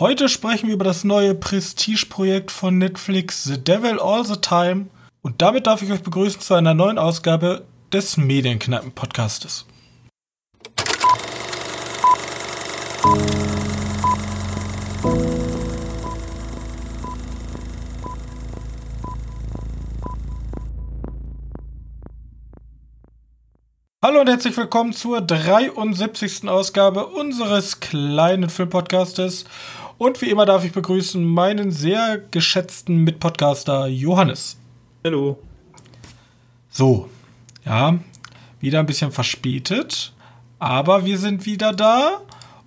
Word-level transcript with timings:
Heute 0.00 0.28
sprechen 0.28 0.66
wir 0.66 0.74
über 0.74 0.84
das 0.84 1.04
neue 1.04 1.36
Prestige-Projekt 1.36 2.50
von 2.50 2.78
Netflix, 2.78 3.44
The 3.44 3.62
Devil 3.62 4.00
All 4.00 4.24
the 4.24 4.38
Time. 4.38 4.86
Und 5.22 5.40
damit 5.40 5.68
darf 5.68 5.82
ich 5.82 5.92
euch 5.92 6.02
begrüßen 6.02 6.40
zu 6.40 6.54
einer 6.54 6.74
neuen 6.74 6.98
Ausgabe 6.98 7.64
des 7.92 8.16
Medienknappen-Podcastes. 8.16 9.66
Hallo 24.02 24.20
und 24.20 24.28
herzlich 24.28 24.54
willkommen 24.56 24.92
zur 24.92 25.22
73. 25.22 26.46
Ausgabe 26.46 27.06
unseres 27.06 27.80
kleinen 27.80 28.50
Filmpodcastes. 28.50 29.46
Und 29.96 30.20
wie 30.20 30.30
immer 30.30 30.44
darf 30.44 30.64
ich 30.64 30.72
begrüßen 30.72 31.24
meinen 31.24 31.70
sehr 31.70 32.18
geschätzten 32.30 32.98
Mitpodcaster 32.98 33.86
Johannes. 33.86 34.56
Hallo. 35.04 35.38
So, 36.68 37.08
ja, 37.64 37.98
wieder 38.60 38.80
ein 38.80 38.86
bisschen 38.86 39.12
verspätet, 39.12 40.12
aber 40.58 41.04
wir 41.04 41.18
sind 41.18 41.46
wieder 41.46 41.72
da 41.72 42.20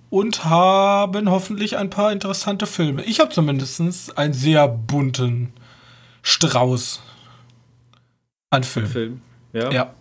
und 0.08 0.46
haben 0.46 1.30
hoffentlich 1.30 1.76
ein 1.76 1.90
paar 1.90 2.12
interessante 2.12 2.66
Filme. 2.66 3.04
Ich 3.04 3.20
habe 3.20 3.30
zumindest 3.30 4.16
einen 4.16 4.32
sehr 4.32 4.66
bunten 4.66 5.52
Strauß 6.22 7.02
an 8.48 8.64
Filmen. 8.64 8.90
Film. 8.90 9.22
Ja. 9.52 9.70
ja. 9.70 9.94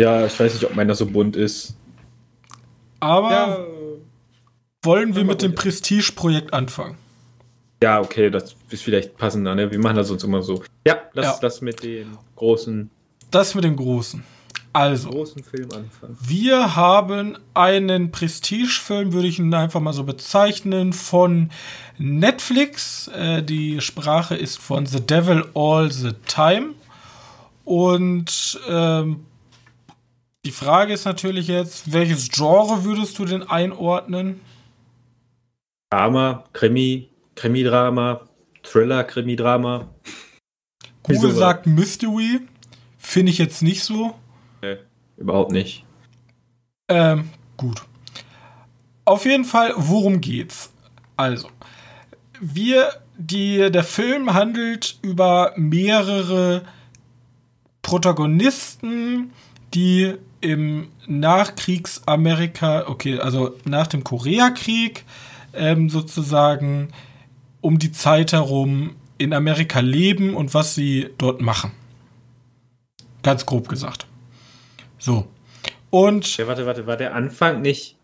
Ja, 0.00 0.26
ich 0.26 0.40
weiß 0.40 0.54
nicht, 0.54 0.64
ob 0.64 0.74
meiner 0.74 0.94
so 0.94 1.06
bunt 1.06 1.36
ist. 1.36 1.76
Aber 2.98 3.30
ja, 3.30 3.58
wollen 4.82 5.14
wir 5.14 5.24
mit 5.24 5.42
dem 5.42 5.54
Prestige-Projekt 5.54 6.52
anfangen? 6.52 6.96
Ja, 7.82 8.00
okay, 8.00 8.30
das 8.30 8.54
ist 8.68 8.82
vielleicht 8.82 9.16
passender, 9.16 9.54
ne? 9.54 9.70
Wir 9.70 9.78
machen 9.78 9.96
das 9.96 10.08
sonst 10.08 10.24
immer 10.24 10.42
so. 10.42 10.62
Ja, 10.86 10.98
das 11.14 11.26
ja. 11.26 11.38
das 11.40 11.60
mit 11.60 11.82
den 11.82 12.16
großen. 12.36 12.90
Das 13.30 13.54
mit 13.54 13.64
dem 13.64 13.76
großen. 13.76 14.22
Also, 14.72 15.10
großen 15.10 15.42
Film 15.42 15.68
anfangen. 15.72 16.16
wir 16.20 16.76
haben 16.76 17.36
einen 17.54 18.12
Prestige-Film, 18.12 19.12
würde 19.12 19.26
ich 19.26 19.40
ihn 19.40 19.52
einfach 19.52 19.80
mal 19.80 19.92
so 19.92 20.04
bezeichnen, 20.04 20.92
von 20.92 21.50
Netflix. 21.98 23.08
Äh, 23.08 23.42
die 23.42 23.80
Sprache 23.80 24.36
ist 24.36 24.58
von 24.58 24.86
The 24.86 25.04
Devil 25.04 25.46
All 25.54 25.90
the 25.90 26.12
Time. 26.26 26.74
Und 27.64 28.60
ähm, 28.68 29.24
die 30.44 30.52
Frage 30.52 30.92
ist 30.92 31.04
natürlich 31.04 31.48
jetzt, 31.48 31.92
welches 31.92 32.30
Genre 32.30 32.84
würdest 32.84 33.18
du 33.18 33.24
denn 33.24 33.42
einordnen? 33.42 34.40
Drama, 35.90 36.44
Krimi, 36.52 37.10
Krimi-Drama, 37.34 38.20
Thriller, 38.62 39.02
Krimi-Drama. 39.02 39.88
Google 41.02 41.32
sagt 41.32 41.66
Mystery. 41.66 42.40
Finde 42.96 43.32
ich 43.32 43.38
jetzt 43.38 43.60
nicht 43.62 43.82
so. 43.82 44.14
Nee, 44.62 44.76
überhaupt 45.16 45.50
nicht. 45.50 45.84
Ähm, 46.88 47.30
gut. 47.56 47.82
Auf 49.04 49.24
jeden 49.24 49.44
Fall, 49.44 49.72
worum 49.76 50.20
geht's? 50.20 50.72
Also, 51.16 51.48
wir, 52.40 52.92
die, 53.18 53.70
der 53.72 53.82
Film 53.82 54.32
handelt 54.32 54.96
über 55.02 55.52
mehrere 55.56 56.62
Protagonisten, 57.82 59.32
die 59.74 60.14
im 60.40 60.88
Nachkriegsamerika, 61.08 62.86
okay, 62.86 63.18
also 63.18 63.56
nach 63.64 63.88
dem 63.88 64.04
Koreakrieg, 64.04 65.04
ähm, 65.52 65.88
sozusagen 65.88 66.88
um 67.60 67.78
die 67.78 67.92
Zeit 67.92 68.32
herum 68.32 68.96
in 69.18 69.32
Amerika 69.32 69.80
leben 69.80 70.34
und 70.34 70.54
was 70.54 70.74
sie 70.74 71.10
dort 71.18 71.40
machen. 71.40 71.72
Ganz 73.22 73.44
grob 73.44 73.68
gesagt. 73.68 74.06
So. 74.98 75.26
Und. 75.90 76.36
Ja, 76.36 76.46
warte, 76.46 76.64
warte, 76.66 76.86
war 76.86 76.96
der 76.96 77.14
Anfang 77.14 77.60
nicht. 77.60 77.96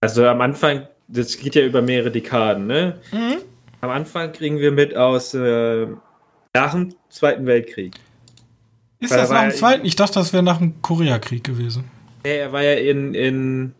Also 0.00 0.26
am 0.26 0.40
Anfang, 0.40 0.86
das 1.08 1.38
geht 1.38 1.54
ja 1.54 1.64
über 1.64 1.82
mehrere 1.82 2.10
Dekaden, 2.10 2.66
ne? 2.66 3.00
Mhm. 3.12 3.38
Am 3.80 3.90
Anfang 3.90 4.32
kriegen 4.32 4.58
wir 4.58 4.70
mit 4.70 4.96
aus 4.96 5.34
äh, 5.34 5.86
nach 6.54 6.72
dem 6.72 6.94
Zweiten 7.08 7.46
Weltkrieg. 7.46 7.94
Ist 9.00 9.10
Weil 9.10 9.18
das 9.18 9.30
nach 9.30 9.42
dem 9.42 9.50
Zweiten? 9.52 9.84
Ich 9.84 9.96
dachte, 9.96 10.14
das 10.14 10.32
wäre 10.32 10.42
nach 10.42 10.58
dem 10.58 10.80
Koreakrieg 10.82 11.42
gewesen. 11.42 11.90
Nee, 12.24 12.36
er 12.36 12.52
war 12.52 12.62
ja 12.62 12.74
in. 12.74 13.14
in 13.14 13.74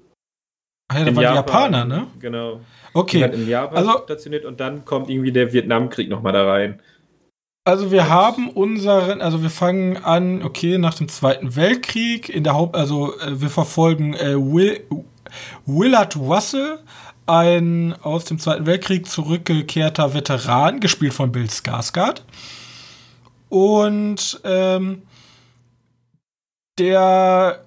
ah 0.92 0.98
ja, 0.98 1.04
da 1.04 1.16
waren 1.16 1.26
die 1.26 1.34
Japaner, 1.34 1.84
ne? 1.84 2.06
Genau. 2.20 2.60
Okay. 2.94 3.22
in 3.32 3.48
Japan 3.48 3.78
also, 3.78 4.02
stationiert 4.04 4.44
und 4.44 4.60
dann 4.60 4.84
kommt 4.84 5.08
irgendwie 5.08 5.32
der 5.32 5.52
Vietnamkrieg 5.52 6.08
nochmal 6.08 6.32
da 6.32 6.46
rein. 6.46 6.80
Also 7.64 7.92
wir 7.92 8.08
haben 8.08 8.50
unseren, 8.50 9.20
also 9.20 9.42
wir 9.42 9.50
fangen 9.50 9.96
an, 9.96 10.42
okay, 10.42 10.78
nach 10.78 10.94
dem 10.94 11.08
Zweiten 11.08 11.54
Weltkrieg, 11.54 12.28
in 12.28 12.42
der 12.42 12.54
Haupt, 12.54 12.76
also 12.76 13.16
äh, 13.20 13.40
wir 13.40 13.50
verfolgen 13.50 14.14
äh, 14.14 14.34
Will, 14.34 14.80
Willard 15.64 16.16
Russell, 16.16 16.80
ein 17.26 17.94
aus 18.02 18.24
dem 18.24 18.40
Zweiten 18.40 18.66
Weltkrieg 18.66 19.06
zurückgekehrter 19.06 20.12
Veteran, 20.12 20.80
gespielt 20.80 21.14
von 21.14 21.30
Bill 21.30 21.44
Skarsgård. 21.44 22.22
Und 23.48 24.40
ähm, 24.44 25.02
der 26.78 27.62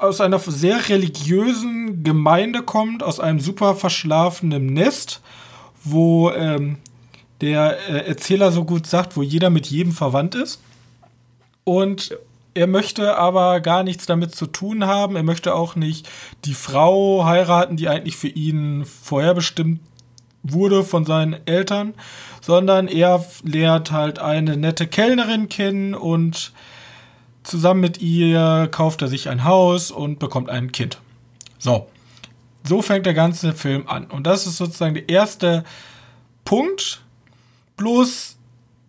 aus 0.00 0.20
einer 0.20 0.38
sehr 0.38 0.88
religiösen 0.88 2.02
Gemeinde 2.02 2.62
kommt, 2.62 3.02
aus 3.02 3.20
einem 3.20 3.40
super 3.40 3.74
verschlafenen 3.74 4.66
Nest, 4.66 5.20
wo 5.84 6.30
ähm, 6.30 6.78
der 7.40 7.78
äh, 7.88 8.06
Erzähler 8.08 8.52
so 8.52 8.64
gut 8.64 8.86
sagt, 8.86 9.16
wo 9.16 9.22
jeder 9.22 9.50
mit 9.50 9.66
jedem 9.66 9.92
verwandt 9.92 10.34
ist. 10.34 10.60
Und 11.64 12.16
er 12.54 12.66
möchte 12.66 13.18
aber 13.18 13.60
gar 13.60 13.82
nichts 13.82 14.06
damit 14.06 14.34
zu 14.34 14.46
tun 14.46 14.86
haben. 14.86 15.16
Er 15.16 15.22
möchte 15.22 15.54
auch 15.54 15.76
nicht 15.76 16.08
die 16.44 16.54
Frau 16.54 17.24
heiraten, 17.24 17.76
die 17.76 17.88
eigentlich 17.88 18.16
für 18.16 18.28
ihn 18.28 18.84
vorherbestimmt 18.84 19.80
wurde 20.42 20.84
von 20.84 21.04
seinen 21.04 21.36
Eltern, 21.46 21.94
sondern 22.40 22.88
er 22.88 23.24
lernt 23.42 23.92
halt 23.92 24.20
eine 24.20 24.56
nette 24.56 24.86
Kellnerin 24.86 25.48
kennen 25.48 25.94
und 25.94 26.52
zusammen 27.46 27.80
mit 27.80 28.00
ihr 28.00 28.68
kauft 28.70 29.02
er 29.02 29.08
sich 29.08 29.28
ein 29.28 29.44
Haus 29.44 29.90
und 29.90 30.18
bekommt 30.18 30.50
ein 30.50 30.72
Kind. 30.72 30.98
So. 31.58 31.88
So 32.64 32.82
fängt 32.82 33.06
der 33.06 33.14
ganze 33.14 33.52
Film 33.52 33.88
an. 33.88 34.06
Und 34.06 34.26
das 34.26 34.46
ist 34.46 34.56
sozusagen 34.56 34.94
der 34.94 35.08
erste 35.08 35.64
Punkt. 36.44 37.02
Bloß 37.76 38.36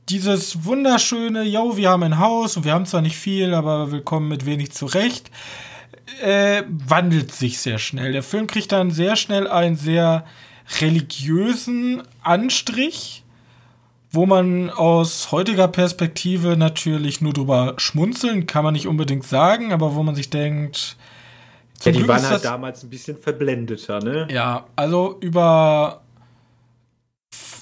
dieses 0.09 0.63
wunderschöne, 0.63 1.44
yo, 1.44 1.78
wir 1.78 1.90
haben 1.90 2.03
ein 2.03 2.18
Haus 2.18 2.57
und 2.57 2.66
wir 2.66 2.73
haben 2.73 2.85
zwar 2.85 3.01
nicht 3.01 3.18
viel, 3.18 3.53
aber 3.53 3.91
wir 3.91 4.01
kommen 4.01 4.29
mit 4.29 4.45
wenig 4.45 4.72
zurecht, 4.72 5.29
äh, 6.24 6.63
wandelt 6.68 7.34
sich 7.34 7.59
sehr 7.59 7.78
schnell. 7.78 8.13
Der 8.13 8.24
Film 8.24 8.47
kriegt 8.47 8.72
dann 8.72 8.89
sehr 8.91 9.16
schnell 9.16 9.47
einen 9.47 9.75
sehr 9.75 10.25
religiösen 10.79 12.01
Anstrich 12.24 13.24
wo 14.17 14.25
man 14.25 14.72
aus 14.72 15.31
heutiger 15.31 15.67
Perspektive 15.67 16.57
natürlich 16.57 17.22
nur 17.22 17.33
drüber 17.33 17.75
schmunzeln, 17.78 18.47
kann 18.47 18.63
man 18.63 18.73
nicht 18.73 18.88
unbedingt 18.88 19.23
sagen, 19.23 19.72
aber 19.72 19.94
wo 19.94 20.01
man 20.01 20.16
sich 20.16 20.31
denkt. 20.31 20.97
Ja, 21.83 21.91
die 21.91 22.00
Glück 22.00 22.09
waren 22.09 22.27
halt 22.27 22.44
damals 22.44 22.83
ein 22.83 22.89
bisschen 22.89 23.16
verblendeter, 23.16 24.00
ne? 24.00 24.27
Ja, 24.31 24.66
also 24.75 25.17
über. 25.22 26.01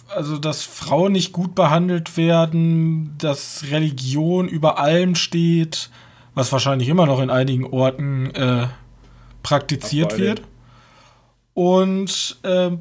Also, 0.08 0.38
dass 0.38 0.64
Frauen 0.64 1.12
nicht 1.12 1.34
gut 1.34 1.56
behandelt 1.56 2.16
werden, 2.16 3.16
dass 3.18 3.66
Religion 3.70 4.48
über 4.48 4.80
allem 4.80 5.16
steht, 5.16 5.90
was 6.36 6.54
wahrscheinlich 6.54 6.88
immer 6.88 7.06
noch 7.06 7.20
in 7.20 7.30
einigen 7.30 7.66
Orten 7.66 8.34
äh, 8.34 8.68
praktiziert 9.44 10.18
wird. 10.18 10.42
Und 11.54 12.38
äh, 12.44 12.72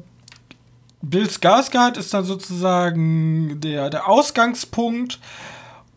Bill 1.09 1.27
Skarsgård 1.29 1.97
ist 1.97 2.13
dann 2.13 2.25
sozusagen 2.25 3.59
der, 3.61 3.89
der 3.89 4.09
Ausgangspunkt. 4.09 5.19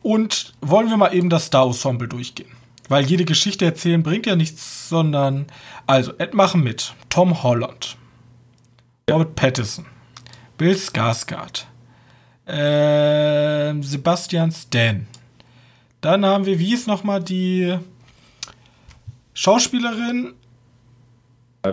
Und 0.02 0.54
wollen 0.60 0.88
wir 0.88 0.96
mal 0.96 1.14
eben 1.14 1.28
das 1.28 1.46
Star-Ensemble 1.46 2.08
durchgehen. 2.08 2.50
Weil 2.88 3.04
jede 3.04 3.24
Geschichte 3.24 3.64
erzählen 3.64 4.02
bringt 4.02 4.26
ja 4.26 4.36
nichts, 4.36 4.88
sondern. 4.88 5.46
Also, 5.86 6.12
Ed 6.18 6.34
machen 6.34 6.62
mit 6.62 6.94
Tom 7.08 7.42
Holland, 7.42 7.96
Robert 9.10 9.34
Pattinson, 9.34 9.86
Bill 10.56 10.74
Skarsgård, 10.74 11.66
äh, 12.46 13.74
Sebastian 13.82 14.52
Stan. 14.52 15.06
Dann 16.00 16.24
haben 16.24 16.46
wir, 16.46 16.58
wie 16.58 16.72
ist 16.72 16.86
nochmal 16.86 17.22
die 17.22 17.76
Schauspielerin? 19.34 20.34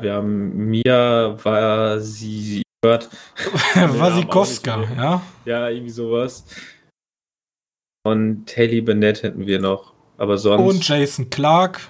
Wir 0.02 0.14
haben 0.14 0.70
Mia 0.70 2.00
sie 2.00 2.65
gehört. 2.86 3.10
Wasikowska, 3.76 4.84
ja. 4.96 5.22
Ja, 5.46 5.70
irgendwie 5.70 5.92
sowas. 5.92 6.46
Und 8.04 8.56
Haley 8.56 8.82
Bennett 8.82 9.24
hätten 9.24 9.46
wir 9.48 9.60
noch. 9.60 9.94
Aber 10.18 10.38
sonst. 10.38 10.64
Und 10.64 10.88
Jason 10.88 11.30
Clark. 11.30 11.82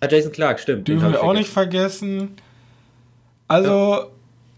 Ah, 0.00 0.08
Jason 0.08 0.32
Clark, 0.32 0.60
stimmt. 0.60 0.88
Dürfen 0.88 1.12
wir 1.12 1.22
auch 1.22 1.34
nicht 1.34 1.50
vergessen. 1.50 2.36
Also, 3.48 4.10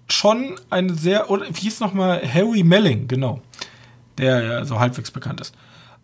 schon 0.08 0.60
eine 0.70 0.94
sehr, 0.94 1.30
oder 1.30 1.46
wie 1.48 1.60
hieß 1.60 1.80
nochmal, 1.80 2.22
Harry 2.22 2.62
Melling, 2.62 3.08
genau, 3.08 3.40
der 4.19 4.42
ja 4.42 4.64
so 4.64 4.78
halbwegs 4.78 5.10
bekannt 5.10 5.40
ist. 5.40 5.54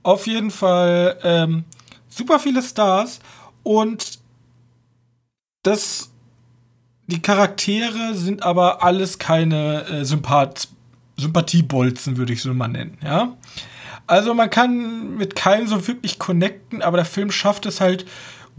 Auf 0.03 0.27
jeden 0.27 0.51
Fall 0.51 1.19
ähm, 1.23 1.65
super 2.09 2.39
viele 2.39 2.63
Stars 2.63 3.21
und 3.63 4.19
das, 5.63 6.11
die 7.09 7.21
Charaktere 7.21 8.15
sind 8.15 8.43
aber 8.43 8.85
alles 8.85 9.19
keine 9.19 9.85
äh, 9.87 10.05
Sympath 10.05 10.69
Sympathiebolzen, 11.17 12.17
würde 12.17 12.33
ich 12.33 12.43
so 12.43 12.55
mal 12.55 12.69
nennen, 12.69 12.97
ja. 13.03 13.37
Also 14.07 14.35
man 14.35 14.49
kann 14.49 15.17
mit 15.17 15.35
keinem 15.35 15.67
so 15.67 15.87
wirklich 15.89 16.19
connecten, 16.19 16.81
aber 16.81 16.97
der 16.97 17.05
Film 17.05 17.31
schafft 17.33 17.67
es 17.67 17.81
halt 17.81 18.07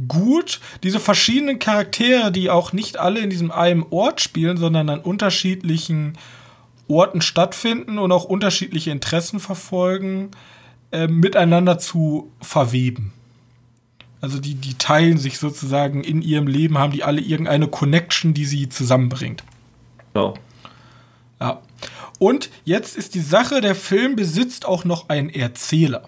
gut, 0.07 0.59
diese 0.83 0.99
verschiedenen 0.99 1.59
Charaktere, 1.59 2.31
die 2.31 2.49
auch 2.49 2.73
nicht 2.73 2.97
alle 2.97 3.21
in 3.21 3.29
diesem 3.29 3.51
einen 3.51 3.85
Ort 3.89 4.21
spielen, 4.21 4.57
sondern 4.57 4.89
an 4.89 4.99
unterschiedlichen 4.99 6.17
Orten 6.87 7.21
stattfinden 7.21 7.97
und 7.97 8.11
auch 8.11 8.25
unterschiedliche 8.25 8.91
Interessen 8.91 9.39
verfolgen, 9.39 10.31
äh, 10.91 11.07
miteinander 11.07 11.79
zu 11.79 12.31
verweben. 12.41 13.13
Also 14.21 14.39
die, 14.39 14.55
die 14.55 14.73
teilen 14.73 15.17
sich 15.17 15.39
sozusagen 15.39 16.03
in 16.03 16.21
ihrem 16.21 16.47
Leben, 16.47 16.77
haben 16.77 16.91
die 16.91 17.03
alle 17.03 17.21
irgendeine 17.21 17.67
Connection, 17.67 18.33
die 18.33 18.45
sie 18.45 18.69
zusammenbringt. 18.69 19.43
Oh. 20.13 20.33
Ja. 21.39 21.61
Und 22.19 22.49
jetzt 22.65 22.97
ist 22.97 23.15
die 23.15 23.21
Sache, 23.21 23.61
der 23.61 23.75
Film 23.75 24.15
besitzt 24.15 24.65
auch 24.65 24.83
noch 24.83 25.07
einen 25.07 25.29
Erzähler. 25.29 26.03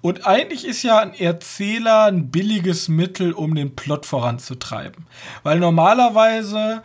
Und 0.00 0.26
eigentlich 0.26 0.64
ist 0.64 0.82
ja 0.82 0.98
ein 0.98 1.14
Erzähler 1.14 2.04
ein 2.04 2.30
billiges 2.30 2.88
Mittel, 2.88 3.32
um 3.32 3.54
den 3.54 3.74
Plot 3.74 4.06
voranzutreiben. 4.06 5.06
Weil 5.42 5.58
normalerweise 5.58 6.82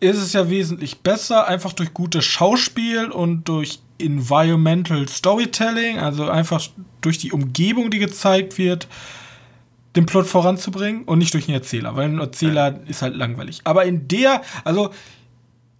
ist 0.00 0.18
es 0.18 0.32
ja 0.32 0.48
wesentlich 0.48 1.00
besser, 1.00 1.46
einfach 1.46 1.72
durch 1.74 1.92
gutes 1.92 2.24
Schauspiel 2.24 3.10
und 3.10 3.48
durch 3.48 3.80
Environmental 3.98 5.08
Storytelling, 5.08 5.98
also 5.98 6.28
einfach 6.28 6.66
durch 7.02 7.18
die 7.18 7.32
Umgebung, 7.32 7.90
die 7.90 7.98
gezeigt 7.98 8.56
wird, 8.56 8.88
den 9.96 10.06
Plot 10.06 10.26
voranzubringen 10.26 11.04
und 11.04 11.18
nicht 11.18 11.34
durch 11.34 11.48
einen 11.48 11.56
Erzähler, 11.56 11.96
weil 11.96 12.08
ein 12.08 12.20
Erzähler 12.20 12.72
ja. 12.72 12.80
ist 12.86 13.02
halt 13.02 13.16
langweilig. 13.16 13.60
Aber 13.64 13.84
in 13.84 14.06
der, 14.08 14.42
also 14.64 14.90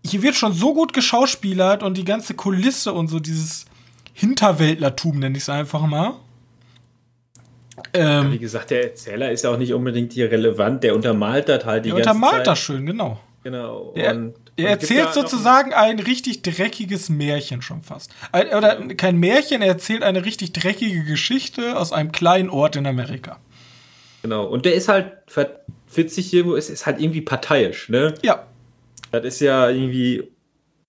hier 0.04 0.22
wird 0.22 0.34
schon 0.34 0.52
so 0.52 0.74
gut 0.74 0.92
geschauspielert 0.92 1.82
und 1.82 1.96
die 1.96 2.04
ganze 2.04 2.34
Kulisse 2.34 2.92
und 2.92 3.08
so 3.08 3.20
dieses 3.20 3.66
Hinterwäldlertum, 4.14 5.18
nenne 5.18 5.36
ich 5.36 5.44
es 5.44 5.48
einfach 5.48 5.82
mal. 5.82 6.14
Ähm, 7.94 8.02
ja, 8.02 8.32
wie 8.32 8.38
gesagt, 8.38 8.70
der 8.70 8.84
Erzähler 8.84 9.30
ist 9.30 9.44
ja 9.44 9.50
auch 9.50 9.58
nicht 9.58 9.72
unbedingt 9.72 10.12
hier 10.12 10.30
relevant, 10.30 10.82
der 10.82 10.94
untermalt 10.94 11.48
das 11.48 11.64
halt 11.64 11.84
die 11.84 11.90
der 11.90 11.98
ganze 11.98 12.10
untermalt 12.10 12.36
Zeit. 12.38 12.46
das 12.48 12.58
schön, 12.58 12.86
genau. 12.86 13.20
Genau. 13.42 13.94
Der, 13.96 14.14
und, 14.14 14.34
er 14.56 14.70
erzählt 14.70 15.14
sozusagen 15.14 15.72
ein 15.72 15.98
richtig 15.98 16.42
dreckiges 16.42 17.08
Märchen 17.08 17.62
schon 17.62 17.80
fast. 17.80 18.10
Ein, 18.32 18.48
oder 18.48 18.76
kein 18.94 19.16
Märchen, 19.16 19.62
er 19.62 19.68
erzählt 19.68 20.02
eine 20.02 20.24
richtig 20.26 20.52
dreckige 20.52 21.04
Geschichte 21.04 21.78
aus 21.78 21.92
einem 21.92 22.12
kleinen 22.12 22.50
Ort 22.50 22.76
in 22.76 22.86
Amerika. 22.86 23.38
Genau. 24.22 24.46
Und 24.46 24.66
der 24.66 24.74
ist 24.74 24.88
halt 24.88 25.12
witzig 25.94 26.28
hier, 26.28 26.54
ist, 26.56 26.70
ist 26.70 26.86
halt 26.86 27.00
irgendwie 27.00 27.22
parteiisch, 27.22 27.88
ne? 27.88 28.14
Ja. 28.22 28.46
Das 29.12 29.24
ist 29.24 29.40
ja 29.40 29.68
irgendwie 29.68 30.30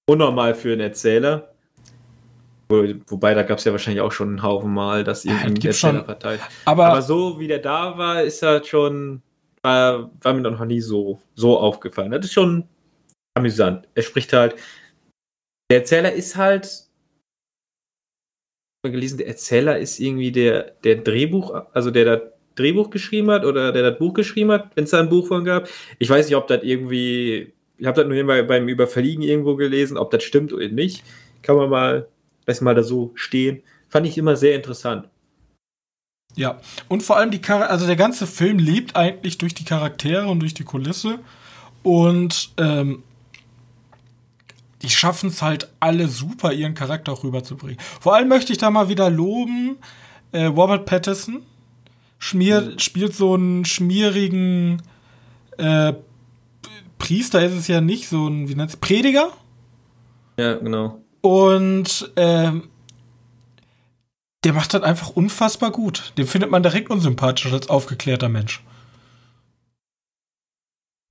unnormal 0.08 0.54
für 0.54 0.74
einen 0.74 0.82
Erzähler. 0.82 1.54
Wo, 2.70 2.84
wobei, 3.08 3.34
da 3.34 3.44
gab 3.44 3.58
es 3.58 3.66
ja 3.66 3.72
wahrscheinlich 3.72 4.02
auch 4.02 4.12
schon 4.12 4.30
einen 4.30 4.44
Haufen 4.44 4.74
Mal, 4.74 5.04
dass 5.04 5.26
irgendwie 5.26 5.68
ja, 5.68 5.70
Erzähler 5.72 6.04
partei. 6.04 6.40
Aber, 6.66 6.88
aber 6.88 7.02
so 7.02 7.40
wie 7.40 7.48
der 7.48 7.60
da 7.60 7.98
war, 7.98 8.24
ist 8.24 8.44
er 8.44 8.64
schon, 8.64 9.22
war, 9.62 10.12
war 10.22 10.34
mir 10.34 10.42
noch 10.42 10.64
nie 10.66 10.82
so, 10.82 11.20
so 11.36 11.58
aufgefallen. 11.58 12.12
Das 12.12 12.26
ist 12.26 12.34
schon 12.34 12.68
amüsant. 13.36 13.88
Er 13.96 14.04
spricht 14.04 14.34
halt, 14.34 14.56
der 15.70 15.80
Erzähler 15.80 16.12
ist 16.12 16.36
halt, 16.36 16.88
gelesen, 18.84 19.20
der 19.20 19.28
Erzähler 19.28 19.78
ist 19.78 20.00
irgendwie 20.00 20.32
der, 20.32 20.72
der 20.84 20.96
Drehbuch, 20.98 21.54
also 21.74 21.92
der 21.92 22.06
da 22.06 22.22
Drehbuch 22.56 22.90
geschrieben 22.90 23.32
hat 23.32 23.46
oder 23.46 23.72
der 23.72 23.92
das 23.92 24.00
Buch 24.00 24.14
geschrieben 24.14 24.52
hat, 24.52 24.72
wenn 24.76 24.84
es 24.84 24.92
da 24.92 25.00
ein 25.00 25.10
Buch 25.10 25.28
von 25.28 25.46
gab. 25.46 25.68
Ich 26.00 26.10
weiß 26.10 26.28
nicht, 26.28 26.36
ob 26.36 26.48
das 26.48 26.64
irgendwie, 26.64 27.54
ich 27.78 27.86
habe 27.86 28.02
das 28.02 28.08
nur 28.08 28.18
immer 28.18 28.42
beim 28.44 28.68
Überfliegen 28.68 29.24
irgendwo 29.24 29.56
gelesen, 29.56 29.98
ob 29.98 30.12
das 30.12 30.24
stimmt 30.24 30.54
oder 30.54 30.68
nicht. 30.68 31.04
Kann 31.42 31.56
man 31.56 31.70
mal, 31.70 32.08
lass 32.46 32.62
mal 32.62 32.76
da 32.76 32.84
so 32.84 33.12
stehen. 33.16 33.64
Fand 33.90 34.06
ich 34.08 34.18
immer 34.18 34.36
sehr 34.36 34.56
interessant. 34.56 35.08
Ja, 36.36 36.60
und 36.88 37.04
vor 37.04 37.18
allem 37.18 37.32
die 37.32 37.42
Char 37.46 37.70
also 37.70 37.86
der 37.86 37.98
ganze 37.98 38.26
Film 38.26 38.58
lebt 38.58 38.96
eigentlich 38.96 39.38
durch 39.38 39.54
die 39.54 39.66
Charaktere 39.66 40.28
und 40.28 40.40
durch 40.40 40.54
die 40.54 40.64
Kulisse. 40.64 41.20
Und 41.84 42.52
ähm, 42.58 43.04
die 44.82 44.90
schaffen 44.90 45.30
es 45.30 45.42
halt 45.42 45.70
alle 45.80 46.08
super, 46.08 46.54
ihren 46.54 46.74
Charakter 46.74 47.12
auch 47.12 47.24
rüberzubringen. 47.24 47.80
Vor 48.00 48.16
allem 48.16 48.30
möchte 48.30 48.52
ich 48.52 48.60
da 48.60 48.70
mal 48.70 48.90
wieder 48.90 49.10
loben, 49.10 49.78
äh, 50.32 50.46
Robert 50.46 50.86
Pattinson 50.86 51.44
schmier, 52.22 52.62
mhm. 52.62 52.80
spielt 52.80 53.16
so 53.16 53.34
einen 53.34 53.66
schmierigen 53.66 54.82
äh, 55.58 55.94
Priester 56.98 57.44
ist 57.44 57.54
es 57.54 57.68
ja 57.68 57.82
nicht, 57.82 58.08
so 58.08 58.28
ein, 58.28 58.48
wie 58.48 58.56
nennt 58.56 58.70
es, 58.70 58.78
Prediger? 58.78 59.32
Ja, 60.38 60.54
genau. 60.54 61.04
Und 61.22 62.12
ähm, 62.16 62.70
der 64.44 64.54
macht 64.54 64.74
das 64.74 64.84
einfach 64.84 65.10
unfassbar 65.10 65.72
gut. 65.72 66.14
Den 66.18 66.28
findet 66.28 66.52
man 66.52 66.62
direkt 66.62 66.92
unsympathisch 66.92 67.52
als 67.52 67.70
aufgeklärter 67.70 68.30
Mensch. 68.30 68.64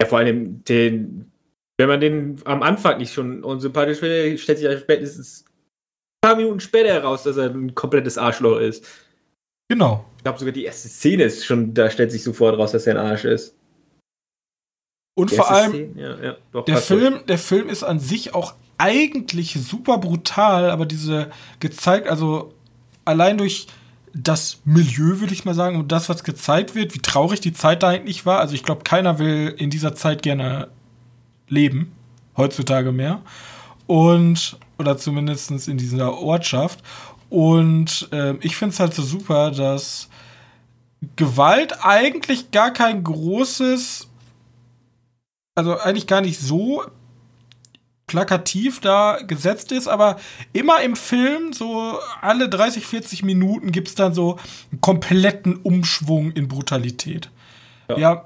Ja, 0.01 0.09
vor 0.09 0.19
allem 0.19 0.63
den, 0.65 1.33
wenn 1.77 1.89
man 1.89 2.01
den 2.01 2.41
am 2.45 2.63
Anfang 2.63 2.99
nicht 2.99 3.13
schon 3.13 3.43
unsympathisch 3.43 3.99
findet, 3.99 4.39
stellt 4.39 4.59
sich 4.59 4.81
spätestens 4.81 5.45
ein 5.45 6.29
paar 6.29 6.37
Minuten 6.37 6.61
später 6.61 6.91
heraus, 6.91 7.25
dass 7.25 7.37
er 7.37 7.51
ein 7.51 7.75
komplettes 7.75 8.17
Arschloch 8.17 8.59
ist. 8.59 8.87
Genau. 9.71 10.05
Ich 10.17 10.25
glaube 10.25 10.37
sogar 10.37 10.53
die 10.53 10.65
erste 10.65 10.89
Szene 10.89 11.23
ist 11.23 11.47
schon, 11.47 11.73
da 11.75 11.89
stellt 11.91 12.11
sich 12.11 12.25
sofort 12.25 12.59
raus, 12.59 12.73
dass 12.73 12.89
er 12.89 12.99
ein 12.99 13.07
Arsch 13.07 13.25
ist. 13.25 13.55
Und 15.17 15.31
die 15.31 15.37
vor 15.37 15.49
allem, 15.49 15.97
ja, 15.97 16.21
ja, 16.21 16.37
doch, 16.51 16.65
der, 16.65 16.79
Film, 16.79 17.21
der 17.29 17.39
Film 17.39 17.69
ist 17.69 17.85
an 17.85 18.01
sich 18.01 18.35
auch 18.35 18.55
eigentlich 18.79 19.53
super 19.53 19.99
brutal, 19.99 20.71
aber 20.71 20.87
diese 20.87 21.31
gezeigt, 21.61 22.09
also 22.09 22.53
allein 23.05 23.39
durch 23.39 23.69
das 24.13 24.59
Milieu, 24.65 25.21
würde 25.21 25.35
ich 25.35 25.45
mal 25.45 25.55
sagen, 25.55 25.77
und 25.77 25.93
das, 25.93 26.09
was 26.09 26.25
gezeigt 26.25 26.75
wird, 26.75 26.93
wie 26.97 26.99
traurig 26.99 27.41
die 27.41 27.53
Zeit 27.53 27.85
da 27.85 27.91
eigentlich 27.91 28.27
war. 28.27 28.41
Also 28.41 28.55
ich 28.55 28.65
glaube, 28.65 28.83
keiner 28.83 29.21
will 29.21 29.55
in 29.57 29.71
dieser 29.71 29.95
Zeit 29.95 30.25
gerne 30.25 30.67
leben, 31.49 31.93
heutzutage 32.37 32.91
mehr. 32.91 33.23
Und, 33.87 34.59
oder 34.79 34.99
zumindest 34.99 35.69
in 35.69 35.79
dieser 35.79 36.19
Ortschaft. 36.19 36.81
Und 37.31 38.09
äh, 38.13 38.35
ich 38.41 38.57
finde 38.57 38.75
es 38.75 38.81
halt 38.81 38.93
so 38.93 39.03
super, 39.03 39.53
dass 39.53 40.09
Gewalt 41.17 41.85
eigentlich 41.85 42.51
gar 42.51 42.73
kein 42.73 43.03
großes, 43.03 44.09
also 45.55 45.79
eigentlich 45.79 46.07
gar 46.07 46.21
nicht 46.21 46.41
so 46.41 46.83
plakativ 48.07 48.81
da 48.81 49.19
gesetzt 49.25 49.71
ist, 49.71 49.87
aber 49.87 50.17
immer 50.53 50.83
im 50.83 50.97
Film, 50.97 51.53
so 51.53 51.97
alle 52.21 52.49
30, 52.49 52.85
40 52.85 53.23
Minuten 53.23 53.71
gibt 53.71 53.87
es 53.87 53.95
dann 53.95 54.13
so 54.13 54.37
einen 54.73 54.81
kompletten 54.81 55.57
Umschwung 55.57 56.33
in 56.33 56.49
Brutalität. 56.49 57.31
Ja. 57.89 57.99
ja. 57.99 58.25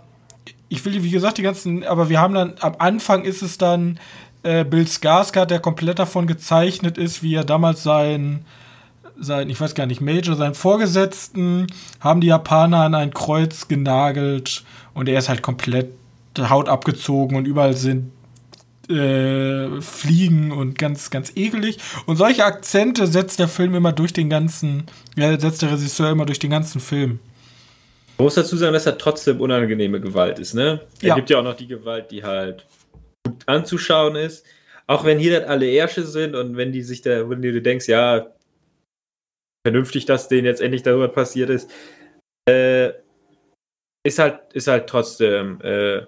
ich 0.71 0.83
will, 0.87 1.03
wie 1.05 1.11
gesagt, 1.11 1.37
die 1.37 1.43
ganzen, 1.43 1.85
aber 1.85 2.09
wir 2.09 2.19
haben 2.19 2.33
dann, 2.33 2.55
am 2.61 2.77
Anfang 2.79 3.25
ist 3.25 3.43
es 3.43 3.59
dann 3.59 4.01
äh, 4.43 4.65
Bill 4.65 4.87
Skarsgård, 4.87 5.47
der 5.47 5.61
komplett 5.61 5.99
davon 5.99 6.27
gezeichnet 6.27 6.97
ist, 6.97 7.23
wie 7.23 7.35
er 7.35 7.45
damals 7.45 7.83
sein, 7.83 8.47
sein, 9.19 9.51
ich 9.51 9.61
weiß 9.61 9.75
gar 9.75 9.87
nicht, 9.87 10.01
Major, 10.01 10.37
seinen 10.37 10.55
Vorgesetzten, 10.55 11.67
haben 12.01 12.21
die 12.21 12.29
Japaner 12.29 12.79
an 12.79 12.95
ein 12.95 13.15
Kreuz 13.15 13.69
genagelt 13.69 14.65
und 14.93 15.09
er 15.09 15.19
ist 15.19 15.29
halt 15.29 15.43
komplett 15.43 15.91
Haut 16.39 16.69
abgezogen 16.69 17.37
und 17.37 17.47
überall 17.47 17.75
sind 17.75 18.11
äh, 18.89 19.81
Fliegen 19.81 20.53
und 20.53 20.79
ganz, 20.79 21.11
ganz 21.11 21.33
ekelig. 21.37 21.79
Und 22.07 22.17
solche 22.17 22.45
Akzente 22.45 23.07
setzt 23.07 23.39
der 23.39 23.49
Film 23.49 23.75
immer 23.75 23.93
durch 23.93 24.13
den 24.13 24.29
ganzen, 24.29 24.85
ja, 25.17 25.39
setzt 25.39 25.63
der 25.63 25.73
Regisseur 25.73 26.11
immer 26.11 26.27
durch 26.27 26.39
den 26.39 26.51
ganzen 26.51 26.81
Film. 26.81 27.21
Man 28.19 28.27
muss 28.27 28.35
dazu 28.35 28.57
sagen, 28.57 28.73
dass 28.75 28.87
er 28.87 28.99
trotzdem 28.99 29.41
unangenehme 29.41 30.01
Gewalt 30.01 30.39
ist, 30.39 30.55
ne? 30.55 30.81
Er 31.01 31.09
ja. 31.09 31.15
gibt 31.15 31.31
ja 31.31 31.39
auch 31.39 31.43
noch 31.43 31.57
die 31.57 31.67
Gewalt, 31.67 32.11
die 32.11 32.23
halt 32.23 32.67
gut 33.25 33.43
anzuschauen 33.47 34.17
ist. 34.17 34.45
Auch 34.87 35.05
wenn 35.05 35.19
hier 35.19 35.41
das 35.41 35.49
alle 35.49 35.69
Ärsche 35.71 36.05
sind 36.05 36.35
und 36.35 36.57
wenn 36.57 36.71
die 36.71 36.83
sich 36.83 37.01
da, 37.01 37.29
wenn 37.29 37.41
du 37.41 37.61
denkst, 37.61 37.89
ja, 37.89 38.27
vernünftig, 39.65 40.07
dass 40.07 40.29
denen 40.29 40.47
jetzt 40.47 40.61
endlich 40.61 40.83
darüber 40.83 41.09
passiert 41.09 41.51
ist, 41.51 41.71
äh, 42.49 42.91
ist 44.07 44.19
halt, 44.19 44.41
ist 44.53 44.69
halt 44.69 44.87
trotzdem 44.87 45.61
äh, 45.63 46.03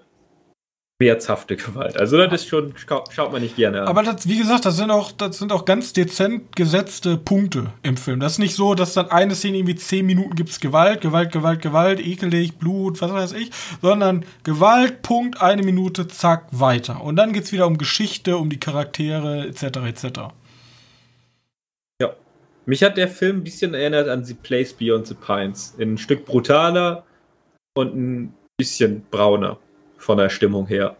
schmerzhafte 1.01 1.55
Gewalt. 1.55 1.97
Also 1.99 2.17
das 2.17 2.41
ist 2.41 2.47
schon, 2.47 2.73
schaut 3.09 3.31
man 3.31 3.41
nicht 3.41 3.55
gerne 3.55 3.81
an. 3.81 3.87
Aber 3.87 4.03
das, 4.03 4.27
wie 4.27 4.37
gesagt, 4.37 4.65
das 4.65 4.77
sind 4.77 4.89
auch, 4.89 5.11
das 5.11 5.37
sind 5.37 5.51
auch 5.51 5.65
ganz 5.65 5.93
dezent 5.93 6.55
gesetzte 6.55 7.17
Punkte 7.17 7.71
im 7.83 7.97
Film. 7.97 8.19
Das 8.19 8.33
ist 8.33 8.39
nicht 8.39 8.55
so, 8.55 8.75
dass 8.75 8.93
dann 8.93 9.09
eine 9.09 9.35
Szene 9.35 9.57
irgendwie 9.57 9.75
zehn 9.75 10.05
Minuten 10.05 10.35
gibt 10.35 10.49
es 10.49 10.59
Gewalt, 10.59 11.01
Gewalt, 11.01 11.31
Gewalt, 11.31 11.61
Gewalt, 11.61 11.99
ekelig, 11.99 12.57
Blut, 12.57 13.01
was 13.01 13.11
weiß 13.11 13.33
ich, 13.33 13.51
sondern 13.81 14.25
Gewalt, 14.43 15.01
Punkt, 15.01 15.41
eine 15.41 15.63
Minute, 15.63 16.07
zack, 16.07 16.47
weiter. 16.51 17.01
Und 17.03 17.15
dann 17.15 17.33
geht 17.33 17.43
es 17.43 17.51
wieder 17.51 17.67
um 17.67 17.77
Geschichte, 17.77 18.37
um 18.37 18.49
die 18.49 18.59
Charaktere, 18.59 19.47
etc., 19.47 19.63
etc. 19.87 20.19
Ja. 22.67 22.69
Mich 22.69 22.83
hat 22.83 22.97
der 22.97 23.07
Film 23.07 23.37
ein 23.37 23.43
bisschen 23.43 23.73
erinnert 23.73 24.09
an 24.09 24.23
The 24.23 24.33
Place 24.33 24.73
Beyond 24.73 25.07
the 25.07 25.15
Pines. 25.15 25.75
Ein 25.79 25.97
Stück 25.97 26.25
brutaler 26.25 27.05
und 27.77 27.95
ein 27.95 28.33
bisschen 28.57 29.05
brauner 29.09 29.57
von 29.97 30.17
der 30.17 30.29
Stimmung 30.29 30.67
her. 30.67 30.95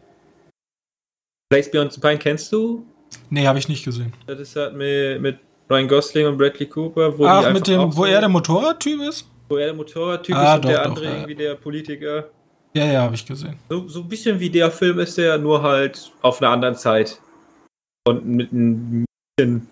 Place 1.49 1.69
Beyond 1.69 1.93
the 1.93 2.01
Pine 2.01 2.17
kennst 2.17 2.51
du? 2.51 2.85
Nee, 3.29 3.47
habe 3.47 3.59
ich 3.59 3.69
nicht 3.69 3.85
gesehen. 3.85 4.13
Das 4.25 4.39
ist 4.39 4.55
halt 4.55 4.75
mit, 4.75 5.21
mit 5.21 5.39
Ryan 5.69 5.87
Gosling 5.87 6.27
und 6.27 6.37
Bradley 6.37 6.67
Cooper. 6.67 7.17
Wo 7.17 7.25
Ach, 7.25 7.51
mit 7.53 7.67
dem, 7.67 7.95
wo 7.95 8.05
er 8.05 8.19
der 8.19 8.29
Motorradtyp 8.29 9.01
ist? 9.01 9.27
Wo 9.49 9.57
er 9.57 9.67
der 9.67 9.75
Motorradtyp 9.75 10.35
ah, 10.35 10.51
ist 10.51 10.55
und 10.55 10.65
doch, 10.65 10.69
der 10.69 10.85
andere 10.85 11.05
doch, 11.05 11.13
irgendwie 11.13 11.35
der 11.35 11.55
Politiker. 11.55 12.29
Ja, 12.73 12.85
ja, 12.85 13.01
habe 13.01 13.15
ich 13.15 13.25
gesehen. 13.25 13.57
So, 13.69 13.87
so 13.87 14.01
ein 14.01 14.09
bisschen 14.09 14.39
wie 14.39 14.49
der 14.49 14.69
Film 14.71 14.99
ist 14.99 15.17
der, 15.17 15.37
nur 15.37 15.63
halt 15.63 16.11
auf 16.21 16.41
einer 16.41 16.51
anderen 16.51 16.75
Zeit. 16.75 17.19
Und 18.05 18.25
mit 18.25 18.51
ein 18.51 19.05
bisschen 19.37 19.67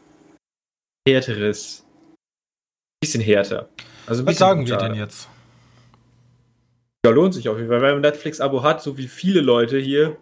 härteres. 1.08 1.85
Bisschen 3.06 3.22
härter. 3.22 3.70
Also 4.08 4.24
ein 4.24 4.28
Was 4.28 4.38
sagen 4.38 4.62
brutaler. 4.66 4.82
wir 4.82 4.90
denn 4.90 4.98
jetzt? 4.98 5.30
Ja, 7.06 7.12
lohnt 7.12 7.34
sich 7.34 7.48
auf 7.50 7.58
jeden 7.58 7.70
Fall. 7.70 7.82
Wenn 7.82 7.94
man 7.94 8.02
Netflix-Abo 8.02 8.64
hat, 8.64 8.82
so 8.82 8.98
wie 8.98 9.08
viele 9.08 9.42
Leute 9.42 9.78
hier, 9.78 10.18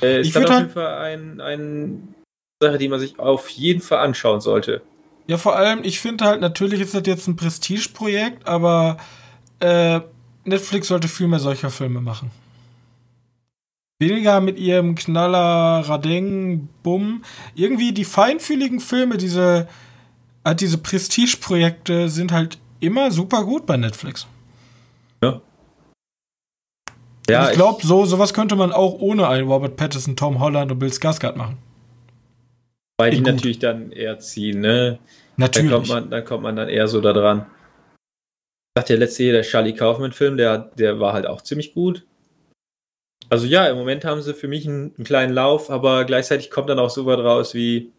äh, 0.00 0.20
ist 0.20 0.34
das 0.34 0.44
auf 0.44 0.50
halt 0.50 0.60
jeden 0.60 0.72
Fall 0.72 0.98
eine 0.98 1.42
ein 1.44 2.14
Sache, 2.62 2.78
die 2.78 2.88
man 2.88 3.00
sich 3.00 3.18
auf 3.18 3.48
jeden 3.48 3.80
Fall 3.80 3.98
anschauen 3.98 4.40
sollte. 4.40 4.82
Ja, 5.26 5.38
vor 5.38 5.56
allem, 5.56 5.80
ich 5.82 6.00
finde 6.00 6.24
halt, 6.24 6.40
natürlich 6.40 6.80
ist 6.80 6.94
das 6.94 7.02
jetzt 7.06 7.26
ein 7.28 7.36
Prestigeprojekt, 7.36 8.46
aber 8.46 8.96
äh, 9.60 10.00
Netflix 10.44 10.88
sollte 10.88 11.08
viel 11.08 11.28
mehr 11.28 11.38
solcher 11.38 11.70
Filme 11.70 12.00
machen. 12.00 12.30
Weniger 14.00 14.40
mit 14.40 14.58
ihrem 14.58 14.94
Knaller, 14.94 15.88
Radeng, 15.88 16.68
Bumm. 16.82 17.22
Irgendwie 17.54 17.92
die 17.92 18.04
feinfühligen 18.04 18.80
Filme, 18.80 19.18
diese, 19.18 19.68
halt 20.48 20.60
diese 20.60 20.78
Prestigeprojekte 20.78 22.08
sind 22.08 22.32
halt 22.32 22.58
immer 22.80 23.10
super 23.10 23.44
gut 23.44 23.66
bei 23.66 23.76
Netflix. 23.76 24.26
Ja. 25.22 25.40
Ja, 27.28 27.50
ich 27.50 27.56
glaube, 27.56 27.86
so 27.86 28.06
sowas 28.06 28.32
könnte 28.32 28.56
man 28.56 28.72
auch 28.72 28.94
ohne 28.94 29.28
einen 29.28 29.46
Robert 29.46 29.76
Pattinson, 29.76 30.16
Tom 30.16 30.40
Holland 30.40 30.72
und 30.72 30.78
Bill 30.78 30.88
Skarsgård 30.88 31.36
machen. 31.36 31.58
Weil 32.98 33.10
die 33.10 33.18
gut. 33.18 33.26
natürlich 33.26 33.58
dann 33.58 33.92
eher 33.92 34.18
ziehen, 34.18 34.60
ne? 34.60 34.98
Natürlich. 35.36 35.70
Da 35.70 35.76
kommt 35.76 35.88
man, 35.88 36.10
da 36.10 36.20
kommt 36.22 36.42
man 36.42 36.56
dann 36.56 36.68
eher 36.68 36.88
so 36.88 37.00
da 37.00 37.12
dran. 37.12 37.46
Ich 38.70 38.80
dachte, 38.80 38.94
der 38.94 39.00
letzte 39.00 39.24
hier, 39.24 39.32
der 39.32 39.42
Charlie 39.42 39.74
Kaufman-Film, 39.74 40.36
der, 40.36 40.58
der 40.58 40.98
war 40.98 41.12
halt 41.12 41.26
auch 41.26 41.42
ziemlich 41.42 41.74
gut. 41.74 42.06
Also 43.28 43.46
ja, 43.46 43.66
im 43.66 43.76
Moment 43.76 44.04
haben 44.04 44.22
sie 44.22 44.32
für 44.32 44.48
mich 44.48 44.66
einen, 44.66 44.94
einen 44.96 45.04
kleinen 45.04 45.34
Lauf, 45.34 45.70
aber 45.70 46.06
gleichzeitig 46.06 46.50
kommt 46.50 46.70
dann 46.70 46.78
auch 46.78 46.90
so 46.90 47.04
was 47.04 47.18
raus 47.18 47.54
wie 47.54 47.92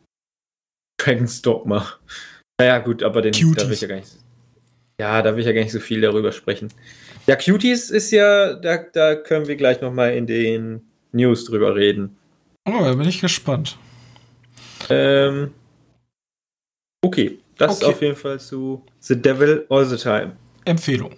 Dragon's 0.97 1.41
Dogma. 1.41 1.85
Naja, 2.59 2.79
gut, 2.79 3.01
aber 3.03 3.21
den 3.21 3.31
Cuties. 3.31 3.55
da 3.55 3.65
will 3.65 3.73
ich 3.73 3.81
ja 3.81 3.87
gar 3.87 3.95
nicht. 3.95 4.17
Ja, 4.99 5.21
da 5.21 5.33
will 5.33 5.39
ich 5.39 5.45
ja 5.47 5.53
gar 5.53 5.61
nicht 5.61 5.71
so 5.71 5.79
viel 5.79 6.01
darüber 6.01 6.33
sprechen. 6.33 6.67
Ja, 7.25 7.37
Cuties 7.37 7.89
ist 7.89 8.11
ja, 8.11 8.53
da, 8.53 8.77
da 8.77 9.15
können 9.15 9.47
wir 9.47 9.55
gleich 9.55 9.79
nochmal 9.79 10.13
in 10.13 10.27
den 10.27 10.81
News 11.13 11.45
drüber 11.45 11.75
reden. 11.75 12.17
Oh, 12.65 12.83
da 12.83 12.93
bin 12.93 13.07
ich 13.07 13.21
gespannt. 13.21 13.77
Ähm, 14.89 15.53
okay, 17.01 17.39
das 17.57 17.77
okay. 17.77 17.85
ist 17.85 17.95
auf 17.95 18.01
jeden 18.01 18.15
Fall 18.17 18.39
zu 18.41 18.83
The 18.99 19.19
Devil 19.19 19.65
All 19.69 19.85
the 19.85 19.95
Time. 19.95 20.33
Empfehlung. 20.65 21.15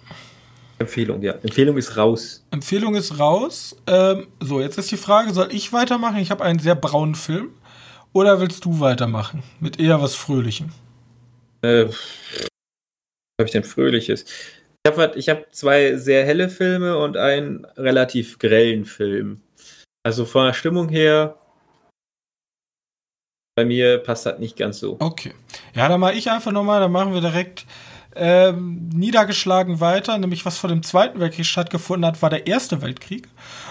Empfehlung, 0.78 1.22
ja. 1.22 1.32
Empfehlung 1.42 1.76
ist 1.76 1.96
raus. 1.96 2.44
Empfehlung 2.52 2.94
ist 2.94 3.18
raus. 3.18 3.76
Ähm, 3.88 4.28
so, 4.38 4.60
jetzt 4.60 4.78
ist 4.78 4.92
die 4.92 4.96
Frage, 4.96 5.32
soll 5.32 5.48
ich 5.52 5.72
weitermachen? 5.72 6.18
Ich 6.18 6.30
habe 6.30 6.44
einen 6.44 6.60
sehr 6.60 6.76
braunen 6.76 7.16
Film. 7.16 7.50
Oder 8.12 8.40
willst 8.40 8.64
du 8.64 8.78
weitermachen? 8.78 9.42
Mit 9.58 9.80
eher 9.80 10.00
was 10.00 10.14
Fröhlichem. 10.14 10.70
Äh, 11.62 11.86
habe 13.40 13.46
ich 13.46 13.52
denn 13.52 13.64
Fröhliches? 13.64 14.24
Ich 14.84 14.92
habe 14.92 15.12
hab 15.16 15.54
zwei 15.54 15.96
sehr 15.96 16.24
helle 16.24 16.48
Filme 16.48 16.98
und 16.98 17.16
einen 17.16 17.64
relativ 17.76 18.38
grellen 18.38 18.84
Film. 18.84 19.42
Also 20.04 20.24
von 20.24 20.46
der 20.46 20.54
Stimmung 20.54 20.88
her, 20.88 21.38
bei 23.54 23.64
mir 23.64 23.98
passt 23.98 24.26
das 24.26 24.38
nicht 24.38 24.56
ganz 24.56 24.80
so. 24.80 24.96
Okay. 24.98 25.34
Ja, 25.74 25.88
dann 25.88 26.00
mache 26.00 26.14
ich 26.14 26.30
einfach 26.30 26.52
nochmal, 26.52 26.80
dann 26.80 26.90
machen 26.90 27.14
wir 27.14 27.20
direkt 27.20 27.66
ähm, 28.14 28.88
niedergeschlagen 28.92 29.80
weiter, 29.80 30.18
nämlich 30.18 30.44
was 30.44 30.58
vor 30.58 30.68
dem 30.68 30.82
Zweiten 30.82 31.20
Weltkrieg 31.20 31.46
stattgefunden 31.46 32.06
hat, 32.06 32.22
war 32.22 32.30
der 32.30 32.46
Erste 32.46 32.82
Weltkrieg. 32.82 33.28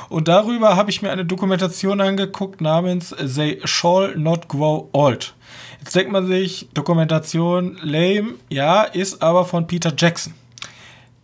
Und 0.10 0.28
darüber 0.28 0.76
habe 0.76 0.90
ich 0.90 1.02
mir 1.02 1.12
eine 1.12 1.26
Dokumentation 1.26 2.02
angeguckt 2.02 2.62
namens 2.62 3.16
They 3.18 3.62
Shall 3.64 4.16
Not 4.18 4.48
Grow 4.48 4.90
Old. 4.94 5.34
Jetzt 5.80 5.96
denkt 5.96 6.12
man 6.12 6.28
sich, 6.28 6.70
Dokumentation 6.74 7.78
lame, 7.82 8.36
ja, 8.50 8.84
ist 8.84 9.22
aber 9.24 9.46
von 9.46 9.68
Peter 9.68 9.94
Jackson. 9.98 10.34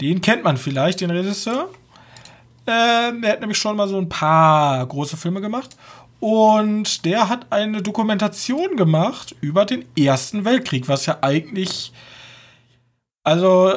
Den 0.02 0.22
kennt 0.22 0.44
man 0.44 0.58
vielleicht, 0.58 1.02
den 1.02 1.12
Regisseur. 1.12 1.70
Ähm, 2.66 3.24
er 3.24 3.34
hat 3.34 3.40
nämlich 3.42 3.58
schon 3.58 3.78
mal 3.78 3.88
so 3.88 3.98
ein 3.98 4.10
paar 4.10 4.86
große 4.86 5.18
Filme 5.18 5.42
gemacht. 5.42 5.76
Und 6.20 7.06
der 7.06 7.30
hat 7.30 7.48
eine 7.52 7.82
Dokumentation 7.82 8.76
gemacht 8.76 9.36
über 9.42 9.66
den 9.66 9.86
Ersten 9.98 10.46
Weltkrieg, 10.46 10.88
was 10.88 11.06
ja 11.06 11.20
eigentlich. 11.22 11.92
Also, 13.28 13.74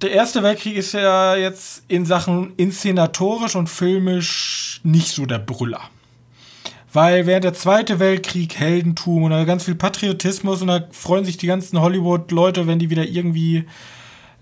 der 0.00 0.12
Erste 0.12 0.42
Weltkrieg 0.42 0.74
ist 0.74 0.94
ja 0.94 1.36
jetzt 1.36 1.84
in 1.86 2.06
Sachen 2.06 2.54
inszenatorisch 2.56 3.54
und 3.54 3.68
filmisch 3.68 4.80
nicht 4.84 5.08
so 5.08 5.26
der 5.26 5.38
Brüller. 5.38 5.82
Weil 6.94 7.26
während 7.26 7.44
der 7.44 7.52
Zweite 7.52 7.98
Weltkrieg 7.98 8.58
Heldentum 8.58 9.24
und 9.24 9.46
ganz 9.46 9.64
viel 9.64 9.74
Patriotismus 9.74 10.62
und 10.62 10.68
da 10.68 10.80
freuen 10.92 11.26
sich 11.26 11.36
die 11.36 11.46
ganzen 11.46 11.78
Hollywood-Leute, 11.78 12.66
wenn 12.66 12.78
die 12.78 12.88
wieder 12.88 13.04
irgendwie 13.04 13.66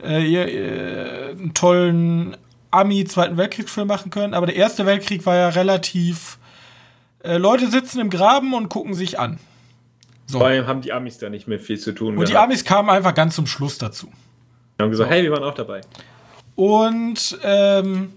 äh, 0.01 0.23
äh, 0.33 1.31
einen 1.33 1.53
tollen 1.55 2.37
Ami-Zweiten 2.71 3.37
Weltkriegsfilm 3.37 3.89
machen 3.89 4.13
können. 4.13 4.35
Aber 4.35 4.47
der 4.47 4.55
Erste 4.55 4.87
Weltkrieg 4.87 5.27
war 5.27 5.35
ja 5.35 5.49
relativ. 5.49 6.39
Äh, 7.25 7.39
Leute 7.39 7.69
sitzen 7.73 7.99
im 7.99 8.09
Graben 8.09 8.55
und 8.55 8.69
gucken 8.69 8.95
sich 8.95 9.19
an. 9.19 9.41
So. 10.27 10.39
Vor 10.39 10.47
allem 10.47 10.69
haben 10.69 10.81
die 10.81 10.93
Amis 10.93 11.19
da 11.19 11.29
nicht 11.29 11.49
mehr 11.49 11.59
viel 11.59 11.81
zu 11.81 11.91
tun. 11.91 12.11
Und 12.11 12.15
gehabt. 12.15 12.29
die 12.29 12.37
Amis 12.37 12.65
kamen 12.65 12.89
einfach 12.89 13.15
ganz 13.15 13.35
zum 13.35 13.49
Schluss 13.49 13.79
dazu. 13.79 14.13
Wir 14.77 14.85
haben 14.85 14.91
gesagt, 14.91 15.11
so. 15.11 15.15
hey, 15.15 15.23
wir 15.23 15.33
waren 15.33 15.45
auch 15.45 15.55
dabei. 15.55 15.81
Und 16.57 17.39
ähm, 17.43 18.15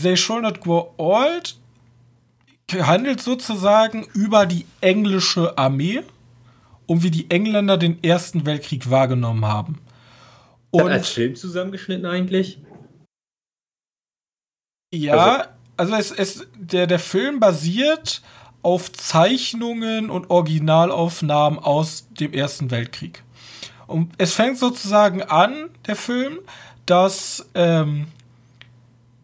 They 0.00 0.16
Shall 0.16 0.42
Not 0.42 0.60
Grow 0.60 0.90
Old 0.96 1.56
handelt 2.72 3.20
sozusagen 3.20 4.06
über 4.14 4.46
die 4.46 4.66
englische 4.80 5.56
Armee 5.56 6.02
und 6.86 7.02
wie 7.02 7.10
die 7.10 7.30
Engländer 7.30 7.76
den 7.76 8.02
Ersten 8.02 8.46
Weltkrieg 8.46 8.90
wahrgenommen 8.90 9.44
haben. 9.46 9.78
Und 10.70 10.88
als 10.88 11.10
Film 11.10 11.36
zusammengeschnitten 11.36 12.06
eigentlich? 12.06 12.58
Ja, 14.92 15.48
also, 15.76 15.94
also 15.94 15.94
es, 15.94 16.10
es, 16.10 16.46
der, 16.56 16.86
der 16.86 16.98
Film 16.98 17.38
basiert 17.38 18.22
auf 18.62 18.90
Zeichnungen 18.92 20.10
und 20.10 20.30
Originalaufnahmen 20.30 21.58
aus 21.58 22.08
dem 22.10 22.32
Ersten 22.32 22.70
Weltkrieg. 22.70 23.22
Und 23.86 24.12
es 24.18 24.32
fängt 24.32 24.58
sozusagen 24.58 25.22
an, 25.22 25.70
der 25.86 25.96
Film, 25.96 26.38
dass 26.86 27.48
ähm, 27.54 28.06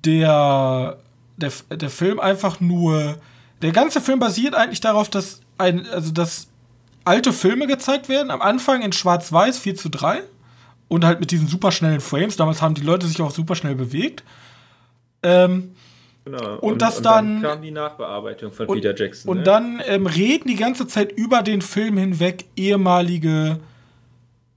der, 0.05 0.99
der, 1.37 1.52
der 1.71 1.90
Film 1.90 2.21
einfach 2.21 2.61
nur. 2.61 3.17
Der 3.62 3.73
ganze 3.73 4.00
Film 4.00 4.19
basiert 4.19 4.55
eigentlich 4.55 4.81
darauf, 4.81 5.11
dass 5.11 5.40
ein, 5.59 5.87
also 5.88 6.12
dass 6.12 6.49
alte 7.05 7.33
Filme 7.33 7.67
gezeigt 7.67 8.09
werden. 8.09 8.31
Am 8.31 8.40
Anfang 8.40 8.83
in 8.83 8.93
Schwarz-Weiß 8.93 9.59
4 9.59 9.76
zu 9.76 9.88
3 9.90 10.23
und 10.88 11.05
halt 11.05 11.21
mit 11.21 11.31
diesen 11.31 11.47
superschnellen 11.47 12.00
Frames. 12.00 12.37
Damals 12.37 12.62
haben 12.62 12.75
die 12.75 12.83
Leute 12.83 13.07
sich 13.07 13.21
auch 13.21 13.31
super 13.31 13.55
schnell 13.55 13.75
bewegt. 13.75 14.25
Ähm, 15.23 15.75
genau. 16.25 16.55
Und, 16.55 16.73
und 16.73 16.83
das 16.83 16.99
und 16.99 17.07
dann, 17.07 17.43
dann, 17.43 17.52
kam 17.52 17.62
die 17.62 17.71
Nachbearbeitung 17.71 18.52
von 18.52 18.67
und, 18.67 18.76
Peter 18.76 18.95
Jackson. 18.97 19.31
Und 19.31 19.38
ne? 19.38 19.43
dann 19.45 19.83
ähm, 19.87 20.07
reden 20.07 20.49
die 20.49 20.57
ganze 20.57 20.87
Zeit 20.87 21.12
über 21.12 21.43
den 21.43 21.62
Film 21.62 21.97
hinweg 21.97 22.47
ehemalige 22.57 23.61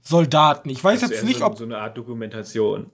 Soldaten. 0.04 0.68
Ich 0.68 0.84
weiß 0.84 1.00
das 1.00 1.10
jetzt 1.10 1.24
nicht, 1.24 1.40
so, 1.40 1.46
ob 1.46 1.56
so 1.56 1.64
eine 1.64 1.78
Art 1.78 1.96
Dokumentation. 1.96 2.90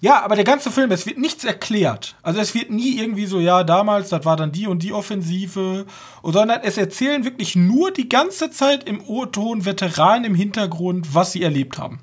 Ja, 0.00 0.22
aber 0.22 0.34
der 0.34 0.44
ganze 0.44 0.70
Film, 0.70 0.90
es 0.90 1.06
wird 1.06 1.18
nichts 1.18 1.44
erklärt. 1.44 2.16
Also 2.22 2.40
es 2.40 2.54
wird 2.54 2.70
nie 2.70 2.98
irgendwie 2.98 3.26
so, 3.26 3.38
ja, 3.38 3.62
damals, 3.62 4.08
das 4.08 4.24
war 4.24 4.36
dann 4.36 4.50
die 4.50 4.66
und 4.66 4.82
die 4.82 4.92
Offensive, 4.92 5.86
sondern 6.24 6.60
es 6.64 6.76
erzählen 6.76 7.24
wirklich 7.24 7.54
nur 7.54 7.92
die 7.92 8.08
ganze 8.08 8.50
Zeit 8.50 8.88
im 8.88 9.00
O-Ton 9.06 9.64
Veteranen 9.64 10.24
im 10.24 10.34
Hintergrund, 10.34 11.14
was 11.14 11.32
sie 11.32 11.42
erlebt 11.42 11.78
haben. 11.78 12.00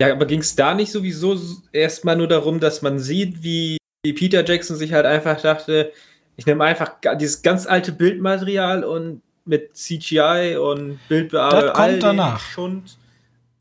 Ja, 0.00 0.12
aber 0.12 0.26
ging 0.26 0.40
es 0.40 0.54
da 0.54 0.74
nicht 0.74 0.92
sowieso 0.92 1.36
erstmal 1.72 2.16
nur 2.16 2.28
darum, 2.28 2.60
dass 2.60 2.82
man 2.82 2.98
sieht, 2.98 3.42
wie 3.42 3.78
Peter 4.04 4.44
Jackson 4.44 4.76
sich 4.76 4.92
halt 4.92 5.06
einfach 5.06 5.40
dachte, 5.40 5.92
Ich 6.36 6.44
nehme 6.44 6.64
einfach 6.64 6.92
dieses 7.18 7.42
ganz 7.42 7.66
alte 7.66 7.92
Bildmaterial 7.92 8.84
und 8.84 9.22
mit 9.46 9.76
CGI 9.76 10.56
und 10.60 10.98
Bildbearbeitung. 11.08 11.68
Das 11.68 11.76
kommt 11.76 12.02
danach. 12.02 12.40
Schund, 12.40 12.96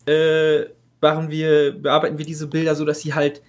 äh, 0.07 0.65
machen 1.01 1.29
wir, 1.29 1.71
bearbeiten 1.73 2.17
wir 2.17 2.25
diese 2.25 2.47
Bilder 2.47 2.75
so, 2.75 2.85
dass 2.85 3.01
sie 3.01 3.13
halt 3.13 3.41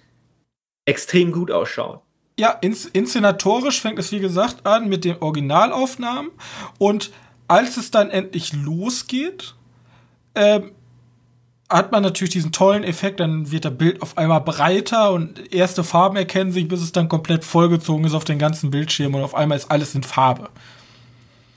extrem 0.85 1.31
gut 1.31 1.51
ausschauen. 1.51 1.99
Ja, 2.39 2.51
ins, 2.51 2.85
inszenatorisch 2.85 3.81
fängt 3.81 3.99
es 3.99 4.11
wie 4.11 4.19
gesagt 4.19 4.65
an 4.65 4.89
mit 4.89 5.05
den 5.05 5.17
Originalaufnahmen 5.19 6.31
und 6.77 7.11
als 7.47 7.77
es 7.77 7.91
dann 7.91 8.09
endlich 8.09 8.53
losgeht, 8.53 9.55
ähm, 10.35 10.71
hat 11.69 11.91
man 11.91 12.01
natürlich 12.01 12.31
diesen 12.31 12.51
tollen 12.51 12.83
Effekt, 12.83 13.19
dann 13.19 13.51
wird 13.51 13.65
das 13.65 13.77
Bild 13.77 14.01
auf 14.01 14.17
einmal 14.17 14.41
breiter 14.41 15.11
und 15.11 15.53
erste 15.53 15.83
Farben 15.83 16.15
erkennen 16.15 16.51
sich, 16.51 16.67
bis 16.67 16.81
es 16.81 16.93
dann 16.93 17.09
komplett 17.09 17.43
vollgezogen 17.43 18.05
ist 18.05 18.13
auf 18.13 18.23
den 18.23 18.39
ganzen 18.39 18.71
Bildschirm 18.71 19.15
und 19.15 19.23
auf 19.23 19.35
einmal 19.35 19.57
ist 19.57 19.69
alles 19.69 19.93
in 19.93 20.03
Farbe. 20.03 20.49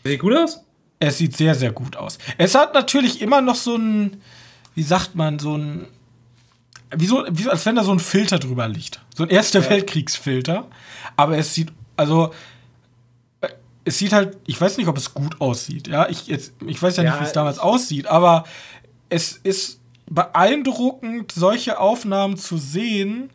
Sieht 0.05 0.21
gut 0.21 0.37
aus? 0.37 0.65
Es 0.99 1.19
sieht 1.19 1.37
sehr, 1.37 1.55
sehr 1.55 1.73
gut 1.73 1.97
aus. 1.97 2.19
Es 2.39 2.55
hat 2.55 2.75
natürlich 2.75 3.23
immer 3.23 3.41
noch 3.41 3.55
so 3.55 3.77
ein, 3.77 4.21
wie 4.81 4.85
sagt 4.85 5.15
man, 5.15 5.39
so 5.39 5.59
ein, 5.59 5.89
wie 6.97 7.05
so, 7.05 7.23
wie, 7.29 7.47
als 7.51 7.67
wenn 7.67 7.77
da 7.77 7.85
so 7.85 7.93
ein 7.93 7.99
Filter 7.99 8.39
drüber 8.39 8.67
liegt. 8.67 9.03
So 9.15 9.25
ein 9.25 9.29
Erster 9.29 9.61
ja. 9.61 9.69
Weltkriegsfilter. 9.69 10.69
Aber 11.17 11.37
es 11.37 11.53
sieht, 11.53 11.71
also, 11.99 12.33
es 13.85 13.99
sieht 13.99 14.15
halt, 14.15 14.39
ich 14.47 14.59
weiß 14.59 14.79
nicht, 14.79 14.87
ob 14.87 14.97
es 14.97 15.13
gut 15.13 15.39
aussieht. 15.39 15.87
Ja, 15.87 16.09
ich, 16.09 16.29
jetzt, 16.29 16.55
ich 16.67 16.83
weiß 16.83 16.97
ja, 16.97 17.03
ja 17.03 17.11
nicht, 17.11 17.21
wie 17.21 17.25
es 17.25 17.35
damals 17.35 17.59
aussieht, 17.59 18.07
aber 18.07 18.45
es 19.11 19.33
ist 19.33 19.81
beeindruckend, 20.07 21.31
solche 21.31 21.79
Aufnahmen 21.79 22.39
zu 22.39 22.57
sehen, 22.57 23.29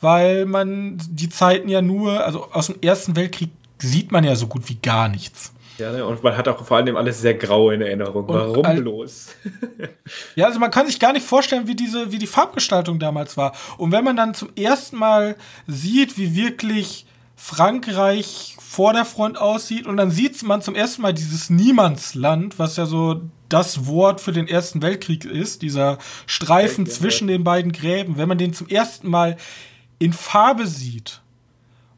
weil 0.00 0.44
man 0.44 1.00
die 1.08 1.28
Zeiten 1.28 1.68
ja 1.68 1.82
nur, 1.82 2.24
also 2.24 2.50
aus 2.50 2.66
dem 2.66 2.80
Ersten 2.82 3.14
Weltkrieg 3.14 3.50
sieht 3.78 4.10
man 4.10 4.24
ja 4.24 4.34
so 4.34 4.48
gut 4.48 4.68
wie 4.68 4.78
gar 4.82 5.08
nichts. 5.08 5.52
Ja, 5.80 6.04
und 6.04 6.22
man 6.22 6.36
hat 6.36 6.46
auch 6.46 6.64
vor 6.64 6.76
allem 6.76 6.96
alles 6.96 7.20
sehr 7.20 7.34
grau 7.34 7.70
in 7.70 7.80
Erinnerung. 7.80 8.26
Und 8.26 8.34
Warum 8.34 8.76
bloß? 8.76 9.28
ja, 10.36 10.46
also 10.46 10.60
man 10.60 10.70
kann 10.70 10.86
sich 10.86 11.00
gar 11.00 11.12
nicht 11.12 11.26
vorstellen, 11.26 11.66
wie 11.66 11.74
diese, 11.74 12.12
wie 12.12 12.18
die 12.18 12.26
Farbgestaltung 12.26 12.98
damals 12.98 13.36
war. 13.36 13.52
Und 13.78 13.90
wenn 13.92 14.04
man 14.04 14.16
dann 14.16 14.34
zum 14.34 14.50
ersten 14.56 14.96
Mal 14.96 15.36
sieht, 15.66 16.18
wie 16.18 16.36
wirklich 16.36 17.06
Frankreich 17.34 18.56
vor 18.60 18.92
der 18.92 19.04
Front 19.04 19.38
aussieht, 19.38 19.86
und 19.86 19.96
dann 19.96 20.10
sieht 20.10 20.42
man 20.42 20.62
zum 20.62 20.74
ersten 20.74 21.02
Mal 21.02 21.14
dieses 21.14 21.50
Niemandsland, 21.50 22.58
was 22.58 22.76
ja 22.76 22.86
so 22.86 23.22
das 23.48 23.86
Wort 23.86 24.20
für 24.20 24.32
den 24.32 24.46
Ersten 24.46 24.82
Weltkrieg 24.82 25.24
ist, 25.24 25.62
dieser 25.62 25.98
Streifen 26.26 26.86
zwischen 26.86 27.26
den 27.26 27.42
beiden 27.42 27.72
Gräben, 27.72 28.16
wenn 28.16 28.28
man 28.28 28.38
den 28.38 28.52
zum 28.52 28.68
ersten 28.68 29.08
Mal 29.08 29.36
in 29.98 30.12
Farbe 30.12 30.66
sieht 30.66 31.19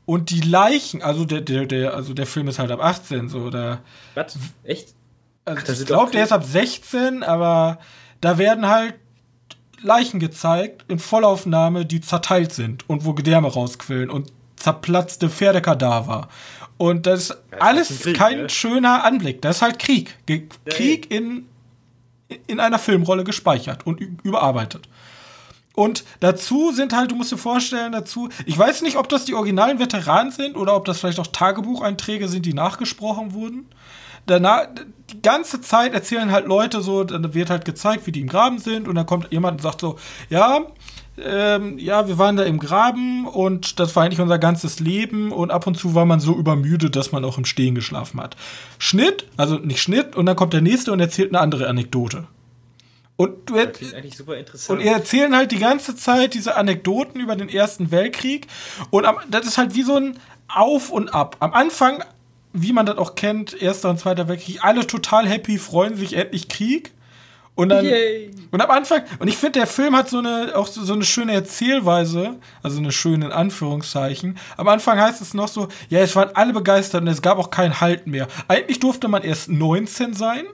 und 0.05 0.31
die 0.31 0.41
Leichen, 0.41 1.03
also 1.03 1.25
der, 1.25 1.41
der, 1.41 1.67
der, 1.67 1.95
also 1.95 2.15
der 2.15 2.27
Film 2.27 2.49
ist 2.49 2.59
halt 2.59 2.71
ab 2.71 2.81
18, 2.83 3.29
so, 3.29 3.41
oder. 3.41 3.81
Was? 4.15 4.37
Echt? 4.65 4.95
Also 5.45 5.63
Ach, 5.65 5.81
ich 5.81 5.87
glaube, 5.87 6.11
der 6.13 6.25
ist 6.25 6.33
ab 6.33 6.45
16, 6.45 7.23
aber 7.23 7.79
da 8.21 8.39
werden 8.39 8.69
halt 8.69 8.95
Leichen 9.83 10.21
gezeigt 10.21 10.85
in 10.89 10.99
Vollaufnahme, 10.99 11.85
die 11.85 12.01
zerteilt 12.01 12.53
sind 12.53 12.89
und 12.89 13.05
wo 13.05 13.13
Gedärme 13.15 13.49
rausquillen 13.49 14.11
und 14.11 14.33
zerplatzte 14.57 15.29
Pferdekadaver. 15.29 16.29
Und 16.79 17.07
das 17.07 17.31
ist 17.31 17.37
ja, 17.51 17.59
alles 17.59 17.91
ist 17.91 18.03
Krieg, 18.03 18.17
kein 18.17 18.43
ne? 18.43 18.49
schöner 18.49 19.05
Anblick. 19.05 19.43
Das 19.43 19.57
ist 19.57 19.63
halt 19.63 19.79
Krieg. 19.79 20.17
Ge 20.27 20.49
Krieg 20.67 21.11
in, 21.11 21.47
in 22.47 22.61
einer 22.61 22.79
Filmrolle 22.79 23.25
gespeichert 23.25 23.87
und 23.87 24.01
überarbeitet. 24.01 24.89
Und 25.75 26.05
dazu 26.21 26.73
sind 26.73 26.95
halt, 26.95 27.11
du 27.11 27.15
musst 27.15 27.33
dir 27.33 27.39
vorstellen, 27.39 27.93
dazu, 27.93 28.29
ich 28.47 28.59
weiß 28.59 28.83
nicht, 28.83 28.97
ob 28.97 29.09
das 29.09 29.25
die 29.25 29.35
originalen 29.35 29.79
Veteranen 29.79 30.31
sind 30.31 30.57
oder 30.57 30.77
ob 30.77 30.85
das 30.85 31.01
vielleicht 31.01 31.19
auch 31.19 31.27
Tagebucheinträge 31.27 32.29
sind, 32.29 32.47
die 32.47 32.55
nachgesprochen 32.55 33.33
wurden. 33.33 33.67
Danach, 34.27 34.69
die 35.11 35.21
ganze 35.21 35.61
Zeit 35.61 35.95
erzählen 35.95 36.31
halt 36.31 36.47
Leute 36.47 36.81
so, 36.81 37.03
dann 37.03 37.35
wird 37.35 37.51
halt 37.51 37.65
gezeigt, 37.65 38.07
wie 38.07 38.13
die 38.13 38.21
im 38.21 38.29
Graben 38.29 38.59
sind 38.59 38.87
und 38.87 38.95
dann 38.95 39.07
kommt 39.07 39.33
jemand 39.33 39.59
und 39.59 39.63
sagt 39.63 39.81
so, 39.81 39.99
ja, 40.31 40.61
ähm, 41.19 41.79
ja, 41.79 42.09
wir 42.09 42.19
waren 42.19 42.37
da 42.37 42.45
im 42.45 42.59
Graben 42.59 43.27
und 43.27 43.81
das 43.81 43.95
war 43.97 44.05
eigentlich 44.05 44.21
unser 44.21 44.39
ganzes 44.39 44.81
Leben 44.81 45.33
und 45.33 45.51
ab 45.51 45.67
und 45.67 45.77
zu 45.77 45.95
war 45.95 46.07
man 46.07 46.21
so 46.21 46.35
übermüdet, 46.35 46.97
dass 46.97 47.13
man 47.13 47.25
auch 47.25 47.37
im 47.37 47.45
Stehen 47.45 47.75
geschlafen 47.75 48.21
hat. 48.21 48.37
Schnitt, 48.79 49.27
also 49.37 49.57
nicht 49.57 49.83
Schnitt 49.83 50.17
und 50.17 50.27
dann 50.27 50.37
kommt 50.37 50.53
der 50.53 50.63
nächste 50.63 50.93
und 50.93 51.01
erzählt 51.01 51.31
eine 51.31 51.41
andere 51.41 51.67
Anekdote. 51.67 52.25
Und, 53.17 53.51
du 53.51 53.55
und 54.69 54.81
ihr 54.81 54.93
erzählen 54.93 55.37
halt 55.37 55.53
die 55.53 55.59
ganze 55.59 55.95
Zeit 55.95 56.35
diese 56.35 56.57
Anekdoten 56.57 57.21
über 57.21 57.37
den 57.37 57.49
Ersten 57.49 57.91
Weltkrieg. 57.91 58.47
Und 58.91 59.05
am, 59.05 59.19
das 59.31 59.47
ist 59.47 59.59
halt 59.59 59.75
wie 59.75 59.83
so 59.83 59.97
ein 59.97 60.19
Auf 60.49 60.91
und 60.91 61.15
Ab. 61.15 61.37
Am 61.41 61.53
Anfang, 61.53 62.03
wie 62.53 62.73
man 62.73 62.87
das 62.87 62.97
auch 62.99 63.15
kennt, 63.15 63.61
Erster 63.61 63.91
und 63.91 64.01
Zweiter 64.01 64.29
Weltkrieg, 64.29 64.65
alle 64.65 64.87
total 64.87 65.29
happy, 65.29 65.59
freuen 65.59 65.97
sich 65.97 66.15
endlich 66.15 66.49
Krieg. 66.49 66.93
Und 67.55 67.69
dann 67.69 67.85
Yay. 67.85 68.31
und 68.51 68.63
am 68.63 68.71
Anfang 68.71 69.03
und 69.19 69.29
ich 69.29 69.37
finde 69.37 69.59
der 69.59 69.67
Film 69.67 69.95
hat 69.95 70.09
so 70.09 70.19
eine 70.19 70.53
auch 70.57 70.67
so, 70.67 70.83
so, 70.85 70.95
eine 70.95 71.05
schöne 71.05 71.35
Erzählweise, 71.35 72.37
also 72.63 72.79
eine 72.79 72.93
schöne 72.93 73.27
in 73.27 73.33
Anführungszeichen. 73.33 74.39
Am 74.57 74.69
Anfang 74.69 74.99
heißt 74.99 75.21
es 75.21 75.35
noch 75.35 75.49
so, 75.49 75.69
ja, 75.91 76.01
es 76.01 76.17
waren 76.17 76.31
alle 76.33 76.55
begeistert 76.55 77.03
und 77.03 77.09
es 77.09 77.21
gab 77.21 77.37
auch 77.37 77.51
keinen 77.51 77.79
Halt 77.83 78.07
mehr. 78.07 78.27
Eigentlich 78.49 78.81
durfte 78.81 79.07
man 79.09 79.23
erst 79.23 79.51
19 79.51 80.15
sein 80.15 80.45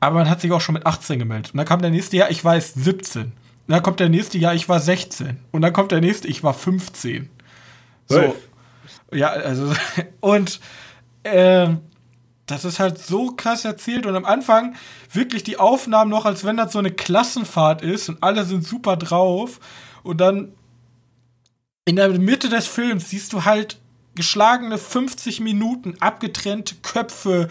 aber 0.00 0.16
man 0.16 0.30
hat 0.30 0.40
sich 0.40 0.50
auch 0.50 0.60
schon 0.60 0.72
mit 0.72 0.86
18 0.86 1.18
gemeldet. 1.18 1.52
Und 1.52 1.58
dann 1.58 1.66
kam 1.66 1.82
der 1.82 1.90
nächste 1.90 2.16
Jahr, 2.16 2.30
ich 2.30 2.44
war 2.44 2.54
erst 2.54 2.82
17. 2.82 3.24
Und 3.24 3.32
dann 3.68 3.82
kommt 3.82 4.00
der 4.00 4.08
nächste 4.08 4.38
Jahr, 4.38 4.54
ich 4.54 4.68
war 4.68 4.80
16. 4.80 5.38
Und 5.52 5.62
dann 5.62 5.72
kommt 5.72 5.92
der 5.92 6.00
nächste, 6.00 6.26
ich 6.26 6.42
war 6.42 6.54
15. 6.54 7.28
So. 8.08 8.34
Ja, 9.12 9.28
also, 9.28 9.72
und 10.20 10.60
äh, 11.22 11.68
das 12.46 12.64
ist 12.64 12.80
halt 12.80 12.98
so 12.98 13.32
krass 13.32 13.64
erzählt. 13.64 14.06
Und 14.06 14.16
am 14.16 14.24
Anfang 14.24 14.74
wirklich 15.12 15.44
die 15.44 15.58
Aufnahmen 15.58 16.10
noch, 16.10 16.24
als 16.24 16.44
wenn 16.44 16.56
das 16.56 16.72
so 16.72 16.78
eine 16.78 16.90
Klassenfahrt 16.90 17.82
ist 17.82 18.08
und 18.08 18.22
alle 18.22 18.44
sind 18.44 18.66
super 18.66 18.96
drauf. 18.96 19.60
Und 20.02 20.20
dann 20.20 20.52
in 21.84 21.96
der 21.96 22.08
Mitte 22.08 22.48
des 22.48 22.66
Films 22.66 23.10
siehst 23.10 23.32
du 23.32 23.44
halt 23.44 23.78
geschlagene 24.14 24.78
50 24.78 25.40
Minuten, 25.40 25.94
abgetrennte 26.00 26.76
Köpfe, 26.76 27.48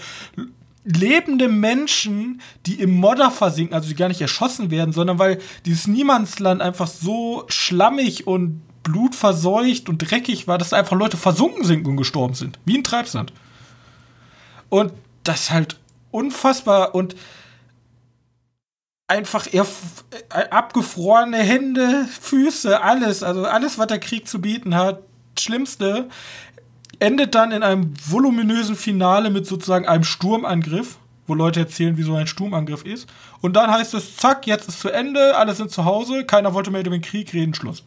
lebende 0.97 1.47
Menschen, 1.47 2.41
die 2.65 2.75
im 2.75 2.95
Modder 2.95 3.29
versinken, 3.29 3.75
also 3.75 3.87
die 3.87 3.95
gar 3.95 4.07
nicht 4.07 4.21
erschossen 4.21 4.71
werden, 4.71 4.91
sondern 4.91 5.19
weil 5.19 5.39
dieses 5.65 5.87
Niemandsland 5.87 6.61
einfach 6.61 6.87
so 6.87 7.45
schlammig 7.47 8.25
und 8.25 8.61
blutverseucht 8.83 9.87
und 9.87 9.99
dreckig 9.99 10.47
war, 10.47 10.57
dass 10.57 10.73
einfach 10.73 10.97
Leute 10.97 11.17
versunken 11.17 11.63
sind 11.63 11.85
und 11.87 11.97
gestorben 11.97 12.33
sind. 12.33 12.57
Wie 12.65 12.77
ein 12.77 12.83
Treibsand. 12.83 13.33
Und 14.69 14.93
das 15.23 15.41
ist 15.41 15.51
halt 15.51 15.79
unfassbar 16.11 16.95
und 16.95 17.15
einfach 19.07 19.51
eher 19.51 19.65
abgefrorene 20.49 21.37
Hände, 21.37 22.07
Füße, 22.19 22.81
alles, 22.81 23.21
also 23.21 23.45
alles, 23.45 23.77
was 23.77 23.87
der 23.87 23.99
Krieg 23.99 24.27
zu 24.27 24.41
bieten 24.41 24.75
hat. 24.75 25.03
Schlimmste 25.37 26.09
endet 26.99 27.35
dann 27.35 27.51
in 27.51 27.63
einem 27.63 27.93
voluminösen 28.05 28.75
Finale 28.75 29.29
mit 29.29 29.45
sozusagen 29.45 29.87
einem 29.87 30.03
Sturmangriff, 30.03 30.97
wo 31.27 31.33
Leute 31.33 31.61
erzählen, 31.61 31.97
wie 31.97 32.03
so 32.03 32.15
ein 32.15 32.27
Sturmangriff 32.27 32.83
ist. 32.83 33.07
Und 33.41 33.55
dann 33.55 33.71
heißt 33.71 33.93
es, 33.93 34.17
zack, 34.17 34.47
jetzt 34.47 34.67
ist 34.67 34.79
zu 34.79 34.89
Ende, 34.89 35.37
alle 35.37 35.53
sind 35.53 35.71
zu 35.71 35.85
Hause, 35.85 36.25
keiner 36.25 36.53
wollte 36.53 36.71
mehr 36.71 36.81
über 36.81 36.89
den 36.91 37.01
Krieg 37.01 37.33
reden, 37.33 37.53
Schluss. 37.53 37.83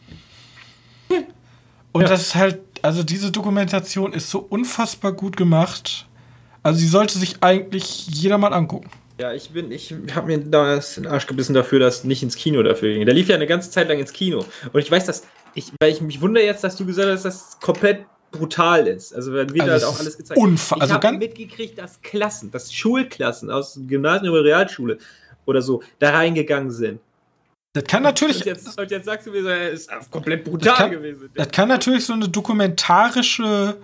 Und 1.91 2.01
ja. 2.01 2.07
das 2.07 2.21
ist 2.21 2.35
halt, 2.35 2.59
also 2.81 3.03
diese 3.03 3.31
Dokumentation 3.31 4.13
ist 4.13 4.29
so 4.29 4.39
unfassbar 4.39 5.11
gut 5.13 5.37
gemacht. 5.37 6.07
Also 6.63 6.79
sie 6.79 6.87
sollte 6.87 7.19
sich 7.19 7.37
eigentlich 7.41 8.07
jeder 8.07 8.37
mal 8.37 8.53
angucken. 8.53 8.89
Ja, 9.19 9.31
ich 9.31 9.51
bin, 9.51 9.71
ich 9.71 9.93
habe 10.15 10.27
mir 10.27 10.39
damals 10.39 10.95
den 10.95 11.05
Arsch 11.05 11.27
gebissen 11.27 11.53
dafür, 11.53 11.79
dass 11.79 12.03
nicht 12.03 12.23
ins 12.23 12.35
Kino 12.35 12.63
dafür 12.63 12.93
ging. 12.93 13.05
Der 13.05 13.13
lief 13.13 13.29
ja 13.29 13.35
eine 13.35 13.45
ganze 13.45 13.69
Zeit 13.69 13.87
lang 13.87 13.99
ins 13.99 14.11
Kino. 14.11 14.43
Und 14.71 14.81
ich 14.81 14.89
weiß, 14.89 15.05
dass 15.05 15.23
ich, 15.53 15.71
weil 15.79 15.91
ich 15.91 16.01
mich 16.01 16.19
wundere 16.19 16.43
jetzt, 16.43 16.63
dass 16.63 16.75
du 16.77 16.85
gesagt 16.85 17.09
hast, 17.09 17.25
dass 17.25 17.51
das 17.51 17.59
komplett 17.59 18.05
brutal 18.33 18.87
ist. 18.87 19.15
Also 19.15 19.31
wird 19.31 19.51
also 19.51 19.71
halt 19.71 19.83
auch 19.85 19.99
alles 19.99 20.17
gezeigt. 20.17 20.39
Unfa 20.39 20.75
ich 20.75 20.81
also 20.81 20.95
habe 20.95 21.13
mitgekriegt, 21.13 21.77
dass 21.77 22.01
Klassen, 22.01 22.51
dass 22.51 22.73
Schulklassen 22.73 23.49
aus 23.49 23.79
Gymnasium 23.87 24.33
oder 24.33 24.43
Realschule 24.43 24.97
oder 25.45 25.61
so 25.61 25.81
da 25.99 26.09
reingegangen 26.09 26.71
sind. 26.71 26.99
Das 27.73 27.85
kann 27.85 28.03
natürlich. 28.03 28.37
Und 28.37 28.45
jetzt, 28.45 28.79
und 28.79 28.91
jetzt 28.91 29.05
sagst 29.05 29.25
du 29.25 29.31
mir, 29.31 29.47
es 29.47 29.87
ist 29.87 30.11
komplett 30.11 30.43
brutal 30.43 30.59
das 30.59 30.77
kann, 30.77 30.91
gewesen. 30.91 31.29
Das 31.33 31.47
kann 31.49 31.69
natürlich 31.69 32.05
so 32.05 32.13
eine 32.13 32.29
dokumentarische, 32.29 33.77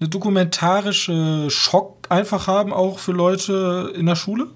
eine 0.00 0.08
dokumentarische 0.08 1.48
Schock 1.50 2.06
einfach 2.10 2.46
haben, 2.46 2.72
auch 2.72 2.98
für 2.98 3.12
Leute 3.12 3.92
in 3.94 4.06
der 4.06 4.16
Schule. 4.16 4.48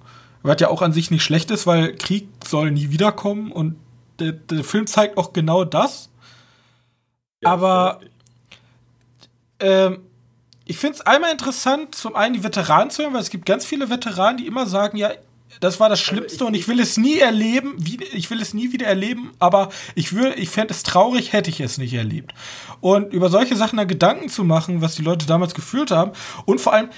Was 0.43 0.61
ja 0.61 0.69
auch 0.69 0.83
an 0.83 0.93
sich 0.93 1.11
nicht 1.11 1.23
schlecht 1.23 1.51
ist, 1.51 1.67
weil 1.67 1.95
Krieg 1.95 2.29
soll 2.45 2.73
nie 2.73 2.91
wiederkommen 2.91 3.53
und 3.53 3.77
der, 4.19 4.33
der 4.33 4.65
Film 4.65 4.87
zeigt 4.87 5.17
auch 5.17 5.33
genau 5.33 5.65
das. 5.65 6.11
Ja, 7.43 7.51
Aber 7.51 8.01
ähm, 9.63 9.99
ich 10.65 10.79
finde 10.79 10.97
es 10.97 11.01
einmal 11.07 11.33
interessant, 11.33 11.95
zum 11.95 12.15
einen 12.15 12.35
die 12.35 12.45
Veteranen 12.45 12.91
zu 12.91 13.03
hören, 13.03 13.15
weil 13.15 13.21
es 13.21 13.31
gibt 13.31 13.47
ganz 13.47 13.65
viele 13.65 13.91
Veteranen, 13.91 14.37
die 14.37 14.47
immer 14.47 14.67
sagen, 14.67 14.97
ja, 14.97 15.11
das 15.61 15.81
war 15.81 15.89
das 15.89 16.01
also 16.01 16.11
Schlimmste 16.11 16.45
also 16.45 16.45
ich, 16.45 16.49
und 16.49 16.55
ich 16.55 16.69
will 16.69 16.81
es 16.81 16.97
nie 16.97 17.19
erleben, 17.19 17.75
wie, 17.79 18.03
ich 18.13 18.31
will 18.31 18.41
es 18.41 18.55
nie 18.55 18.73
wieder 18.73 18.87
erleben, 18.87 19.33
aber 19.39 19.69
ich 19.95 20.13
würde, 20.13 20.35
ich 20.35 20.49
fände 20.49 20.73
es 20.73 20.83
traurig, 20.83 21.33
hätte 21.33 21.51
ich 21.51 21.61
es 21.61 21.79
nicht 21.79 21.93
erlebt. 21.93 22.33
Und 22.81 23.13
über 23.13 23.29
solche 23.29 23.57
Sachen 23.57 23.77
da 23.77 23.85
Gedanken 23.85 24.29
zu 24.29 24.45
machen, 24.45 24.81
was 24.81 24.95
die 24.95 25.03
Leute 25.03 25.27
damals 25.27 25.55
gefühlt 25.55 25.91
haben 25.91 26.13
und 26.47 26.61
vor 26.61 26.73
allem, 26.73 26.89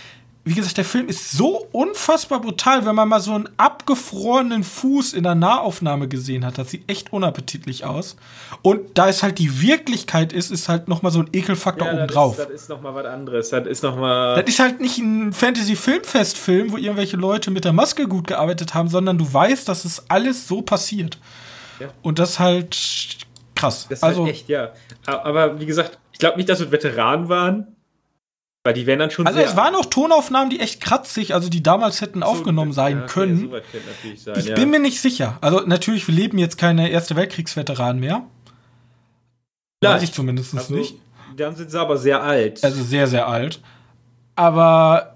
wie 0.47 0.53
gesagt, 0.53 0.77
der 0.77 0.85
Film 0.85 1.09
ist 1.09 1.31
so 1.33 1.67
unfassbar 1.73 2.41
brutal, 2.41 2.85
wenn 2.85 2.95
man 2.95 3.09
mal 3.09 3.21
so 3.21 3.33
einen 3.33 3.49
abgefrorenen 3.57 4.63
Fuß 4.63 5.15
in 5.15 5.23
der 5.23 5.35
Nahaufnahme 5.35 6.07
gesehen 6.07 6.45
hat. 6.45 6.59
Das 6.59 6.71
sieht 6.71 6.89
echt 6.91 7.15
unappetitlich 7.15 7.87
aus. 7.87 8.17
Und 8.61 8.99
da 8.99 9.09
es 9.09 9.23
halt 9.23 9.39
die 9.39 9.63
Wirklichkeit 9.63 10.35
ist, 10.35 10.51
ist 10.51 10.69
halt 10.69 10.87
noch 10.87 11.01
mal 11.01 11.11
so 11.11 11.21
ein 11.21 11.31
Ekelfaktor 11.33 11.89
ja, 11.89 11.95
obendrauf. 11.95 12.37
Das 12.37 12.51
ist 12.51 12.69
noch 12.69 12.83
mal 12.83 12.95
was 12.95 13.07
anderes. 13.07 13.49
Das 13.49 13.67
ist 13.67 13.83
noch 13.83 13.97
mal. 13.97 14.37
Das 14.37 14.45
ist 14.47 14.59
halt 14.61 14.83
nicht 14.83 14.99
ein 14.99 15.33
Fantasy-Filmfest-Film, 15.33 16.73
wo 16.73 16.77
irgendwelche 16.77 17.17
Leute 17.17 17.51
mit 17.51 17.65
der 17.65 17.73
Maske 17.73 18.07
gut 18.07 18.27
gearbeitet 18.27 18.75
haben, 18.75 18.89
sondern 18.89 19.17
du 19.17 19.33
weißt, 19.33 19.67
dass 19.67 19.87
es 19.87 20.05
alles 20.11 20.47
so 20.47 20.61
passiert. 20.61 21.19
Ja. 21.81 21.89
Und 22.03 22.19
das 22.19 22.39
halt 22.39 22.77
krass. 23.55 23.87
Das 23.89 24.01
ist 24.01 24.03
also 24.05 24.25
halt 24.25 24.35
echt, 24.35 24.49
ja. 24.51 24.75
Aber 25.07 25.59
wie 25.59 25.67
gesagt, 25.67 25.99
ich 26.13 26.19
glaube 26.19 26.37
nicht, 26.37 26.51
dass 26.51 26.61
es 26.61 26.71
Veteranen 26.71 27.31
waren. 27.31 27.74
Weil 28.65 28.73
die 28.73 28.87
wären 28.87 28.99
dann 28.99 29.11
schon. 29.11 29.27
Also 29.27 29.41
es 29.41 29.57
waren 29.57 29.75
auch 29.75 29.85
Tonaufnahmen, 29.85 30.49
die 30.49 30.59
echt 30.59 30.81
kratzig, 30.81 31.35
also 31.35 31.51
die 31.51 31.63
damals 31.63 32.01
hätten 32.01 32.21
so, 32.21 32.27
aufgenommen 32.27 32.73
sein 32.73 33.01
ja, 33.01 33.07
können. 33.07 33.49
Okay, 33.49 34.17
sein, 34.17 34.39
ich 34.39 34.47
ja. 34.47 34.55
bin 34.55 34.71
mir 34.71 34.79
nicht 34.79 35.01
sicher. 35.03 35.37
Also 35.43 35.61
natürlich, 35.67 36.09
wir 36.09 36.15
leben 36.15 36.39
jetzt 36.39 36.57
keine 36.57 36.89
Erste 36.89 37.15
Weltkriegsveteranen 37.15 38.01
mehr. 38.01 38.25
Weiß 39.83 40.03
ich 40.03 40.13
zumindest 40.13 40.55
also, 40.57 40.75
nicht. 40.75 40.97
Dann 41.37 41.55
sind 41.55 41.71
sie 41.71 41.79
aber 41.79 41.99
sehr 41.99 42.23
alt. 42.23 42.65
Also 42.65 42.83
sehr, 42.83 43.07
sehr 43.07 43.29
alt. 43.29 43.61
Aber 44.35 45.15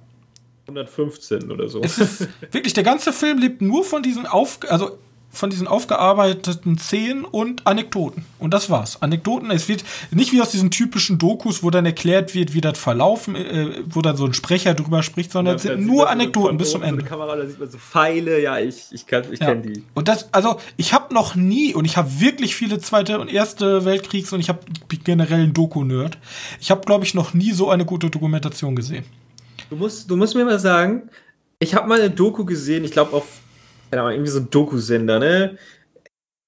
115 0.68 1.50
oder 1.50 1.70
so. 1.70 1.80
Es 1.80 1.96
ist 1.96 2.28
wirklich, 2.52 2.74
der 2.74 2.84
ganze 2.84 3.14
Film 3.14 3.38
lebt 3.38 3.62
nur 3.62 3.82
von 3.82 4.02
diesen 4.02 4.26
Auf, 4.26 4.58
also 4.68 4.98
von 5.30 5.50
diesen 5.50 5.66
aufgearbeiteten 5.66 6.78
Szenen 6.78 7.24
und 7.24 7.66
Anekdoten. 7.66 8.24
Und 8.38 8.54
das 8.54 8.70
war's. 8.70 9.02
Anekdoten, 9.02 9.50
es 9.50 9.68
wird 9.68 9.84
nicht 10.10 10.32
wie 10.32 10.40
aus 10.40 10.50
diesen 10.50 10.70
typischen 10.70 11.18
Dokus, 11.18 11.62
wo 11.62 11.70
dann 11.70 11.84
erklärt 11.84 12.34
wird, 12.34 12.54
wie 12.54 12.60
das 12.60 12.78
verlaufen, 12.78 13.36
äh, 13.36 13.82
wo 13.86 14.00
dann 14.00 14.16
so 14.16 14.24
ein 14.24 14.32
Sprecher 14.32 14.74
drüber 14.74 15.02
spricht, 15.02 15.30
sondern 15.30 15.56
es 15.56 15.62
sind 15.62 15.86
nur 15.86 16.08
Anekdoten 16.08 16.56
bis 16.56 16.70
zum 16.70 16.82
Ende. 16.82 17.04
Kamera, 17.04 17.36
da 17.36 17.46
sieht 17.46 17.60
man 17.60 17.70
so 17.70 17.78
Pfeile, 17.78 18.40
ja, 18.40 18.58
ich, 18.58 18.86
ich, 18.90 19.06
kann, 19.06 19.24
ich 19.30 19.40
ja. 19.40 19.46
kenne 19.46 19.62
die. 19.62 19.84
Und 19.94 20.08
das, 20.08 20.32
also 20.32 20.58
ich 20.76 20.94
habe 20.94 21.12
noch 21.12 21.34
nie, 21.34 21.74
und 21.74 21.84
ich 21.84 21.96
habe 21.96 22.20
wirklich 22.20 22.56
viele 22.56 22.78
Zweite 22.78 23.20
und 23.20 23.28
Erste 23.28 23.84
Weltkriegs 23.84 24.32
und 24.32 24.40
ich 24.40 24.48
habe 24.48 24.60
generell 25.04 25.42
einen 25.42 25.54
Doku-Nerd. 25.54 26.18
Ich 26.60 26.70
habe, 26.70 26.80
glaube 26.80 27.04
ich, 27.04 27.14
noch 27.14 27.34
nie 27.34 27.52
so 27.52 27.70
eine 27.70 27.84
gute 27.84 28.08
Dokumentation 28.08 28.74
gesehen. 28.74 29.04
Du 29.68 29.76
musst, 29.76 30.10
du 30.10 30.16
musst 30.16 30.34
mir 30.34 30.44
mal 30.44 30.58
sagen, 30.58 31.10
ich 31.58 31.74
habe 31.74 31.86
mal 31.86 32.00
eine 32.00 32.10
Doku 32.10 32.44
gesehen, 32.44 32.84
ich 32.84 32.92
glaube 32.92 33.12
auf 33.16 33.26
keine 33.90 34.02
Ahnung, 34.02 34.14
irgendwie 34.14 34.30
so 34.30 34.40
ein 34.40 34.50
Doku-Sender, 34.50 35.18
ne? 35.18 35.58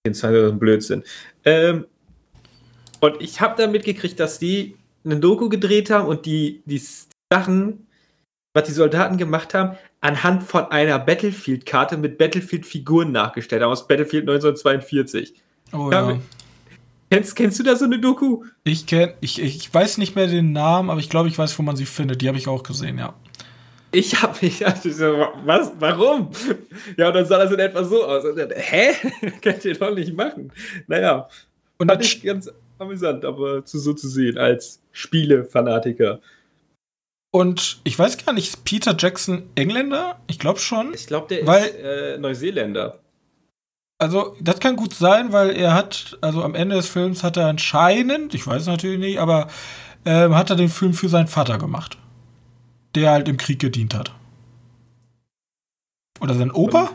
Jetzt 0.07 0.23
halt 0.23 0.53
ein 0.53 0.59
Blödsinn. 0.59 1.05
Ähm, 1.45 1.87
und 3.01 3.21
ich 3.21 3.41
habe 3.41 3.61
dann 3.61 3.73
mitgekriegt, 3.73 4.19
dass 4.21 4.39
die 4.39 4.77
eine 5.05 5.19
Doku 5.19 5.49
gedreht 5.49 5.91
haben 5.91 6.07
und 6.07 6.27
die, 6.27 6.63
die 6.67 6.83
Sachen, 7.33 7.87
was 8.55 8.65
die 8.65 8.73
Soldaten 8.73 9.17
gemacht 9.17 9.55
haben, 9.55 9.77
anhand 10.01 10.43
von 10.43 10.65
einer 10.67 10.99
Battlefield-Karte 10.99 11.97
mit 11.97 12.19
Battlefield-Figuren 12.19 13.13
nachgestellt 13.13 13.63
haben 13.63 13.71
aus 13.71 13.87
Battlefield 13.87 14.29
1942. 14.29 15.35
Oh 15.73 15.91
ja. 15.91 16.19
Kennst, 17.11 17.35
kennst 17.35 17.59
du 17.59 17.65
da 17.65 17.75
so 17.75 17.87
eine 17.87 17.99
Doku? 17.99 18.45
Ich 18.63 18.87
kenn, 18.87 19.15
ich, 19.21 19.43
ich 19.43 19.73
weiß 19.73 19.99
nicht 19.99 20.15
mehr 20.15 20.29
den 20.29 20.53
Namen, 20.53 20.91
aber 20.91 21.01
ich 21.01 21.11
glaube, 21.11 21.29
ich 21.29 21.37
weiß, 21.37 21.59
wo 21.59 21.63
man 21.63 21.77
sie 21.77 21.87
findet. 21.87 22.23
Die 22.23 22.29
habe 22.29 22.39
ich 22.39 22.47
auch 22.47 22.63
gesehen, 22.63 22.99
ja. 22.99 23.15
Ich 23.93 24.23
habe 24.23 24.37
mich, 24.43 24.67
also 24.67 24.91
so, 24.91 25.29
was, 25.45 25.73
warum? 25.79 26.31
Ja, 26.97 27.09
und 27.09 27.15
dann 27.15 27.27
sah 27.27 27.39
das 27.39 27.53
in 27.53 27.59
etwa 27.59 27.85
so 27.85 28.05
aus. 28.05 28.25
Und 28.25 28.37
dann, 28.37 28.51
hä? 28.55 28.95
Könnt 29.43 29.65
ihr 29.65 29.75
doch 29.75 29.95
nicht 29.95 30.15
machen. 30.15 30.53
Naja, 30.87 31.29
und 31.79 31.89
fand 31.89 32.05
ich 32.05 32.23
ganz 32.23 32.51
amüsant, 32.79 33.25
aber 33.25 33.65
zu, 33.65 33.79
so 33.79 33.93
zu 33.93 34.09
sehen 34.09 34.39
als 34.39 34.81
Spielefanatiker. 34.93 36.21
Und 37.33 37.81
ich 37.85 37.99
weiß 37.99 38.25
gar 38.25 38.33
nicht, 38.33 38.49
ist 38.49 38.65
Peter 38.65 38.95
Jackson 38.99 39.45
Engländer? 39.55 40.21
Ich 40.27 40.39
glaube 40.39 40.59
schon. 40.59 40.95
Ich 40.95 41.07
glaube, 41.07 41.29
der 41.29 41.47
weil, 41.47 41.65
ist 41.65 41.77
äh, 41.77 42.19
Neuseeländer. 42.19 42.99
Also, 43.99 44.35
das 44.41 44.61
kann 44.61 44.77
gut 44.77 44.95
sein, 44.95 45.33
weil 45.33 45.51
er 45.51 45.75
hat, 45.75 46.19
also 46.23 46.43
am 46.43 46.55
Ende 46.55 46.77
des 46.77 46.89
Films 46.89 47.23
hat 47.23 47.37
er 47.37 47.47
anscheinend, 47.47 48.35
ich 48.35 48.47
weiß 48.47 48.67
natürlich 48.67 48.99
nicht, 48.99 49.21
aber 49.21 49.49
äh, 50.05 50.31
hat 50.31 50.51
er 50.51 50.57
den 50.57 50.71
Film 50.71 50.95
für 50.95 51.09
seinen 51.09 51.29
Vater 51.29 51.59
gemacht 51.59 51.99
der 52.95 53.11
halt 53.11 53.29
im 53.29 53.37
Krieg 53.37 53.59
gedient 53.59 53.95
hat. 53.95 54.13
Oder 56.21 56.35
sein 56.35 56.51
Opa? 56.51 56.91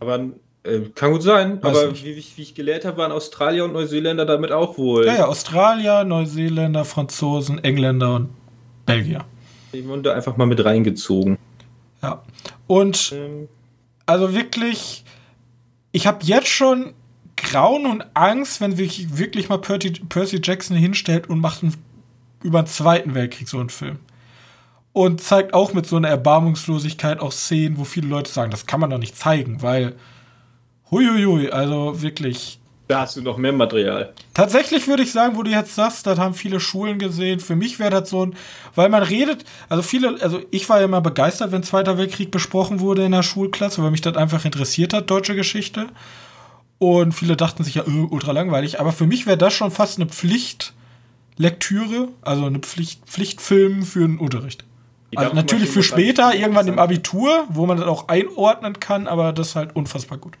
Aber 0.00 0.30
äh, 0.62 0.80
kann 0.94 1.12
gut 1.12 1.22
sein, 1.22 1.62
Weiß 1.62 1.76
aber 1.76 1.94
wie, 1.94 2.16
wie, 2.16 2.42
ich 2.42 2.54
gelehrt 2.54 2.84
habe, 2.84 2.98
waren 2.98 3.12
Australier 3.12 3.64
und 3.64 3.72
Neuseeländer 3.72 4.24
damit 4.24 4.52
auch 4.52 4.78
wohl. 4.78 5.06
Ja, 5.06 5.14
ja, 5.14 5.26
Australier, 5.26 6.04
Neuseeländer, 6.04 6.84
Franzosen, 6.84 7.62
Engländer 7.62 8.14
und 8.14 8.30
Belgier. 8.86 9.24
Die 9.72 9.86
wurden 9.86 10.02
da 10.02 10.14
einfach 10.14 10.36
mal 10.36 10.46
mit 10.46 10.64
reingezogen. 10.64 11.38
Ja. 12.02 12.22
Und 12.66 13.12
ähm. 13.14 13.48
also 14.06 14.34
wirklich, 14.34 15.04
ich 15.92 16.06
habe 16.06 16.18
jetzt 16.22 16.48
schon 16.48 16.94
Grauen 17.36 17.86
und 17.86 18.04
Angst, 18.14 18.60
wenn 18.60 18.76
sich 18.76 19.18
wirklich 19.18 19.48
mal 19.48 19.58
Percy, 19.58 19.90
Percy 19.90 20.40
Jackson 20.42 20.76
hinstellt 20.76 21.28
und 21.28 21.40
macht 21.40 21.62
einen, 21.62 21.74
über 22.42 22.62
den 22.62 22.66
Zweiten 22.66 23.14
Weltkrieg 23.14 23.48
so 23.48 23.58
einen 23.58 23.70
Film 23.70 23.98
und 24.98 25.20
zeigt 25.20 25.54
auch 25.54 25.74
mit 25.74 25.86
so 25.86 25.94
einer 25.94 26.08
Erbarmungslosigkeit 26.08 27.20
auch 27.20 27.30
Szenen, 27.30 27.78
wo 27.78 27.84
viele 27.84 28.08
Leute 28.08 28.32
sagen, 28.32 28.50
das 28.50 28.66
kann 28.66 28.80
man 28.80 28.90
doch 28.90 28.98
nicht 28.98 29.16
zeigen, 29.16 29.62
weil 29.62 29.94
huiuiui, 30.90 31.52
also 31.52 32.02
wirklich. 32.02 32.58
Da 32.88 33.02
hast 33.02 33.16
du 33.16 33.22
noch 33.22 33.36
mehr 33.36 33.52
Material. 33.52 34.12
Tatsächlich 34.34 34.88
würde 34.88 35.04
ich 35.04 35.12
sagen, 35.12 35.36
wo 35.36 35.44
du 35.44 35.52
jetzt 35.52 35.76
sagst, 35.76 36.04
das 36.08 36.18
haben 36.18 36.34
viele 36.34 36.58
Schulen 36.58 36.98
gesehen. 36.98 37.38
Für 37.38 37.54
mich 37.54 37.78
wäre 37.78 37.90
das 37.90 38.10
so 38.10 38.26
ein, 38.26 38.34
weil 38.74 38.88
man 38.88 39.04
redet, 39.04 39.44
also 39.68 39.84
viele, 39.84 40.20
also 40.20 40.40
ich 40.50 40.68
war 40.68 40.80
ja 40.80 40.86
immer 40.86 41.00
begeistert, 41.00 41.52
wenn 41.52 41.62
Zweiter 41.62 41.96
Weltkrieg 41.96 42.32
besprochen 42.32 42.80
wurde 42.80 43.04
in 43.04 43.12
der 43.12 43.22
Schulklasse, 43.22 43.80
weil 43.80 43.92
mich 43.92 44.00
das 44.00 44.16
einfach 44.16 44.44
interessiert 44.44 44.94
hat, 44.94 45.08
deutsche 45.08 45.36
Geschichte. 45.36 45.86
Und 46.78 47.12
viele 47.12 47.36
dachten 47.36 47.62
sich 47.62 47.76
ja, 47.76 47.86
äh, 47.86 48.06
ultra 48.10 48.32
langweilig. 48.32 48.80
Aber 48.80 48.90
für 48.90 49.06
mich 49.06 49.26
wäre 49.26 49.38
das 49.38 49.54
schon 49.54 49.70
fast 49.70 50.00
eine 50.00 50.08
Pflichtlektüre, 50.08 52.08
also 52.22 52.46
eine 52.46 52.58
Pflicht, 52.58 53.06
Pflichtfilm 53.06 53.84
für 53.84 54.00
den 54.00 54.18
Unterricht. 54.18 54.64
Also 55.16 55.34
natürlich 55.34 55.70
für 55.70 55.82
später, 55.82 56.34
irgendwann 56.34 56.68
im 56.68 56.78
Abitur, 56.78 57.46
wo 57.48 57.66
man 57.66 57.78
das 57.78 57.86
auch 57.86 58.08
einordnen 58.08 58.78
kann, 58.78 59.06
aber 59.06 59.32
das 59.32 59.48
ist 59.48 59.56
halt 59.56 59.74
unfassbar 59.74 60.18
gut. 60.18 60.34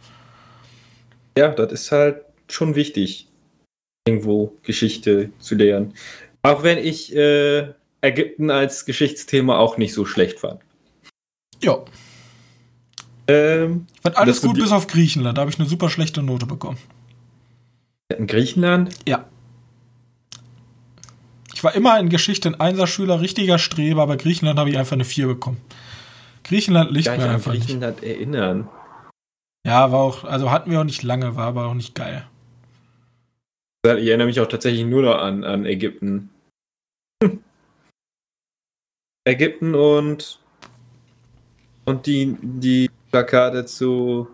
Ja, 1.38 1.48
das 1.48 1.72
ist 1.72 1.92
halt 1.92 2.22
schon 2.48 2.74
wichtig, 2.74 3.28
irgendwo 4.06 4.54
Geschichte 4.62 5.30
zu 5.38 5.54
lernen. 5.54 5.94
Auch 6.42 6.62
wenn 6.62 6.78
ich 6.78 7.14
äh, 7.14 7.72
Ägypten 8.00 8.50
als 8.50 8.84
Geschichtsthema 8.84 9.58
auch 9.58 9.78
nicht 9.78 9.94
so 9.94 10.04
schlecht 10.04 10.40
fand. 10.40 10.60
Ja. 11.62 11.78
Ähm, 13.26 13.86
ich 13.94 14.00
fand 14.02 14.16
alles 14.16 14.42
gut 14.42 14.56
bis 14.56 14.72
auf 14.72 14.86
Griechenland. 14.86 15.38
Da 15.38 15.42
habe 15.42 15.50
ich 15.50 15.58
eine 15.58 15.68
super 15.68 15.90
schlechte 15.90 16.22
Note 16.22 16.46
bekommen. 16.46 16.78
In 18.16 18.26
Griechenland? 18.26 18.94
Ja. 19.06 19.26
Ich 21.58 21.64
war 21.64 21.74
immer 21.74 21.98
in 21.98 22.08
Geschichte 22.08 22.48
ein 22.48 22.60
Einserschüler, 22.60 23.20
richtiger 23.20 23.58
Streber, 23.58 24.02
aber 24.02 24.16
Griechenland 24.16 24.60
habe 24.60 24.70
ich 24.70 24.78
einfach 24.78 24.92
eine 24.92 25.04
4 25.04 25.26
bekommen. 25.26 25.60
Griechenland 26.44 26.92
liegt 26.92 27.08
mir 27.08 27.28
einfach 27.28 27.50
Griechenland 27.50 28.00
nicht. 28.00 28.08
erinnern. 28.08 28.68
Ja, 29.66 29.90
war 29.90 29.98
auch, 29.98 30.22
also 30.22 30.52
hatten 30.52 30.70
wir 30.70 30.78
auch 30.78 30.84
nicht 30.84 31.02
lange, 31.02 31.34
war 31.34 31.48
aber 31.48 31.66
auch 31.66 31.74
nicht 31.74 31.96
geil. 31.96 32.24
Ich 33.84 33.90
erinnere 33.90 34.28
mich 34.28 34.38
auch 34.38 34.46
tatsächlich 34.46 34.86
nur 34.86 35.02
noch 35.02 35.16
an, 35.16 35.42
an 35.42 35.66
Ägypten. 35.66 36.30
Hm. 37.24 37.42
Ägypten 39.26 39.74
und 39.74 40.38
und 41.86 42.06
die, 42.06 42.36
die 42.40 42.88
Plakate 43.10 43.64
zu 43.64 44.28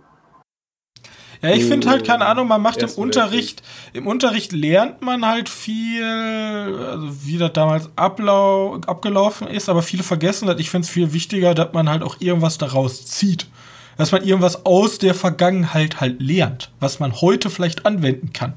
ja, 1.45 1.55
ich 1.55 1.67
finde 1.67 1.91
halt, 1.91 2.07
keine 2.07 2.25
Ahnung, 2.25 2.49
man 2.49 2.63
macht 2.63 2.81
im 2.83 2.89
Unterricht, 2.91 3.63
im 3.93 4.07
Unterricht 4.07 4.53
lernt 4.53 5.03
man 5.03 5.27
halt 5.27 5.51
viel, 5.51 6.03
also 6.03 7.27
wie 7.27 7.37
das 7.37 7.53
damals 7.53 7.91
ablau 7.97 8.77
abgelaufen 8.87 9.47
ist, 9.47 9.69
aber 9.69 9.83
viele 9.83 10.05
vergessen 10.05 10.47
das. 10.47 10.59
Ich 10.59 10.71
finde 10.71 10.87
es 10.87 10.91
viel 10.91 11.13
wichtiger, 11.13 11.55
dass 11.55 11.75
man 11.75 11.91
halt 11.91 12.03
auch 12.03 12.17
irgendwas 12.19 12.57
daraus 12.57 13.05
zieht. 13.05 13.47
Dass 13.99 14.11
man 14.11 14.25
irgendwas 14.25 14.65
aus 14.65 14.99
der 14.99 15.15
Vergangenheit 15.15 16.01
halt 16.01 16.23
lernt, 16.23 16.73
was 16.81 16.99
man 16.99 17.21
heute 17.21 17.51
vielleicht 17.51 17.85
anwenden 17.85 18.33
kann. 18.33 18.55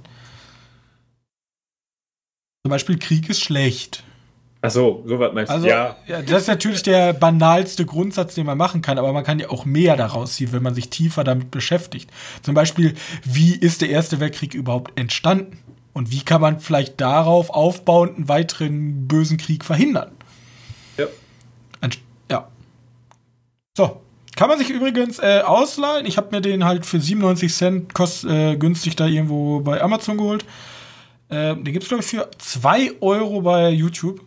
Zum 2.63 2.69
Beispiel 2.69 2.97
Krieg 2.97 3.29
ist 3.29 3.41
schlecht. 3.41 4.03
Ach 4.61 4.71
so, 4.71 5.03
so 5.05 5.19
was 5.19 5.33
meinst 5.33 5.51
du? 5.51 5.55
Also, 5.55 5.67
ja. 5.67 5.95
ja. 6.07 6.21
Das 6.21 6.43
ist 6.43 6.47
natürlich 6.47 6.81
der 6.81 7.13
banalste 7.13 7.85
Grundsatz, 7.85 8.33
den 8.33 8.45
man 8.45 8.57
machen 8.57 8.81
kann, 8.81 8.97
aber 8.97 9.13
man 9.13 9.23
kann 9.23 9.39
ja 9.39 9.49
auch 9.49 9.65
mehr 9.65 9.95
daraus 9.95 10.33
ziehen, 10.33 10.51
wenn 10.51 10.63
man 10.63 10.73
sich 10.73 10.89
tiefer 10.89 11.23
damit 11.23 11.51
beschäftigt. 11.51 12.09
Zum 12.41 12.55
Beispiel, 12.55 12.95
wie 13.23 13.55
ist 13.55 13.81
der 13.81 13.89
Erste 13.89 14.19
Weltkrieg 14.19 14.53
überhaupt 14.53 14.97
entstanden? 14.99 15.59
Und 15.93 16.11
wie 16.11 16.21
kann 16.21 16.41
man 16.41 16.59
vielleicht 16.59 17.01
darauf 17.01 17.49
aufbauend 17.49 18.17
einen 18.17 18.29
weiteren 18.29 19.07
bösen 19.07 19.37
Krieg 19.37 19.65
verhindern? 19.65 20.11
Ja. 20.97 21.05
ja. 22.29 22.47
So, 23.75 24.01
Kann 24.35 24.49
man 24.49 24.59
sich 24.59 24.69
übrigens 24.69 25.17
äh, 25.17 25.41
ausleihen. 25.43 26.05
Ich 26.05 26.17
habe 26.17 26.35
mir 26.35 26.41
den 26.41 26.65
halt 26.65 26.85
für 26.85 26.99
97 26.99 27.51
Cent 27.51 27.93
kost, 27.95 28.25
äh, 28.25 28.55
günstig 28.57 28.95
da 28.95 29.07
irgendwo 29.07 29.61
bei 29.61 29.81
Amazon 29.81 30.17
geholt. 30.17 30.45
Äh, 31.29 31.55
den 31.55 31.65
gibt 31.65 31.81
es, 31.81 31.89
glaube 31.89 32.03
ich, 32.03 32.09
für 32.09 32.29
2 32.37 33.01
Euro 33.01 33.41
bei 33.41 33.69
YouTube. 33.69 34.21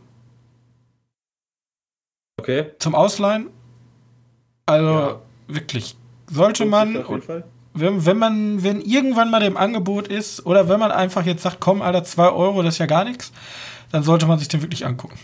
Okay. 2.40 2.70
Zum 2.78 2.94
Ausleihen. 2.94 3.48
Also 4.66 4.88
Ja. 4.88 5.20
wirklich. 5.46 5.96
Sollte 6.30 6.64
man, 6.64 6.96
Auf 6.96 7.10
jeden 7.10 7.22
Fall. 7.22 7.44
wenn, 7.74 8.06
wenn 8.06 8.16
man, 8.18 8.62
wenn 8.62 8.80
irgendwann 8.80 9.30
mal 9.30 9.42
im 9.42 9.56
Angebot 9.56 10.08
ist, 10.08 10.46
oder 10.46 10.68
wenn 10.68 10.80
man 10.80 10.90
einfach 10.90 11.26
jetzt 11.26 11.42
sagt, 11.42 11.58
komm, 11.60 11.82
Alter, 11.82 12.02
2 12.04 12.30
Euro, 12.30 12.62
das 12.62 12.74
ist 12.74 12.78
ja 12.78 12.86
gar 12.86 13.04
nichts, 13.04 13.32
dann 13.92 14.02
sollte 14.02 14.26
man 14.26 14.38
sich 14.38 14.48
den 14.48 14.62
wirklich 14.62 14.86
angucken. 14.86 15.18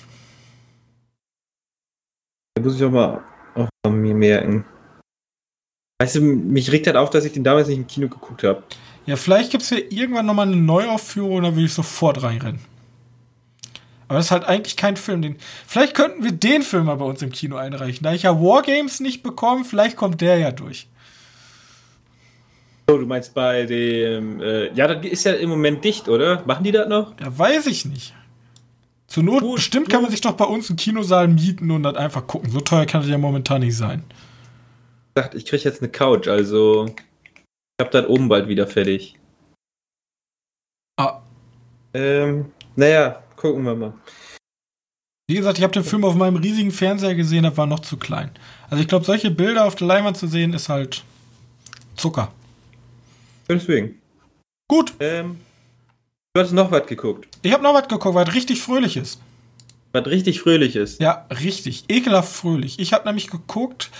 Da 2.54 2.62
muss 2.62 2.76
ich 2.76 2.84
auch 2.84 2.90
mal, 2.90 3.22
auch 3.54 3.90
mir 3.90 4.14
merken. 4.14 4.64
Weißt 6.00 6.16
du, 6.16 6.20
mich 6.20 6.70
regt 6.72 6.86
halt 6.86 6.96
auf, 6.96 7.08
dass 7.10 7.24
ich 7.24 7.32
den 7.32 7.44
damals 7.44 7.68
nicht 7.68 7.78
im 7.78 7.86
Kino 7.86 8.08
geguckt 8.08 8.42
habe. 8.44 8.62
Ja, 9.06 9.16
vielleicht 9.16 9.50
gibt 9.50 9.62
es 9.62 9.68
hier 9.70 9.90
irgendwann 9.90 10.26
nochmal 10.26 10.46
eine 10.48 10.56
Neuaufführung, 10.56 11.42
da 11.42 11.54
will 11.56 11.64
ich 11.66 11.72
sofort 11.72 12.22
reinrennen. 12.22 12.60
Aber 14.08 14.18
das 14.18 14.26
ist 14.26 14.30
halt 14.30 14.44
eigentlich 14.44 14.76
kein 14.76 14.96
Film. 14.96 15.20
Den, 15.22 15.36
vielleicht 15.66 15.94
könnten 15.94 16.22
wir 16.22 16.32
den 16.32 16.62
Film 16.62 16.86
mal 16.86 16.94
bei 16.96 17.04
uns 17.04 17.22
im 17.22 17.30
Kino 17.32 17.56
einreichen. 17.56 18.04
Da 18.04 18.12
ich 18.12 18.22
ja 18.22 18.40
Wargames 18.40 19.00
nicht 19.00 19.22
bekomme, 19.22 19.64
vielleicht 19.64 19.96
kommt 19.96 20.20
der 20.20 20.38
ja 20.38 20.52
durch. 20.52 20.86
So, 22.88 22.98
du 22.98 23.06
meinst 23.06 23.34
bei 23.34 23.64
dem. 23.66 24.40
Äh, 24.40 24.72
ja, 24.74 24.86
das 24.86 25.04
ist 25.04 25.24
ja 25.24 25.32
im 25.32 25.50
Moment 25.50 25.84
dicht, 25.84 26.08
oder? 26.08 26.44
Machen 26.46 26.62
die 26.62 26.70
das 26.70 26.88
noch? 26.88 27.18
Ja, 27.18 27.36
weiß 27.36 27.66
ich 27.66 27.84
nicht. 27.84 28.14
Zur 29.08 29.24
Not, 29.24 29.42
Du- 29.42 29.54
bestimmt 29.54 29.88
du- 29.88 29.90
kann 29.92 30.02
man 30.02 30.10
sich 30.12 30.20
doch 30.20 30.34
bei 30.34 30.44
uns 30.44 30.68
einen 30.70 30.76
Kinosaal 30.76 31.26
mieten 31.26 31.70
und 31.72 31.82
das 31.82 31.96
einfach 31.96 32.26
gucken. 32.28 32.50
So 32.50 32.60
teuer 32.60 32.86
kann 32.86 33.00
das 33.00 33.10
ja 33.10 33.18
momentan 33.18 33.60
nicht 33.62 33.76
sein. 33.76 34.04
Ich 35.08 35.22
dachte, 35.22 35.36
ich 35.36 35.46
krieg 35.46 35.64
jetzt 35.64 35.82
eine 35.82 35.90
Couch, 35.90 36.28
also. 36.28 36.86
Ich 37.78 37.84
hab 37.84 37.90
das 37.90 38.06
oben 38.06 38.28
bald 38.28 38.46
wieder 38.48 38.66
fertig. 38.68 39.16
Ah, 40.98 41.20
Ähm, 41.92 42.52
naja, 42.76 43.22
gucken 43.46 43.64
wir 43.64 43.74
mal. 43.74 43.94
wie 45.28 45.34
gesagt, 45.36 45.58
ich 45.58 45.64
habe 45.64 45.72
den 45.72 45.84
Film 45.84 46.04
auf 46.04 46.14
meinem 46.14 46.36
riesigen 46.36 46.70
Fernseher 46.70 47.14
gesehen, 47.14 47.42
das 47.44 47.56
war 47.56 47.66
noch 47.66 47.80
zu 47.80 47.96
klein. 47.96 48.30
Also 48.70 48.80
ich 48.82 48.88
glaube, 48.88 49.04
solche 49.04 49.30
Bilder 49.30 49.64
auf 49.64 49.74
der 49.74 49.86
Leinwand 49.88 50.16
zu 50.16 50.26
sehen, 50.26 50.52
ist 50.52 50.68
halt 50.68 51.04
Zucker. 51.96 52.32
Deswegen. 53.48 54.00
Gut, 54.68 54.94
Ähm, 55.00 55.40
du 56.34 56.40
hast 56.42 56.52
noch 56.52 56.70
was 56.70 56.86
geguckt. 56.86 57.28
ich 57.42 57.52
habe 57.52 57.62
noch 57.62 57.74
was 57.74 57.88
geguckt, 57.88 58.14
was 58.14 58.34
richtig 58.34 58.60
fröhlich 58.60 58.96
ist. 58.96 59.20
Was 59.92 60.06
richtig 60.06 60.40
fröhlich 60.40 60.76
ist. 60.76 61.00
Ja, 61.00 61.26
richtig. 61.30 61.84
Ekelhaft 61.88 62.32
fröhlich. 62.32 62.78
Ich 62.80 62.92
habe 62.92 63.06
nämlich 63.06 63.28
geguckt, 63.28 63.90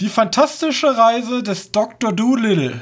die 0.00 0.08
fantastische 0.08 0.96
Reise 0.96 1.42
des 1.42 1.70
Dr. 1.72 2.12
Doolittle. 2.12 2.80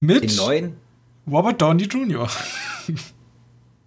Mit 0.00 0.24
Den 0.24 0.36
neuen? 0.36 0.76
Robert 1.30 1.60
Downey 1.62 1.84
Jr. 1.84 2.28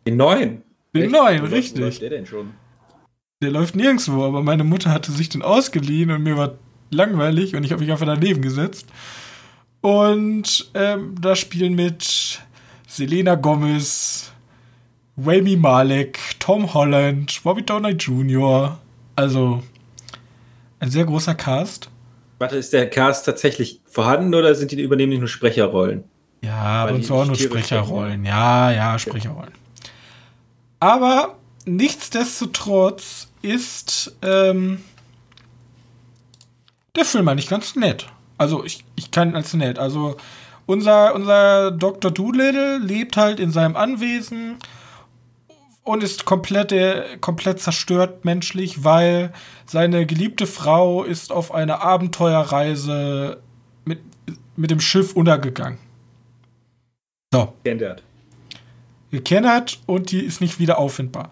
Den 0.06 0.18
neuen? 0.18 0.64
Den 0.96 1.04
Echt? 1.04 1.12
neuen, 1.12 1.42
Wo 1.42 1.46
richtig. 1.46 1.82
wo 1.82 1.86
läuft 1.86 2.02
der 2.02 2.10
denn 2.10 2.26
schon? 2.26 2.52
Der 3.42 3.52
läuft 3.52 3.76
nirgendwo, 3.76 4.24
aber 4.24 4.44
meine 4.44 4.64
Mutter 4.64 4.92
hatte 4.92 5.12
sich 5.12 5.30
den 5.30 5.42
ausgeliehen 5.42 6.12
und 6.12 6.24
mir 6.24 6.38
war 6.38 6.56
langweilig 6.92 7.56
und 7.56 7.64
ich 7.64 7.72
habe 7.72 7.82
mich 7.82 7.92
einfach 7.92 8.06
daneben 8.06 8.42
gesetzt. 8.42 8.88
Und 9.82 10.70
ähm, 10.76 11.16
da 11.20 11.36
spielen 11.36 11.74
mit 11.74 12.40
Selena 12.88 13.36
Gomez, 13.36 14.32
Rami 15.18 15.56
Malek, 15.56 16.20
Tom 16.40 16.74
Holland, 16.74 17.42
Bobby 17.44 17.64
Downey 17.64 17.92
Jr. 17.92 18.80
Also 19.16 19.64
ein 20.80 20.92
sehr 20.92 21.06
großer 21.06 21.34
Cast. 21.36 21.90
Warte, 22.38 22.58
ist 22.58 22.74
der 22.74 22.90
Cast 22.90 23.26
tatsächlich 23.26 23.82
vorhanden 23.86 24.34
oder 24.36 24.54
sind 24.56 24.72
die 24.72 24.82
übernehmen 24.82 25.12
nicht 25.12 25.20
nur 25.20 25.28
Sprecherrollen? 25.28 26.04
Ja, 26.44 26.56
aber 26.56 26.94
uns 26.94 27.10
auch 27.12 27.26
nur 27.26 27.36
Sprecherrollen. 27.36 28.26
Ja, 28.26 28.72
ja, 28.72 28.98
Sprecherrollen. 28.98 29.54
Aber 30.82 31.38
nichtsdestotrotz 31.66 33.28
ist 33.44 34.18
ähm, 34.24 34.84
der 36.96 37.06
Film 37.06 37.28
eigentlich 37.28 37.48
ganz 37.48 37.76
nett. 37.76 38.08
Also 38.40 38.66
ich, 38.66 38.84
ich 38.96 39.12
kann 39.12 39.30
ihn 39.30 39.36
als 39.36 39.54
nett. 39.54 39.78
Also 39.78 40.18
unser, 40.66 41.14
unser 41.14 41.70
Dr. 41.70 42.10
Doolittle 42.10 42.80
lebt 42.80 43.16
halt 43.16 43.40
in 43.40 43.52
seinem 43.52 43.76
Anwesen 43.76 44.58
und 45.84 46.02
ist 46.02 46.26
komplett, 46.26 46.72
äh, 46.72 47.18
komplett 47.22 47.60
zerstört 47.60 48.26
menschlich, 48.26 48.84
weil 48.84 49.34
seine 49.68 50.08
geliebte 50.08 50.48
Frau 50.48 51.04
ist 51.04 51.32
auf 51.32 51.54
einer 51.54 51.82
Abenteuerreise 51.82 53.40
mit, 53.86 54.00
mit 54.56 54.72
dem 54.72 54.80
Schiff 54.80 55.16
untergegangen. 55.16 55.78
So 57.32 57.54
Geändert. 57.64 58.02
Gekennert 59.12 59.80
und 59.86 60.12
die 60.12 60.22
ist 60.22 60.42
nicht 60.42 60.60
wieder 60.60 60.80
auffindbar. 60.80 61.30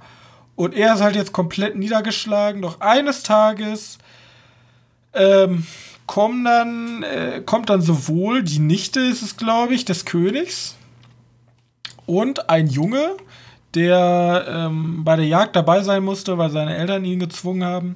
Und 0.55 0.75
er 0.75 0.93
ist 0.93 1.01
halt 1.01 1.15
jetzt 1.15 1.31
komplett 1.31 1.77
niedergeschlagen. 1.77 2.61
Doch 2.61 2.81
eines 2.81 3.23
Tages 3.23 3.97
ähm, 5.13 5.65
kommen 6.05 6.43
dann, 6.43 7.03
äh, 7.03 7.41
kommt 7.45 7.69
dann 7.69 7.81
sowohl 7.81 8.43
die 8.43 8.59
Nichte, 8.59 8.99
ist 8.99 9.21
es 9.21 9.37
glaube 9.37 9.73
ich, 9.73 9.85
des 9.85 10.05
Königs 10.05 10.75
und 12.05 12.49
ein 12.49 12.67
Junge, 12.67 13.11
der 13.75 14.45
ähm, 14.49 15.03
bei 15.03 15.15
der 15.15 15.27
Jagd 15.27 15.55
dabei 15.55 15.81
sein 15.81 16.03
musste, 16.03 16.37
weil 16.37 16.49
seine 16.49 16.75
Eltern 16.75 17.05
ihn 17.05 17.19
gezwungen 17.19 17.63
haben. 17.63 17.95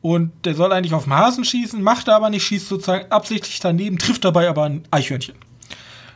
Und 0.00 0.32
der 0.46 0.54
soll 0.54 0.72
eigentlich 0.72 0.94
auf 0.94 1.04
den 1.04 1.14
Hasen 1.14 1.44
schießen, 1.44 1.82
macht 1.82 2.08
er 2.08 2.16
aber 2.16 2.30
nicht, 2.30 2.44
schießt 2.44 2.68
sozusagen 2.68 3.10
absichtlich 3.10 3.60
daneben, 3.60 3.98
trifft 3.98 4.24
dabei 4.24 4.48
aber 4.48 4.64
ein 4.64 4.84
Eichhörnchen. 4.90 5.34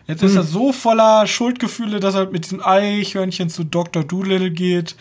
Jetzt 0.07 0.23
ist 0.23 0.37
er 0.37 0.43
so 0.43 0.73
voller 0.73 1.27
Schuldgefühle, 1.27 1.99
dass 1.99 2.15
er 2.15 2.31
mit 2.31 2.45
diesem 2.45 2.61
Eichhörnchen 2.63 3.49
zu 3.49 3.65
Dr. 3.65 4.05
Doolittle 4.05 4.51
geht, 4.51 4.97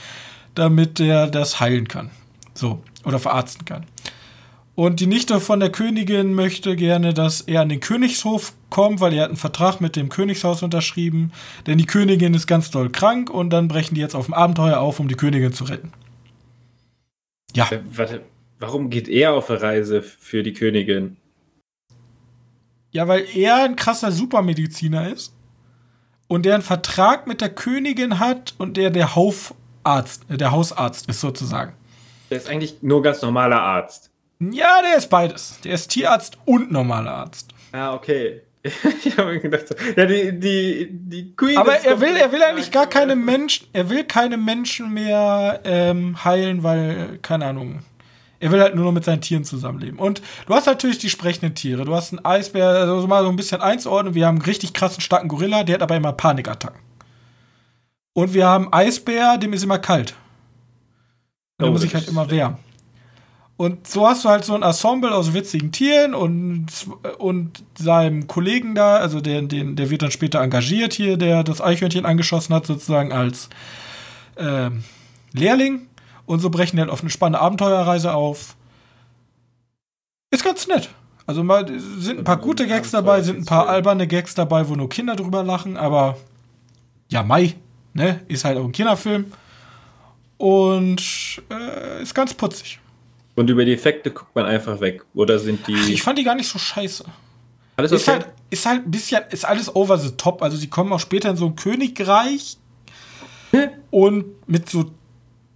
damit 0.55 0.99
er 0.99 1.27
das 1.27 1.59
heilen 1.59 1.87
kann. 1.87 2.09
So, 2.53 2.81
oder 3.03 3.19
verarzten 3.19 3.65
kann. 3.65 3.85
Und 4.75 4.99
die 5.01 5.07
Nichte 5.07 5.39
von 5.39 5.59
der 5.59 5.71
Königin 5.71 6.33
möchte 6.33 6.75
gerne, 6.75 7.13
dass 7.13 7.41
er 7.41 7.61
an 7.61 7.69
den 7.69 7.79
Königshof 7.79 8.53
kommt, 8.69 9.01
weil 9.01 9.13
er 9.13 9.23
hat 9.23 9.29
einen 9.29 9.37
Vertrag 9.37 9.81
mit 9.81 9.95
dem 9.95 10.09
Königshaus 10.09 10.63
unterschrieben. 10.63 11.31
Denn 11.67 11.77
die 11.77 11.85
Königin 11.85 12.33
ist 12.33 12.47
ganz 12.47 12.71
doll 12.71 12.89
krank 12.89 13.29
und 13.29 13.51
dann 13.51 13.67
brechen 13.67 13.93
die 13.95 14.01
jetzt 14.01 14.15
auf 14.15 14.25
dem 14.25 14.33
Abenteuer 14.33 14.79
auf, 14.79 14.99
um 14.99 15.07
die 15.07 15.15
Königin 15.15 15.53
zu 15.53 15.65
retten. 15.65 15.91
Ja, 17.55 17.67
Äh, 17.71 17.81
Warte, 17.91 18.21
warum 18.59 18.89
geht 18.89 19.07
er 19.07 19.33
auf 19.33 19.49
eine 19.49 19.61
Reise 19.61 20.01
für 20.01 20.41
die 20.41 20.53
Königin? 20.53 21.17
Ja, 22.93 23.07
weil 23.07 23.25
er 23.35 23.63
ein 23.63 23.75
krasser 23.75 24.11
Supermediziner 24.11 25.11
ist 25.11 25.33
und 26.27 26.45
der 26.45 26.53
einen 26.53 26.63
Vertrag 26.63 27.27
mit 27.27 27.41
der 27.41 27.49
Königin 27.49 28.19
hat 28.19 28.53
und 28.59 28.77
der 28.77 28.91
der 28.91 29.15
Haufarzt, 29.15 30.29
äh, 30.29 30.37
der 30.37 30.51
Hausarzt 30.51 31.09
ist 31.09 31.19
sozusagen. 31.19 31.73
Der 32.29 32.37
ist 32.37 32.49
eigentlich 32.49 32.81
nur 32.81 33.01
ganz 33.01 33.21
normaler 33.21 33.61
Arzt. 33.61 34.09
Ja, 34.39 34.81
der 34.81 34.97
ist 34.97 35.09
beides. 35.09 35.59
Der 35.63 35.73
ist 35.73 35.89
Tierarzt 35.89 36.37
und 36.45 36.71
normaler 36.71 37.11
Arzt. 37.11 37.53
Ah, 37.71 37.93
okay. 37.93 38.41
ich 38.63 39.17
habe 39.17 39.33
mir 39.33 39.39
gedacht, 39.39 39.67
so, 39.67 39.75
ja, 39.95 40.05
die, 40.05 40.39
die, 40.39 40.87
die 40.89 41.35
Queen. 41.35 41.57
Aber 41.57 41.75
er 41.75 41.99
will, 41.99 42.15
er 42.15 42.31
will 42.31 42.41
eigentlich 42.41 42.71
gar 42.71 42.87
keine? 42.87 43.15
Menschen, 43.15 43.67
er 43.73 43.89
will 43.89 44.03
keine 44.03 44.37
Menschen 44.37 44.93
mehr 44.93 45.59
ähm, 45.63 46.23
heilen, 46.23 46.63
weil, 46.63 47.19
keine 47.21 47.45
Ahnung. 47.47 47.79
Er 48.43 48.51
will 48.51 48.59
halt 48.59 48.75
nur 48.75 48.83
noch 48.83 48.91
mit 48.91 49.05
seinen 49.05 49.21
Tieren 49.21 49.45
zusammenleben. 49.45 49.97
Und 49.97 50.21
du 50.47 50.53
hast 50.53 50.65
natürlich 50.65 50.97
die 50.97 51.09
sprechenden 51.09 51.55
Tiere. 51.55 51.85
Du 51.85 51.95
hast 51.95 52.11
einen 52.11 52.25
Eisbär, 52.25 52.67
also 52.67 53.07
mal 53.07 53.23
so 53.23 53.29
ein 53.29 53.37
bisschen 53.37 53.61
einzuordnen. 53.61 54.15
Wir 54.15 54.27
haben 54.27 54.35
einen 54.35 54.45
richtig 54.45 54.73
krassen, 54.73 54.99
starken 54.99 55.29
Gorilla, 55.29 55.63
der 55.63 55.75
hat 55.75 55.81
aber 55.81 55.95
immer 55.95 56.11
Panikattacken. 56.11 56.81
Und 58.11 58.33
wir 58.33 58.45
haben 58.45 58.67
Eisbär, 58.73 59.37
dem 59.37 59.53
ist 59.53 59.63
immer 59.63 59.79
kalt. 59.79 60.11
Und 61.57 61.61
der 61.61 61.69
Oh, 61.69 61.71
muss 61.71 61.83
sich 61.83 61.95
halt 61.95 62.09
immer 62.09 62.29
wehren. 62.29 62.57
Und 63.55 63.87
so 63.87 64.05
hast 64.05 64.25
du 64.25 64.29
halt 64.29 64.43
so 64.43 64.55
ein 64.55 64.61
Ensemble 64.61 65.15
aus 65.15 65.33
witzigen 65.33 65.71
Tieren 65.71 66.13
und, 66.13 66.65
und 67.19 67.63
seinem 67.75 68.27
Kollegen 68.27 68.75
da, 68.75 68.97
also 68.97 69.21
der, 69.21 69.41
den, 69.43 69.77
der 69.77 69.89
wird 69.89 70.01
dann 70.01 70.11
später 70.11 70.41
engagiert 70.41 70.91
hier, 70.91 71.15
der 71.15 71.45
das 71.45 71.61
Eichhörnchen 71.61 72.05
angeschossen 72.05 72.53
hat, 72.53 72.65
sozusagen 72.65 73.13
als 73.13 73.47
ähm, 74.35 74.83
Lehrling. 75.31 75.87
Und 76.25 76.39
so 76.39 76.49
brechen 76.49 76.77
die 76.77 76.81
halt 76.81 76.91
auf 76.91 77.01
eine 77.01 77.09
spannende 77.09 77.39
Abenteuerreise 77.39 78.13
auf. 78.13 78.55
Ist 80.31 80.43
ganz 80.43 80.67
nett. 80.67 80.89
Also 81.25 81.43
mal 81.43 81.65
sind 81.79 82.19
ein 82.19 82.23
paar 82.23 82.37
gute 82.37 82.67
Gags 82.67 82.91
dabei, 82.91 83.21
sind 83.21 83.39
ein 83.39 83.45
paar 83.45 83.69
alberne 83.69 84.07
Gags 84.07 84.35
dabei, 84.35 84.67
wo 84.67 84.75
nur 84.75 84.89
Kinder 84.89 85.15
drüber 85.15 85.43
lachen, 85.43 85.77
aber 85.77 86.17
ja, 87.09 87.23
Mai, 87.23 87.55
ne, 87.93 88.21
ist 88.27 88.43
halt 88.43 88.57
auch 88.57 88.65
ein 88.65 88.71
Kinderfilm. 88.71 89.31
Und 90.37 91.01
äh, 91.49 92.01
ist 92.01 92.13
ganz 92.13 92.33
putzig. 92.33 92.79
Und 93.35 93.49
über 93.49 93.63
die 93.63 93.73
Effekte 93.73 94.11
guckt 94.11 94.35
man 94.35 94.45
einfach 94.45 94.79
weg. 94.81 95.03
Oder 95.13 95.39
sind 95.39 95.65
die. 95.67 95.93
Ich 95.93 96.03
fand 96.03 96.19
die 96.19 96.23
gar 96.23 96.35
nicht 96.35 96.49
so 96.49 96.59
scheiße. 96.59 97.05
alles 97.77 97.91
Ist 97.91 98.07
okay? 98.07 98.19
halt, 98.19 98.33
ist 98.49 98.65
halt 98.65 98.85
ein 98.85 98.91
bisschen, 98.91 99.21
ist 99.29 99.45
alles 99.45 99.73
over 99.73 99.97
the 99.97 100.11
top. 100.11 100.41
Also 100.41 100.57
die 100.57 100.69
kommen 100.69 100.91
auch 100.91 100.99
später 100.99 101.29
in 101.29 101.37
so 101.37 101.45
ein 101.45 101.55
Königreich 101.55 102.57
und 103.91 104.25
mit 104.47 104.69
so 104.69 104.91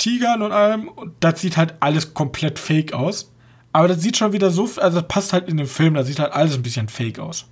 Tigern 0.07 0.41
und 0.41 0.51
allem. 0.53 0.87
Und 0.87 1.13
das 1.19 1.41
sieht 1.41 1.57
halt 1.57 1.75
alles 1.81 2.13
komplett 2.13 2.59
fake 2.59 2.93
aus. 2.93 3.31
Aber 3.73 3.87
das 3.87 4.01
sieht 4.01 4.17
schon 4.17 4.31
wieder 4.31 4.49
so, 4.49 4.69
also 4.77 5.01
das 5.01 5.07
passt 5.07 5.33
halt 5.33 5.49
in 5.49 5.57
den 5.57 5.67
Film, 5.67 5.93
da 5.95 6.03
sieht 6.03 6.19
halt 6.19 6.31
alles 6.31 6.55
ein 6.55 6.63
bisschen 6.63 6.87
fake 6.87 7.19
aus. 7.19 7.45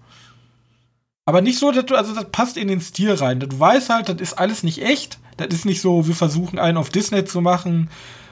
Aber 1.26 1.42
nicht 1.42 1.60
so, 1.60 1.72
dass 1.72 1.86
du, 1.86 1.96
also 1.96 2.16
das 2.16 2.32
passt 2.32 2.56
in 2.56 2.68
den 2.68 2.82
Stil 2.82 3.14
rein. 3.14 3.40
Du 3.40 3.60
weißt 3.60 3.90
halt, 3.90 4.10
das 4.10 4.22
ist 4.22 4.34
alles 4.34 4.64
nicht 4.64 4.82
echt. 4.82 5.20
Das 5.38 5.48
ist 5.48 5.66
nicht 5.66 5.82
so, 5.82 6.08
wir 6.08 6.16
versuchen 6.16 6.58
einen 6.58 6.78
auf 6.78 6.90
Disney 6.90 7.26
zu 7.26 7.42
machen 7.42 7.90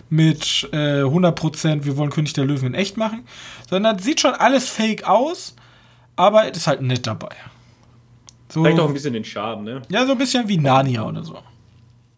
mit 0.10 0.70
äh, 0.72 1.02
100%, 1.02 1.84
wir 1.84 1.98
wollen 1.98 2.12
König 2.12 2.34
der 2.34 2.46
Löwen 2.46 2.68
in 2.68 2.74
echt 2.76 2.98
machen. 2.98 3.26
Sondern 3.70 3.98
das 3.98 4.06
sieht 4.06 4.22
schon 4.22 4.34
alles 4.34 4.70
fake 4.70 5.08
aus, 5.08 5.56
aber 6.16 6.50
es 6.50 6.58
ist 6.58 6.68
halt 6.68 6.82
nett 6.82 7.06
dabei. 7.06 7.36
So, 8.50 8.64
Vielleicht 8.64 8.80
auch 8.80 8.88
ein 8.88 8.94
bisschen 8.94 9.14
den 9.14 9.26
Charme, 9.26 9.64
ne? 9.64 9.82
Ja, 9.90 10.06
so 10.06 10.14
ein 10.14 10.18
bisschen 10.18 10.48
wie 10.48 10.58
Narnia 10.58 11.04
oder 11.04 11.24
so. 11.24 11.40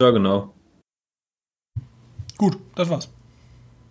Ja, 0.02 0.12
genau. 0.12 0.54
Gut, 2.38 2.58
das 2.76 2.90
war's. 2.90 3.10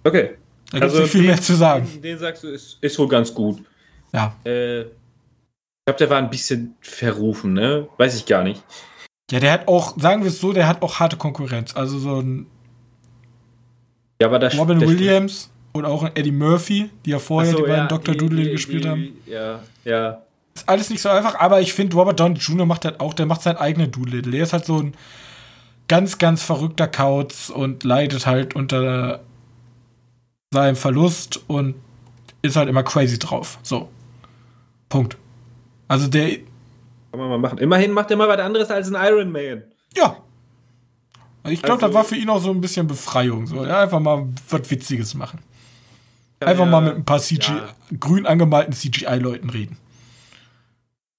Okay. 0.04 0.36
Da 0.70 0.78
gibt 0.78 0.84
es 0.84 0.92
also 0.92 1.02
nicht 1.02 1.12
viel 1.12 1.22
den, 1.22 1.30
mehr 1.30 1.40
zu 1.40 1.54
sagen. 1.54 1.88
Den, 1.94 2.02
den, 2.02 2.18
sagst 2.18 2.42
du, 2.42 2.48
ist, 2.48 2.78
ist 2.80 2.98
wohl 2.98 3.08
ganz 3.08 3.32
gut. 3.32 3.62
Ja. 4.12 4.34
Äh, 4.44 4.82
ich 4.82 4.88
glaube, 5.86 5.98
der 5.98 6.10
war 6.10 6.18
ein 6.18 6.30
bisschen 6.30 6.76
verrufen, 6.80 7.52
ne? 7.52 7.88
Weiß 7.96 8.16
ich 8.16 8.26
gar 8.26 8.42
nicht. 8.42 8.62
Ja, 9.30 9.40
der 9.40 9.52
hat 9.52 9.68
auch, 9.68 9.98
sagen 9.98 10.22
wir 10.22 10.28
es 10.28 10.40
so, 10.40 10.52
der 10.52 10.66
hat 10.66 10.82
auch 10.82 11.00
harte 11.00 11.16
Konkurrenz. 11.16 11.74
Also 11.76 11.98
so 11.98 12.20
ein 12.20 12.46
ja, 14.20 14.28
aber 14.28 14.38
das, 14.38 14.56
Robin 14.56 14.80
Williams 14.80 15.50
und 15.72 15.84
auch 15.84 16.02
ein 16.02 16.12
Eddie 16.14 16.32
Murphy, 16.32 16.90
die 17.04 17.10
ja 17.10 17.18
vorher 17.18 17.50
so, 17.50 17.58
die 17.58 17.62
beiden 17.64 17.76
ja, 17.76 17.86
Dr. 17.88 18.14
Doodle 18.14 18.50
gespielt 18.50 18.86
haben. 18.86 19.18
Ja, 19.26 19.60
ja. 19.84 20.22
Ist 20.54 20.68
alles 20.68 20.88
nicht 20.88 21.02
so 21.02 21.08
einfach, 21.08 21.34
aber 21.40 21.60
ich 21.60 21.72
finde, 21.72 21.96
Robert 21.96 22.20
Downey 22.20 22.38
Jr. 22.38 22.64
macht 22.64 22.84
halt 22.84 23.00
auch, 23.00 23.12
der 23.12 23.26
macht 23.26 23.42
seinen 23.42 23.56
eigenen 23.56 23.90
Doodle. 23.90 24.22
Der 24.22 24.42
ist 24.42 24.52
halt 24.52 24.64
so 24.64 24.78
ein 24.78 24.94
ganz, 25.88 26.18
ganz 26.18 26.42
verrückter 26.42 26.88
Kauz 26.88 27.50
und 27.50 27.84
leidet 27.84 28.26
halt 28.26 28.54
unter 28.54 29.20
seinem 30.52 30.76
Verlust 30.76 31.42
und 31.48 31.74
ist 32.42 32.56
halt 32.56 32.68
immer 32.68 32.82
crazy 32.82 33.18
drauf. 33.18 33.58
So. 33.62 33.88
Punkt. 34.88 35.16
Also 35.88 36.08
der. 36.08 36.38
Kann 37.10 37.20
man 37.20 37.28
mal 37.28 37.38
machen. 37.38 37.58
Immerhin 37.58 37.92
macht 37.92 38.10
er 38.10 38.16
mal 38.16 38.28
was 38.28 38.38
anderes 38.38 38.70
als 38.70 38.92
ein 38.92 39.06
Iron 39.06 39.30
Man. 39.30 39.62
Ja. 39.96 40.16
Ich 41.46 41.60
glaube, 41.60 41.82
also, 41.82 41.86
das 41.88 41.94
war 41.94 42.04
für 42.04 42.16
ihn 42.16 42.30
auch 42.30 42.40
so 42.40 42.50
ein 42.50 42.60
bisschen 42.60 42.86
Befreiung. 42.86 43.46
So. 43.46 43.64
Ja, 43.64 43.80
einfach 43.80 44.00
mal 44.00 44.26
was 44.48 44.70
Witziges 44.70 45.14
machen. 45.14 45.40
Einfach 46.40 46.64
ja, 46.64 46.70
mal 46.70 46.80
mit 46.80 46.94
ein 46.94 47.04
paar 47.04 47.20
CGI, 47.20 47.52
ja. 47.52 47.68
grün 47.98 48.26
angemalten 48.26 48.72
CGI-Leuten 48.72 49.50
reden. 49.50 49.76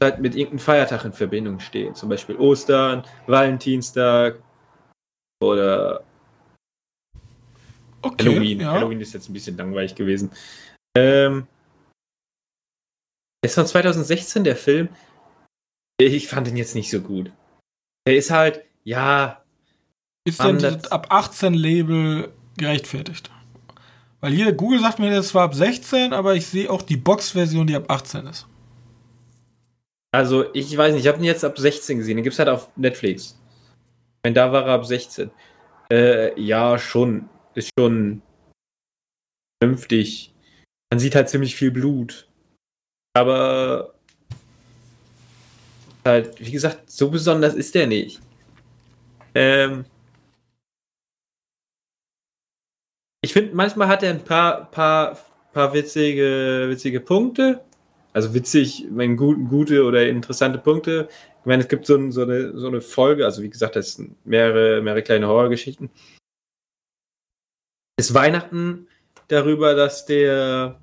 halt 0.00 0.20
mit 0.20 0.34
irgendeinem 0.34 0.58
Feiertag 0.58 1.04
in 1.04 1.12
Verbindung 1.12 1.60
stehen. 1.60 1.94
Zum 1.94 2.08
Beispiel 2.08 2.36
Ostern, 2.36 3.04
Valentinstag 3.26 4.38
oder 5.42 6.02
okay, 8.02 8.28
Halloween. 8.28 8.60
Ja. 8.60 8.72
Halloween 8.72 9.00
ist 9.00 9.14
jetzt 9.14 9.28
ein 9.28 9.32
bisschen 9.32 9.56
langweilig 9.56 9.94
gewesen. 9.94 10.30
Ähm, 10.96 11.46
ist 13.46 13.54
von 13.54 13.66
2016 13.66 14.44
der 14.44 14.56
Film. 14.56 14.88
Ich 15.98 16.28
fand 16.28 16.48
ihn 16.48 16.56
jetzt 16.56 16.74
nicht 16.74 16.90
so 16.90 17.00
gut. 17.00 17.32
Er 18.04 18.16
ist 18.16 18.30
halt, 18.30 18.62
ja. 18.84 19.42
Ist 20.24 20.42
denn 20.42 20.58
das 20.58 20.90
ab 20.92 21.06
18 21.10 21.54
Label 21.54 22.32
gerechtfertigt? 22.56 23.30
Weil 24.20 24.32
hier 24.32 24.52
Google 24.52 24.80
sagt 24.80 24.98
mir, 24.98 25.10
das 25.10 25.34
war 25.34 25.44
ab 25.44 25.54
16, 25.54 26.12
aber 26.12 26.34
ich 26.34 26.46
sehe 26.46 26.70
auch 26.70 26.82
die 26.82 26.96
Box-Version, 26.96 27.66
die 27.66 27.76
ab 27.76 27.90
18 27.90 28.26
ist. 28.26 28.46
Also, 30.12 30.52
ich 30.54 30.76
weiß 30.76 30.94
nicht, 30.94 31.04
ich 31.04 31.08
habe 31.08 31.18
ihn 31.18 31.24
jetzt 31.24 31.44
ab 31.44 31.58
16 31.58 31.98
gesehen. 31.98 32.16
Den 32.16 32.24
gibt 32.24 32.32
es 32.32 32.38
halt 32.38 32.48
auf 32.48 32.68
Netflix. 32.76 33.38
Wenn 34.22 34.34
da 34.34 34.50
war 34.50 34.64
er 34.66 34.74
ab 34.74 34.86
16. 34.86 35.30
Äh, 35.92 36.40
ja, 36.40 36.78
schon. 36.78 37.28
Ist 37.54 37.70
schon 37.78 38.22
vernünftig. 39.62 40.34
Man 40.90 40.98
sieht 40.98 41.14
halt 41.14 41.28
ziemlich 41.28 41.56
viel 41.56 41.70
Blut. 41.70 42.28
Aber 43.16 43.94
halt, 46.04 46.38
wie 46.38 46.52
gesagt, 46.52 46.90
so 46.90 47.10
besonders 47.10 47.54
ist 47.54 47.74
der 47.74 47.86
nicht. 47.86 48.20
Ähm, 49.34 49.84
ich 53.22 53.32
finde, 53.32 53.54
manchmal 53.54 53.88
hat 53.88 54.02
er 54.02 54.10
ein 54.10 54.24
paar, 54.24 54.70
paar, 54.70 55.18
paar 55.52 55.72
witzige, 55.72 56.66
witzige 56.68 57.00
Punkte 57.00 57.64
also 58.16 58.32
witzig, 58.32 58.86
wenn 58.92 59.14
gut, 59.14 59.36
gute 59.50 59.84
oder 59.84 60.08
interessante 60.08 60.58
Punkte. 60.58 61.06
Ich 61.40 61.44
meine, 61.44 61.62
es 61.62 61.68
gibt 61.68 61.84
so, 61.84 62.10
so, 62.10 62.22
eine, 62.22 62.58
so 62.58 62.66
eine 62.66 62.80
Folge, 62.80 63.26
also 63.26 63.42
wie 63.42 63.50
gesagt, 63.50 63.76
das 63.76 63.92
sind 63.92 64.16
mehrere, 64.24 64.80
mehrere 64.80 65.02
kleine 65.02 65.28
Horrorgeschichten. 65.28 65.90
Ist 68.00 68.14
Weihnachten 68.14 68.88
darüber, 69.28 69.74
dass 69.74 70.06
der 70.06 70.80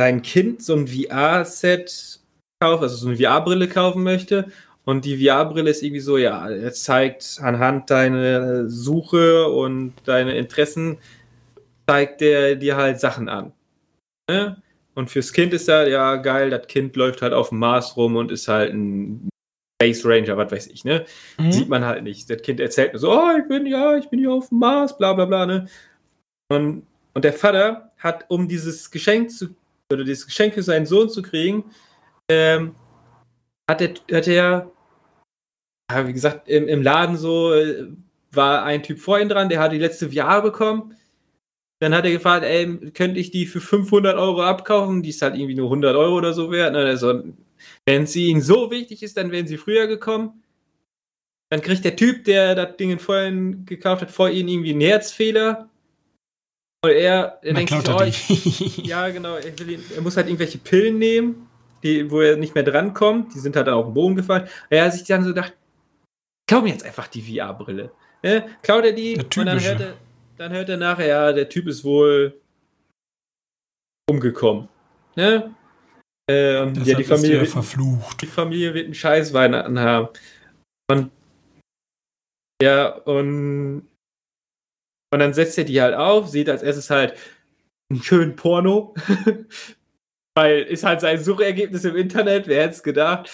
sein 0.00 0.22
Kind 0.22 0.62
so 0.62 0.74
ein 0.74 0.88
VR-Set 0.88 2.20
kauft, 2.60 2.82
also 2.82 2.96
so 2.96 3.08
eine 3.08 3.16
VR-Brille 3.16 3.68
kaufen 3.68 4.02
möchte. 4.02 4.50
Und 4.84 5.04
die 5.04 5.24
VR-Brille 5.24 5.70
ist 5.70 5.82
irgendwie 5.82 6.00
so, 6.00 6.16
ja, 6.16 6.48
er 6.48 6.72
zeigt 6.72 7.38
anhand 7.42 7.90
deiner 7.90 8.68
Suche 8.68 9.48
und 9.48 9.94
deine 10.04 10.36
Interessen, 10.36 10.98
zeigt 11.88 12.20
der 12.20 12.54
dir 12.56 12.76
halt 12.76 13.00
Sachen 13.00 13.28
an. 13.28 13.52
Ne? 14.30 14.62
Und 14.94 15.10
fürs 15.10 15.32
Kind 15.32 15.52
ist 15.52 15.68
da 15.68 15.86
ja 15.86 16.16
geil, 16.16 16.50
das 16.50 16.66
Kind 16.68 16.96
läuft 16.96 17.22
halt 17.22 17.32
auf 17.32 17.50
dem 17.50 17.58
Mars 17.58 17.96
rum 17.96 18.16
und 18.16 18.30
ist 18.30 18.48
halt 18.48 18.72
ein 18.72 19.28
Space 19.82 20.06
Ranger, 20.06 20.36
was 20.36 20.50
weiß 20.50 20.66
ich, 20.68 20.84
ne? 20.84 21.04
Mhm. 21.38 21.52
Sieht 21.52 21.68
man 21.68 21.84
halt 21.84 22.02
nicht. 22.02 22.30
Das 22.30 22.40
Kind 22.40 22.60
erzählt 22.60 22.94
nur 22.94 23.00
so, 23.00 23.12
oh, 23.12 23.36
ich 23.38 23.46
bin 23.46 23.66
ja, 23.66 23.96
ich 23.96 24.08
bin 24.08 24.20
hier 24.20 24.32
auf 24.32 24.48
dem 24.48 24.58
Mars, 24.58 24.96
bla 24.96 25.12
bla 25.12 25.26
bla, 25.26 25.44
ne? 25.44 25.68
Und, 26.48 26.86
und 27.12 27.24
der 27.24 27.34
Vater 27.34 27.90
hat, 27.98 28.24
um 28.28 28.48
dieses 28.48 28.90
Geschenk 28.90 29.30
zu, 29.30 29.48
oder 29.92 30.04
dieses 30.04 30.26
Geschenk 30.26 30.54
für 30.54 30.62
seinen 30.62 30.86
Sohn 30.86 31.08
zu 31.08 31.22
kriegen, 31.22 31.64
ähm, 32.28 32.74
hat 33.70 33.80
er, 33.80 33.94
hat 34.12 34.28
er, 34.28 34.70
ja, 35.90 36.06
wie 36.06 36.12
gesagt, 36.12 36.48
im, 36.48 36.68
im 36.68 36.82
Laden 36.82 37.16
so, 37.16 37.52
äh, 37.52 37.86
war 38.32 38.64
ein 38.64 38.82
Typ 38.82 38.98
vor 38.98 39.20
ihm 39.20 39.28
dran, 39.28 39.48
der 39.48 39.60
hat 39.60 39.72
die 39.72 39.78
letzte 39.78 40.10
VR 40.10 40.42
bekommen 40.42 40.96
dann 41.78 41.94
hat 41.94 42.04
er 42.06 42.10
gefragt, 42.10 42.44
ey, 42.44 42.90
könnte 42.92 43.20
ich 43.20 43.30
die 43.30 43.46
für 43.46 43.60
500 43.60 44.16
Euro 44.16 44.42
abkaufen? 44.42 45.02
Die 45.02 45.10
ist 45.10 45.20
halt 45.20 45.34
irgendwie 45.34 45.54
nur 45.54 45.66
100 45.66 45.94
Euro 45.94 46.16
oder 46.16 46.32
so 46.32 46.50
wert. 46.50 46.74
Also, 46.74 47.22
wenn 47.84 48.06
sie 48.06 48.28
ihnen 48.28 48.40
so 48.40 48.70
wichtig 48.70 49.02
ist, 49.02 49.16
dann 49.16 49.30
wären 49.30 49.46
sie 49.46 49.58
früher 49.58 49.86
gekommen. 49.86 50.42
Dann 51.50 51.60
kriegt 51.60 51.84
der 51.84 51.96
Typ, 51.96 52.24
der 52.24 52.54
das 52.54 52.76
Ding 52.76 52.98
vorhin 52.98 53.66
gekauft 53.66 54.02
hat, 54.02 54.10
vor 54.10 54.30
ihnen 54.30 54.48
irgendwie 54.48 54.70
einen 54.70 54.80
Herzfehler. 54.80 55.68
Und 56.84 56.90
er, 56.90 57.38
er 57.42 57.54
denkt 57.54 57.70
sich, 57.70 57.88
oh, 57.88 58.02
ich, 58.02 58.76
ja 58.78 59.08
genau, 59.08 59.36
er, 59.36 59.58
will, 59.58 59.80
er, 59.94 60.02
muss 60.02 60.16
halt 60.16 60.26
irgendwelche 60.26 60.58
Pillen 60.58 60.98
nehmen, 60.98 61.48
die, 61.82 62.10
wo 62.10 62.20
er 62.20 62.36
nicht 62.36 62.54
mehr 62.54 62.64
drankommt. 62.64 63.34
Die 63.34 63.38
sind 63.38 63.56
halt 63.56 63.66
dann 63.66 63.74
auf 63.74 63.86
den 63.86 63.94
Boden 63.94 64.16
gefallen. 64.16 64.48
Er 64.70 64.84
hat 64.84 64.92
sich 64.92 65.04
dann 65.04 65.22
so 65.22 65.30
gedacht, 65.30 65.54
kauf 66.48 66.62
mir 66.62 66.70
jetzt 66.70 66.84
einfach 66.84 67.08
die 67.08 67.22
VR-Brille. 67.22 67.90
Ne? 68.22 68.46
Klaut 68.62 68.84
er 68.84 68.92
die 68.92 69.16
und 69.16 69.36
dann 69.36 69.60
hört 69.60 69.80
er, 69.80 69.94
dann 70.36 70.52
hört 70.52 70.68
er 70.68 70.76
nachher, 70.76 71.06
ja, 71.06 71.32
der 71.32 71.48
Typ 71.48 71.66
ist 71.66 71.84
wohl 71.84 72.40
umgekommen. 74.08 74.68
Ne? 75.16 75.54
Ähm, 76.28 76.74
ja, 76.84 76.96
die 76.96 77.04
Familie, 77.04 77.40
wird, 77.40 77.50
verflucht. 77.50 78.20
die 78.22 78.26
Familie 78.26 78.74
wird 78.74 78.86
einen 78.86 78.94
Scheiß 78.94 79.32
Weihnachten 79.32 79.78
haben. 79.78 80.08
Und 80.90 81.10
ja, 82.60 82.88
und, 82.88 83.86
und 85.12 85.20
dann 85.20 85.34
setzt 85.34 85.56
er 85.58 85.64
die 85.64 85.80
halt 85.80 85.94
auf, 85.94 86.28
sieht 86.28 86.48
als 86.48 86.62
erstes 86.62 86.90
halt 86.90 87.14
einen 87.90 88.02
schönen 88.02 88.36
Porno. 88.36 88.94
Weil 90.34 90.62
ist 90.64 90.84
halt 90.84 91.00
sein 91.00 91.22
Suchergebnis 91.22 91.84
im 91.84 91.96
Internet, 91.96 92.46
wer 92.46 92.62
hätte 92.64 92.74
es 92.74 92.82
gedacht. 92.82 93.30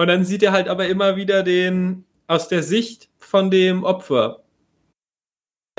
Und 0.00 0.08
dann 0.08 0.24
sieht 0.24 0.42
er 0.42 0.52
halt 0.52 0.68
aber 0.68 0.86
immer 0.86 1.16
wieder 1.16 1.42
den 1.42 2.04
aus 2.26 2.48
der 2.48 2.62
Sicht 2.62 3.10
von 3.18 3.50
dem 3.50 3.84
Opfer, 3.84 4.42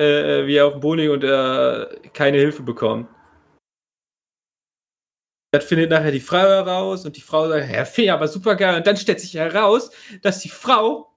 äh, 0.00 0.46
wie 0.46 0.56
er 0.56 0.66
auf 0.66 0.74
dem 0.74 0.80
Boden 0.80 1.10
und 1.10 1.24
er 1.24 2.00
keine 2.14 2.38
Hilfe 2.38 2.62
bekommt. 2.62 3.10
Das 5.52 5.64
findet 5.64 5.90
nachher 5.90 6.12
die 6.12 6.20
Frau 6.20 6.38
heraus 6.38 7.04
und 7.04 7.16
die 7.16 7.20
Frau 7.20 7.48
sagt, 7.48 7.70
ja, 7.70 7.84
finde 7.84 8.14
aber 8.14 8.28
super 8.28 8.56
geil. 8.56 8.76
Und 8.76 8.86
dann 8.86 8.96
stellt 8.96 9.20
sich 9.20 9.34
heraus, 9.34 9.90
dass 10.22 10.40
die 10.40 10.48
Frau 10.48 11.14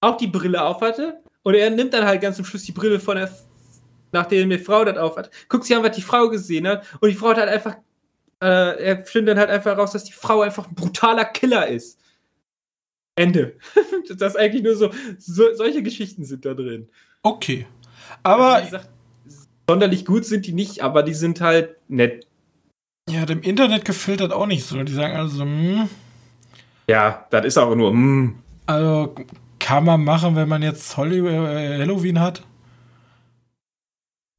auch 0.00 0.16
die 0.16 0.26
Brille 0.28 0.62
aufhatte 0.62 1.22
und 1.48 1.54
er 1.54 1.70
nimmt 1.70 1.94
dann 1.94 2.04
halt 2.04 2.20
ganz 2.20 2.36
zum 2.36 2.44
Schluss 2.44 2.64
die 2.64 2.72
Brille 2.72 3.00
von 3.00 3.16
der, 3.16 3.30
nachdem 4.12 4.50
die 4.50 4.58
Frau 4.58 4.84
das 4.84 4.98
aufhat, 4.98 5.30
guckt 5.48 5.64
sich 5.64 5.74
an, 5.74 5.82
was 5.82 5.96
die 5.96 6.02
Frau 6.02 6.28
gesehen 6.28 6.68
hat 6.68 6.84
und 7.00 7.08
die 7.08 7.14
Frau 7.14 7.30
hat 7.30 7.38
halt 7.38 7.48
einfach, 7.48 7.76
äh, 8.42 8.84
er 8.84 9.02
findet 9.06 9.30
dann 9.30 9.38
halt 9.38 9.48
einfach 9.48 9.70
heraus, 9.70 9.92
dass 9.92 10.04
die 10.04 10.12
Frau 10.12 10.42
einfach 10.42 10.68
ein 10.68 10.74
brutaler 10.74 11.24
Killer 11.24 11.66
ist. 11.66 11.98
Ende. 13.16 13.56
das 14.10 14.34
ist 14.34 14.38
eigentlich 14.38 14.62
nur 14.62 14.76
so, 14.76 14.90
so, 15.16 15.54
solche 15.54 15.82
Geschichten 15.82 16.22
sind 16.22 16.44
da 16.44 16.52
drin. 16.52 16.90
Okay. 17.22 17.66
Aber. 18.22 18.56
Also, 18.56 18.66
gesagt, 18.66 18.90
sonderlich 19.66 20.04
gut 20.04 20.26
sind 20.26 20.44
die 20.44 20.52
nicht, 20.52 20.82
aber 20.82 21.02
die 21.02 21.14
sind 21.14 21.40
halt 21.40 21.76
nett. 21.88 22.26
Ja, 23.08 23.24
dem 23.24 23.40
Internet 23.40 23.86
gefällt 23.86 24.20
das 24.20 24.32
auch 24.32 24.44
nicht 24.44 24.66
so. 24.66 24.82
Die 24.82 24.92
sagen 24.92 25.16
also, 25.16 25.44
hm. 25.44 25.88
Ja, 26.90 27.26
das 27.30 27.46
ist 27.46 27.56
auch 27.56 27.74
nur, 27.74 27.92
hm. 27.92 28.34
Also, 28.66 29.14
kann 29.68 29.84
man 29.84 30.02
machen, 30.02 30.34
wenn 30.34 30.48
man 30.48 30.62
jetzt 30.62 30.92
äh, 30.92 30.96
Halloween 30.96 32.20
hat? 32.20 32.42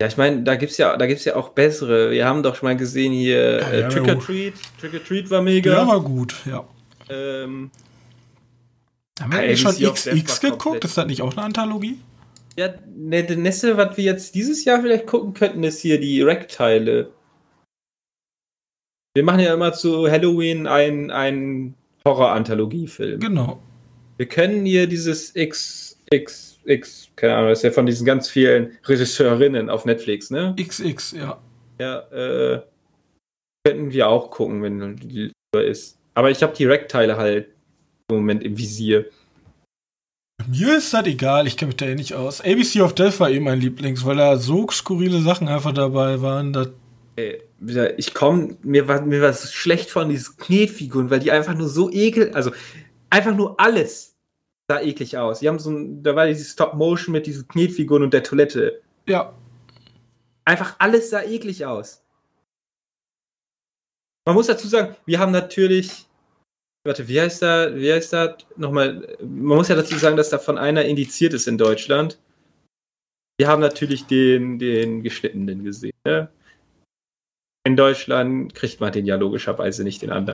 Ja, 0.02 0.08
ich 0.08 0.18
meine, 0.18 0.42
da 0.42 0.56
gibt's 0.56 0.78
ja, 0.78 0.98
da 0.98 1.06
gibt's 1.06 1.24
ja 1.24 1.36
auch 1.36 1.50
bessere. 1.50 2.10
Wir 2.10 2.26
haben 2.26 2.42
doch 2.42 2.56
schon 2.56 2.68
mal 2.68 2.76
gesehen 2.76 3.14
hier 3.14 3.60
ja, 3.60 3.70
äh, 3.70 3.90
Trick 3.90 4.08
or 4.08 4.20
Treat. 4.20 4.54
Trick 4.80 4.94
or 4.96 5.04
Treat 5.04 5.30
war 5.30 5.44
mega. 5.44 5.72
Ja, 5.72 5.88
war 5.88 6.02
gut, 6.02 6.34
ja. 6.46 6.66
Ähm, 7.10 7.70
haben 9.22 9.32
wir 9.32 9.40
eigentlich 9.40 9.62
schon 9.62 9.76
XX 9.76 10.40
geguckt? 10.40 10.84
Ist 10.84 10.98
das 10.98 11.06
nicht 11.06 11.22
auch 11.22 11.34
eine 11.34 11.44
Anthologie? 11.44 12.00
Ja, 12.58 12.74
ne, 12.88 13.24
der 13.24 13.38
nächste, 13.38 13.78
was 13.78 13.98
wir 13.98 14.06
jetzt 14.06 14.34
dieses 14.34 14.66
Jahr 14.66 14.82
vielleicht 14.82 15.06
gucken 15.06 15.36
könnten, 15.36 15.64
ist 15.64 15.80
hier 15.80 16.00
die 16.00 16.24
Rack-Teile. 16.24 17.12
Wir 19.14 19.24
machen 19.24 19.42
ja 19.42 19.54
immer 19.54 19.74
zu 19.74 20.10
Halloween 20.10 20.66
einen, 20.66 21.12
einen 21.12 21.76
Horror-Anthologie-Film. 22.04 23.20
Genau. 23.20 23.62
Wir 24.20 24.28
können 24.28 24.66
hier 24.66 24.86
dieses 24.86 25.34
XXX, 25.34 25.98
keine 27.16 27.36
Ahnung, 27.36 27.50
das 27.52 27.60
ist 27.60 27.64
ja 27.64 27.72
von 27.72 27.86
diesen 27.86 28.06
ganz 28.06 28.30
vielen 28.30 28.78
Regisseurinnen 28.84 29.70
auf 29.70 29.86
Netflix, 29.86 30.30
ne? 30.30 30.54
XX, 30.60 31.14
ja. 31.14 31.42
Ja, 31.80 32.00
äh, 32.12 32.62
könnten 33.66 33.94
wir 33.94 34.10
auch 34.10 34.30
gucken, 34.30 34.62
wenn 34.62 34.98
die 34.98 35.32
ist. 35.56 35.98
Aber 36.16 36.30
ich 36.30 36.44
habe 36.44 36.54
die 36.54 36.66
Rack-Teile 36.66 37.16
halt 37.16 37.48
im 38.10 38.18
Moment 38.18 38.44
im 38.44 38.58
Visier. 38.58 39.06
Mir 40.50 40.78
ist 40.78 40.94
das 40.94 41.06
egal, 41.06 41.48
ich 41.48 41.56
kenne 41.56 41.68
mich 41.68 41.78
da 41.78 41.86
eh 41.86 41.96
nicht 41.96 42.14
aus. 42.14 42.42
ABC 42.42 42.82
of 42.82 42.96
Death 42.96 43.22
war 43.22 43.30
eh 43.30 43.40
mein 43.40 43.62
Lieblings, 43.62 44.04
weil 44.06 44.18
da 44.18 44.36
so 44.36 44.68
skurrile 44.70 45.22
Sachen 45.22 45.48
einfach 45.48 45.74
dabei 45.74 46.22
waren. 46.22 46.52
Dass 46.52 46.70
ich 47.96 48.14
komme, 48.14 48.58
mir 48.64 48.90
war, 48.90 49.02
mir 49.02 49.22
war 49.22 49.30
es 49.30 49.54
schlecht 49.54 49.92
von 49.92 50.10
diesen 50.10 50.36
Knetfiguren, 50.36 51.10
weil 51.10 51.20
die 51.20 51.32
einfach 51.32 51.56
nur 51.56 51.70
so 51.70 51.90
ekel, 51.90 52.34
also 52.34 52.52
einfach 53.10 53.36
nur 53.36 53.60
alles 53.60 54.18
sah 54.70 54.82
eklig 54.82 55.18
aus. 55.18 55.40
Die 55.40 55.48
haben 55.48 55.60
so 55.60 55.72
ein, 55.72 56.04
da 56.04 56.16
war 56.16 56.28
dieses 56.28 56.52
Stop-Motion 56.52 57.14
mit 57.14 57.26
diesen 57.26 57.48
Knetfiguren 57.48 58.04
und 58.04 58.14
der 58.14 58.24
Toilette. 58.24 58.82
Ja. 59.08 59.34
Einfach 60.46 60.76
alles 60.80 61.10
sah 61.10 61.24
eklig 61.24 61.66
aus. 61.66 62.04
Man 64.26 64.36
muss 64.36 64.48
dazu 64.48 64.68
sagen, 64.68 64.96
wir 65.06 65.20
haben 65.20 65.32
natürlich 65.32 66.10
warte, 66.84 67.08
wie 67.08 67.20
heißt 67.20 67.42
da, 67.42 67.76
wie 67.76 67.92
heißt 67.92 68.14
das 68.14 68.38
nochmal? 68.58 69.16
Man 69.22 69.58
muss 69.58 69.68
ja 69.68 69.76
dazu 69.76 69.98
sagen, 69.98 70.18
dass 70.18 70.30
davon 70.30 70.58
einer 70.58 70.86
indiziert 70.86 71.34
ist 71.34 71.48
in 71.48 71.58
Deutschland. 71.58 72.20
Wir 73.38 73.48
haben 73.48 73.62
natürlich 73.62 74.06
den, 74.06 74.60
den 74.60 75.04
geschnittenen 75.04 75.64
gesehen. 75.64 75.94
Ne? 76.04 76.30
In 77.66 77.76
Deutschland 77.76 78.54
kriegt 78.54 78.80
man 78.80 78.92
den 78.92 79.06
ja 79.06 79.16
logischerweise 79.16 79.84
nicht 79.84 80.02
den 80.02 80.12
anderen. 80.12 80.34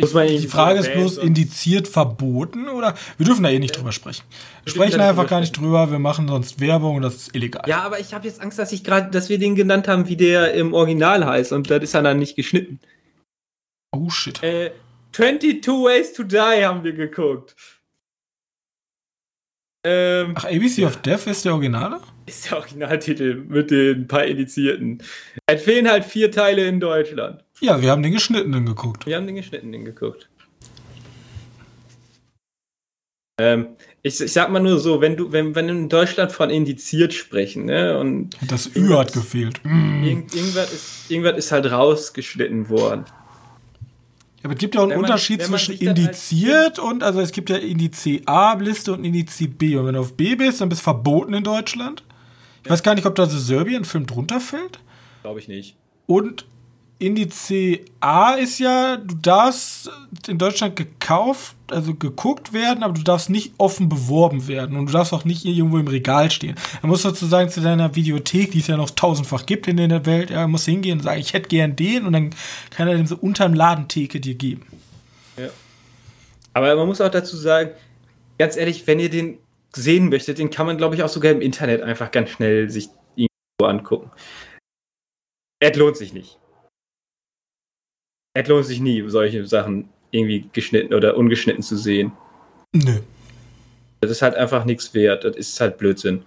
Die 0.00 0.48
Frage 0.48 0.80
ist 0.80 0.92
bloß, 0.92 1.18
indiziert 1.18 1.88
verboten 1.88 2.68
oder? 2.68 2.94
Wir 3.16 3.26
dürfen 3.26 3.42
da 3.42 3.50
eh 3.50 3.58
nicht 3.58 3.76
drüber 3.76 3.92
sprechen. 3.92 4.24
Wir 4.64 4.72
sprechen 4.72 5.00
einfach 5.00 5.26
gar 5.26 5.40
nicht 5.40 5.52
drüber, 5.52 5.90
wir 5.90 5.98
machen 5.98 6.28
sonst 6.28 6.60
Werbung 6.60 6.96
und 6.96 7.02
das 7.02 7.14
ist 7.16 7.36
illegal. 7.36 7.62
Ja, 7.66 7.82
aber 7.82 8.00
ich 8.00 8.14
habe 8.14 8.26
jetzt 8.26 8.40
Angst, 8.40 8.58
dass 8.58 8.72
ich 8.72 8.84
gerade, 8.84 9.10
dass 9.10 9.28
wir 9.28 9.38
den 9.38 9.54
genannt 9.54 9.88
haben, 9.88 10.08
wie 10.08 10.16
der 10.16 10.54
im 10.54 10.74
Original 10.74 11.24
heißt 11.24 11.52
und 11.52 11.70
das 11.70 11.82
ist 11.82 11.94
ja 11.94 12.02
dann 12.02 12.18
nicht 12.18 12.36
geschnitten. 12.36 12.80
Oh 13.92 14.10
shit. 14.10 14.42
Äh, 14.42 14.72
22 15.12 15.68
Ways 15.68 16.12
to 16.12 16.24
Die 16.24 16.38
haben 16.38 16.82
wir 16.82 16.92
geguckt. 16.92 17.54
Ähm, 19.86 20.34
Ach, 20.36 20.46
ABC 20.46 20.80
ja. 20.82 20.88
of 20.88 20.96
Death 21.02 21.26
ist 21.26 21.44
der 21.44 21.52
Originale? 21.52 22.00
Ist 22.26 22.50
der 22.50 22.58
Originaltitel 22.58 23.34
mit 23.34 23.70
den 23.70 24.08
paar 24.08 24.24
Indizierten. 24.24 25.02
Es 25.46 25.62
fehlen 25.62 25.88
halt 25.88 26.04
vier 26.04 26.30
Teile 26.32 26.66
in 26.66 26.80
Deutschland. 26.80 27.43
Ja, 27.60 27.80
wir 27.80 27.90
haben 27.90 28.02
den 28.02 28.12
geschnittenen 28.12 28.66
geguckt. 28.66 29.06
Wir 29.06 29.16
haben 29.16 29.26
den 29.26 29.36
geschnittenen 29.36 29.84
geguckt. 29.84 30.28
Ähm, 33.38 33.68
ich, 34.02 34.20
ich, 34.20 34.32
sag 34.32 34.50
mal 34.50 34.60
nur 34.60 34.78
so, 34.78 35.00
wenn 35.00 35.16
du, 35.16 35.32
wenn, 35.32 35.54
wenn 35.54 35.68
in 35.68 35.88
Deutschland 35.88 36.30
von 36.30 36.50
indiziert 36.50 37.12
sprechen, 37.14 37.64
ne? 37.64 37.98
Und 37.98 38.36
das 38.48 38.76
Ü 38.76 38.90
hat 38.90 39.12
gefehlt. 39.12 39.60
Mm. 39.64 40.04
Irgend, 40.04 40.34
irgendwas, 40.34 40.72
ist, 40.72 41.10
irgendwas 41.10 41.36
ist 41.38 41.52
halt 41.52 41.70
rausgeschnitten 41.70 42.68
worden. 42.68 43.04
Aber 44.44 44.52
es 44.52 44.58
gibt 44.58 44.74
ja 44.74 44.82
auch 44.82 44.84
einen 44.84 45.00
man, 45.00 45.10
Unterschied 45.10 45.42
zwischen 45.42 45.74
indiziert 45.74 46.78
und, 46.78 47.02
also 47.02 47.20
es 47.20 47.32
gibt 47.32 47.48
ja 47.48 47.56
Indiz 47.56 48.06
A-Liste 48.26 48.92
und 48.92 49.02
Indiz 49.04 49.42
B. 49.56 49.76
Und 49.76 49.86
wenn 49.86 49.94
du 49.94 50.00
auf 50.00 50.12
B 50.12 50.34
bist, 50.34 50.60
dann 50.60 50.68
bist 50.68 50.82
du 50.82 50.84
verboten 50.84 51.32
in 51.32 51.42
Deutschland. 51.42 52.04
Ich 52.60 52.66
ja. 52.66 52.72
weiß 52.72 52.82
gar 52.82 52.94
nicht, 52.94 53.06
ob 53.06 53.14
da 53.14 53.26
The 53.26 53.38
Serbien-Film 53.38 54.06
drunter 54.06 54.40
fällt. 54.40 54.80
Glaube 55.22 55.40
ich 55.40 55.48
nicht. 55.48 55.76
Und 56.06 56.44
Indiz 56.98 57.52
A 58.00 58.34
ist 58.34 58.60
ja, 58.60 58.96
du 58.96 59.16
darfst 59.16 59.90
in 60.28 60.38
Deutschland 60.38 60.76
gekauft, 60.76 61.56
also 61.70 61.94
geguckt 61.94 62.52
werden, 62.52 62.84
aber 62.84 62.94
du 62.94 63.02
darfst 63.02 63.30
nicht 63.30 63.52
offen 63.58 63.88
beworben 63.88 64.46
werden 64.46 64.76
und 64.76 64.86
du 64.86 64.92
darfst 64.92 65.12
auch 65.12 65.24
nicht 65.24 65.44
irgendwo 65.44 65.78
im 65.78 65.88
Regal 65.88 66.30
stehen. 66.30 66.54
Da 66.80 66.88
musst 66.88 67.04
du 67.04 67.08
sozusagen 67.08 67.50
zu 67.50 67.60
deiner 67.60 67.96
Videothek, 67.96 68.52
die 68.52 68.60
es 68.60 68.68
ja 68.68 68.76
noch 68.76 68.90
tausendfach 68.90 69.44
gibt 69.44 69.66
in 69.66 69.76
der 69.76 70.06
Welt, 70.06 70.30
ja, 70.30 70.46
musst 70.46 70.66
hingehen 70.66 70.98
und 70.98 71.04
sagen, 71.04 71.20
ich 71.20 71.32
hätte 71.32 71.48
gern 71.48 71.74
den 71.74 72.06
und 72.06 72.12
dann 72.12 72.30
kann 72.70 72.86
er 72.86 72.96
den 72.96 73.06
so 73.06 73.16
unterm 73.16 73.54
Ladentheke 73.54 74.20
dir 74.20 74.34
geben. 74.34 74.64
Ja. 75.36 75.48
Aber 76.52 76.76
man 76.76 76.86
muss 76.86 77.00
auch 77.00 77.10
dazu 77.10 77.36
sagen, 77.36 77.70
ganz 78.38 78.56
ehrlich, 78.56 78.86
wenn 78.86 79.00
ihr 79.00 79.10
den 79.10 79.38
sehen 79.74 80.08
möchtet, 80.10 80.38
den 80.38 80.50
kann 80.50 80.66
man, 80.66 80.78
glaube 80.78 80.94
ich, 80.94 81.02
auch 81.02 81.08
sogar 81.08 81.32
im 81.32 81.40
Internet 81.40 81.82
einfach 81.82 82.12
ganz 82.12 82.30
schnell 82.30 82.70
sich 82.70 82.88
irgendwo 83.16 83.66
angucken. 83.66 84.12
Er 85.58 85.74
lohnt 85.74 85.96
sich 85.96 86.12
nicht 86.12 86.38
es 88.34 88.48
lohnt 88.48 88.66
sich 88.66 88.80
nie, 88.80 89.02
solche 89.08 89.46
Sachen 89.46 89.88
irgendwie 90.10 90.48
geschnitten 90.52 90.94
oder 90.94 91.16
ungeschnitten 91.16 91.62
zu 91.62 91.76
sehen. 91.76 92.12
Nö. 92.72 92.98
Das 94.00 94.10
ist 94.10 94.22
halt 94.22 94.34
einfach 94.34 94.64
nichts 94.64 94.92
wert. 94.92 95.24
Das 95.24 95.36
ist 95.36 95.58
halt 95.60 95.78
Blödsinn. 95.78 96.22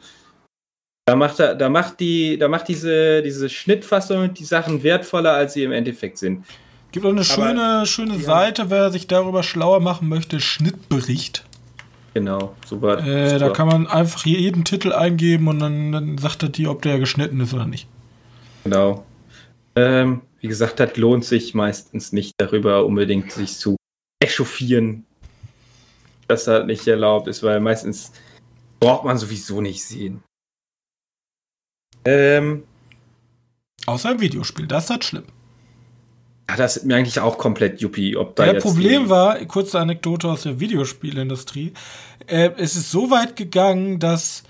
Da 1.06 1.16
macht, 1.16 1.40
er, 1.40 1.56
da 1.56 1.70
macht, 1.70 2.00
die, 2.00 2.38
da 2.38 2.50
macht 2.50 2.68
diese, 2.68 3.22
diese 3.22 3.50
Schnittfassung 3.50 4.34
die 4.34 4.44
Sachen 4.44 4.84
wertvoller, 4.84 5.34
als 5.34 5.54
sie 5.54 5.64
im 5.64 5.72
Endeffekt 5.72 6.18
sind. 6.18 6.44
Gibt 6.92 7.06
auch 7.06 7.12
eine 7.12 7.24
schöne, 7.24 7.86
schöne 7.86 8.18
Seite, 8.20 8.70
wer 8.70 8.92
sich 8.92 9.08
darüber 9.08 9.44
schlauer 9.44 9.80
machen 9.80 10.10
möchte, 10.10 10.40
Schnittbericht. 10.40 11.46
Genau, 12.14 12.56
super. 12.66 13.06
Äh, 13.06 13.30
super. 13.30 13.40
Da 13.40 13.50
kann 13.52 13.68
man 13.68 13.88
einfach 13.88 14.26
jeden 14.26 14.64
Titel 14.64 14.92
eingeben 14.92 15.48
und 15.48 15.60
dann, 15.60 15.92
dann 15.92 16.18
sagt 16.18 16.44
er 16.44 16.50
dir, 16.50 16.72
ob 16.72 16.82
der 16.82 17.00
geschnitten 17.00 17.40
ist 17.42 17.54
oder 17.54 17.68
nicht. 17.68 17.88
Genau. 18.64 19.06
Ähm, 19.76 20.22
wie 20.48 20.50
gesagt, 20.50 20.80
das 20.80 20.96
lohnt 20.96 21.26
sich 21.26 21.54
meistens 21.54 22.14
nicht 22.14 22.36
darüber 22.38 22.86
unbedingt 22.86 23.34
sich 23.34 23.58
zu 23.58 23.76
echauffieren, 24.24 25.06
dass 26.30 26.46
das 26.46 26.66
nicht 26.66 26.88
erlaubt 26.88 27.28
ist, 27.28 27.44
weil 27.44 27.60
meistens 27.60 28.14
braucht 28.80 29.04
man 29.04 29.18
sowieso 29.18 29.60
nicht 29.60 29.84
sehen. 29.84 30.24
Ähm, 32.06 32.64
Außer 33.88 34.12
im 34.12 34.22
Videospiel, 34.22 34.68
das 34.68 34.86
ist 34.86 34.90
halt 34.90 35.04
schlimm. 35.04 35.26
Ja, 36.50 36.56
das 36.56 36.78
ist 36.78 36.86
mir 36.86 36.96
eigentlich 36.96 37.20
auch 37.20 37.38
komplett 37.38 37.82
juppie, 37.82 38.16
ob 38.16 38.38
da. 38.38 38.54
Das 38.54 38.64
Problem 38.64 39.10
war, 39.10 39.38
kurze 39.48 39.82
Anekdote 39.82 40.30
aus 40.30 40.44
der 40.44 40.62
Videospielindustrie, 40.62 41.74
äh, 42.26 42.52
es 42.56 42.78
ist 42.78 42.90
so 42.90 43.12
weit 43.12 43.36
gegangen, 43.36 44.00
dass 44.00 44.44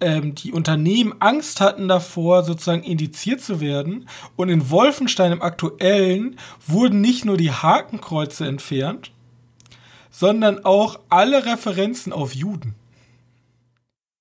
ähm, 0.00 0.34
die 0.34 0.52
Unternehmen 0.52 1.14
Angst 1.20 1.60
hatten 1.60 1.88
davor, 1.88 2.44
sozusagen 2.44 2.82
indiziert 2.82 3.40
zu 3.40 3.60
werden. 3.60 4.08
Und 4.36 4.48
in 4.48 4.70
Wolfenstein 4.70 5.32
im 5.32 5.42
aktuellen 5.42 6.38
wurden 6.66 7.00
nicht 7.00 7.24
nur 7.24 7.36
die 7.36 7.52
Hakenkreuze 7.52 8.46
entfernt, 8.46 9.12
sondern 10.10 10.64
auch 10.64 11.00
alle 11.08 11.46
Referenzen 11.46 12.12
auf 12.12 12.34
Juden. 12.34 12.74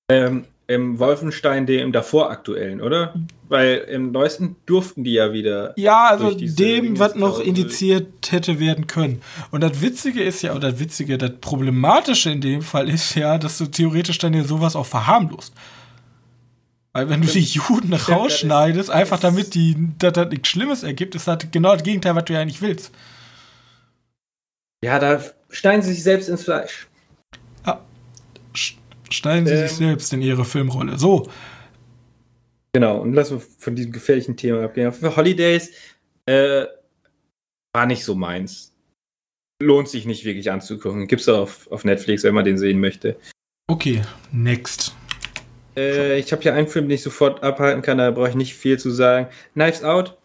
Ähm, 0.09 0.45
Im 0.67 0.99
Wolfenstein, 0.99 1.65
dem 1.65 1.91
davor 1.91 2.32
aktuellen, 2.32 2.82
oder? 2.82 3.13
Weil 3.53 3.85
im 3.87 4.11
neuesten 4.11 4.55
durften 4.65 5.03
die 5.03 5.13
ja 5.13 5.31
wieder. 5.31 5.75
Ja, 5.77 6.07
also 6.07 6.31
dem, 6.33 6.97
was 6.97 7.13
noch 7.13 7.39
indiziert 7.39 8.31
hätte 8.31 8.59
werden 8.59 8.87
können. 8.87 9.21
Und 9.51 9.61
das 9.61 9.79
Witzige 9.79 10.23
ist 10.23 10.41
ja, 10.41 10.55
oder 10.55 10.71
das 10.71 10.79
Witzige, 10.79 11.19
das 11.19 11.33
Problematische 11.39 12.31
in 12.31 12.41
dem 12.41 12.63
Fall 12.63 12.89
ist 12.89 13.13
ja, 13.13 13.37
dass 13.37 13.59
du 13.59 13.67
theoretisch 13.67 14.17
dann 14.17 14.33
ja 14.33 14.43
sowas 14.43 14.75
auch 14.75 14.87
verharmlost. 14.87 15.53
Weil 16.93 17.09
wenn 17.09 17.21
du 17.21 17.27
die 17.27 17.41
Juden 17.41 17.93
rausschneidest, 17.93 18.89
einfach 18.89 19.19
damit 19.19 19.53
die, 19.53 19.77
dass 19.99 20.13
das 20.13 20.29
nichts 20.29 20.49
Schlimmes 20.49 20.81
ergibt, 20.81 21.13
ist 21.13 21.27
das 21.27 21.37
genau 21.51 21.73
das 21.73 21.83
Gegenteil, 21.83 22.15
was 22.15 22.25
du 22.25 22.33
ja 22.33 22.39
eigentlich 22.39 22.63
willst. 22.63 22.91
Ja, 24.83 24.97
da 24.97 25.21
schneiden 25.51 25.83
sie 25.83 25.93
sich 25.93 26.01
selbst 26.01 26.27
ins 26.27 26.43
Fleisch. 26.43 26.87
Ja. 27.67 27.81
Schneiden 29.11 29.45
sie 29.45 29.53
ähm, 29.53 29.67
sich 29.67 29.77
selbst 29.77 30.11
in 30.11 30.23
ihre 30.23 30.43
Filmrolle. 30.43 30.97
So. 30.97 31.29
Genau, 32.74 32.99
und 32.99 33.13
lass 33.13 33.32
uns 33.32 33.55
von 33.59 33.76
diesem 33.76 33.91
gefährlichen 33.91 34.36
Thema 34.36 34.63
abgehen. 34.63 34.91
Für 34.91 35.15
Holidays 35.15 35.71
äh, 36.26 36.65
war 37.71 37.86
nicht 37.86 38.03
so 38.03 38.15
meins. 38.15 38.74
Lohnt 39.61 39.88
sich 39.88 40.05
nicht 40.05 40.26
wirklich 40.26 40.51
anzugucken. 40.51 41.07
Gibt's 41.07 41.30
auf, 41.30 41.71
auf 41.71 41.86
Netflix, 41.86 42.24
wenn 42.24 42.34
man 42.34 42.45
den 42.45 42.57
sehen 42.57 42.80
möchte. 42.80 43.15
Okay, 43.67 44.01
next. 44.32 44.95
Äh, 45.78 46.19
ich 46.19 46.32
habe 46.32 46.41
hier 46.41 46.55
einen 46.55 46.67
Film, 46.67 46.88
den 46.88 46.95
ich 46.95 47.03
sofort 47.03 47.43
abhalten 47.43 47.82
kann, 47.82 47.99
da 47.99 48.09
brauche 48.11 48.30
ich 48.30 48.36
nicht 48.36 48.55
viel 48.55 48.80
zu 48.80 48.89
sagen. 48.89 49.28
Knives 49.53 49.84
Out. 49.84 50.17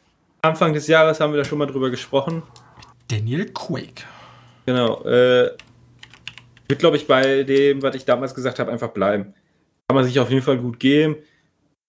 Anfang 0.43 0.73
des 0.73 0.87
Jahres 0.87 1.21
haben 1.21 1.33
wir 1.33 1.39
da 1.39 1.45
schon 1.45 1.59
mal 1.59 1.67
drüber 1.67 1.91
gesprochen. 1.91 2.43
Daniel 3.09 3.47
Quake. 3.53 4.05
Genau. 4.67 5.03
Äh, 5.05 5.51
wird, 6.69 6.79
glaube 6.79 6.97
ich, 6.97 7.07
bei 7.07 7.43
dem, 7.45 7.83
was 7.83 7.95
ich 7.95 8.05
damals 8.05 8.35
gesagt 8.35 8.59
habe, 8.59 8.71
einfach 8.71 8.91
bleiben. 8.91 9.35
Kann 9.89 9.95
man 9.95 10.05
sich 10.05 10.19
auf 10.21 10.31
jeden 10.31 10.43
Fall 10.43 10.59
gut 10.59 10.79
geben. 10.79 11.17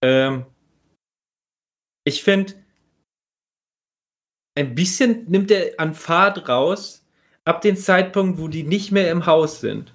Ähm, 0.02 0.46
ich 2.06 2.24
finde, 2.24 2.54
ein 4.56 4.76
bisschen 4.76 5.26
nimmt 5.28 5.52
er 5.52 5.80
an 5.80 5.94
Fahrt 5.94 6.50
raus, 6.50 7.06
ab 7.46 7.62
dem 7.62 7.78
Zeitpunkt, 7.78 8.40
wo 8.40 8.48
die 8.48 8.64
nicht 8.64 8.92
mehr 8.92 9.12
im 9.12 9.26
Haus 9.26 9.62
sind. 9.62 9.94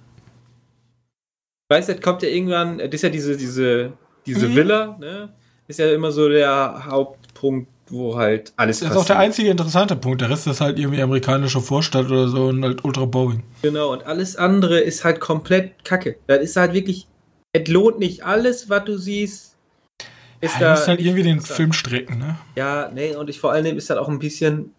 Weißt 1.69 1.89
du, 1.89 1.99
kommt 1.99 2.21
ja 2.21 2.29
irgendwann, 2.29 2.77
das 2.77 2.89
ist 2.89 3.01
ja 3.01 3.09
diese, 3.09 3.37
diese, 3.37 3.93
diese 4.25 4.49
mhm. 4.49 4.55
Villa, 4.55 4.97
ne? 4.99 5.33
Ist 5.67 5.79
ja 5.79 5.91
immer 5.91 6.11
so 6.11 6.29
der 6.29 6.85
Hauptpunkt, 6.85 7.69
wo 7.89 8.15
halt 8.15 8.53
alles 8.55 8.81
Das 8.81 8.91
ist 8.91 8.97
auch 8.97 9.05
der 9.05 9.17
einzige 9.17 9.49
interessante 9.49 9.95
Punkt. 9.95 10.21
Der 10.21 10.29
Rest 10.29 10.45
ist 10.45 10.61
halt 10.61 10.77
irgendwie 10.77 11.01
amerikanische 11.01 11.59
Vorstadt 11.59 12.05
oder 12.05 12.27
so 12.27 12.47
und 12.47 12.63
halt 12.63 12.83
ultra 12.83 13.05
Boeing. 13.05 13.43
Genau, 13.63 13.93
und 13.93 14.05
alles 14.05 14.35
andere 14.35 14.79
ist 14.79 15.03
halt 15.03 15.19
komplett 15.19 15.83
kacke. 15.83 16.17
Das 16.27 16.39
ist 16.39 16.55
halt 16.55 16.73
wirklich, 16.73 17.07
es 17.51 17.67
lohnt 17.67 17.97
nicht 17.97 18.23
alles, 18.23 18.69
was 18.69 18.85
du 18.85 18.97
siehst. 18.97 19.54
Ist 20.45 20.53
ja, 20.53 20.59
da 20.59 20.71
muss 20.71 20.87
halt 20.87 20.99
irgendwie 20.99 21.23
den 21.23 21.41
Film 21.41 21.73
strecken, 21.73 22.19
ne? 22.19 22.37
Ja, 22.55 22.91
nee, 22.93 23.15
und 23.15 23.31
ich 23.31 23.39
vor 23.39 23.51
allem 23.51 23.77
ist 23.77 23.89
halt 23.89 23.99
auch 23.99 24.09
ein 24.09 24.19
bisschen, 24.19 24.75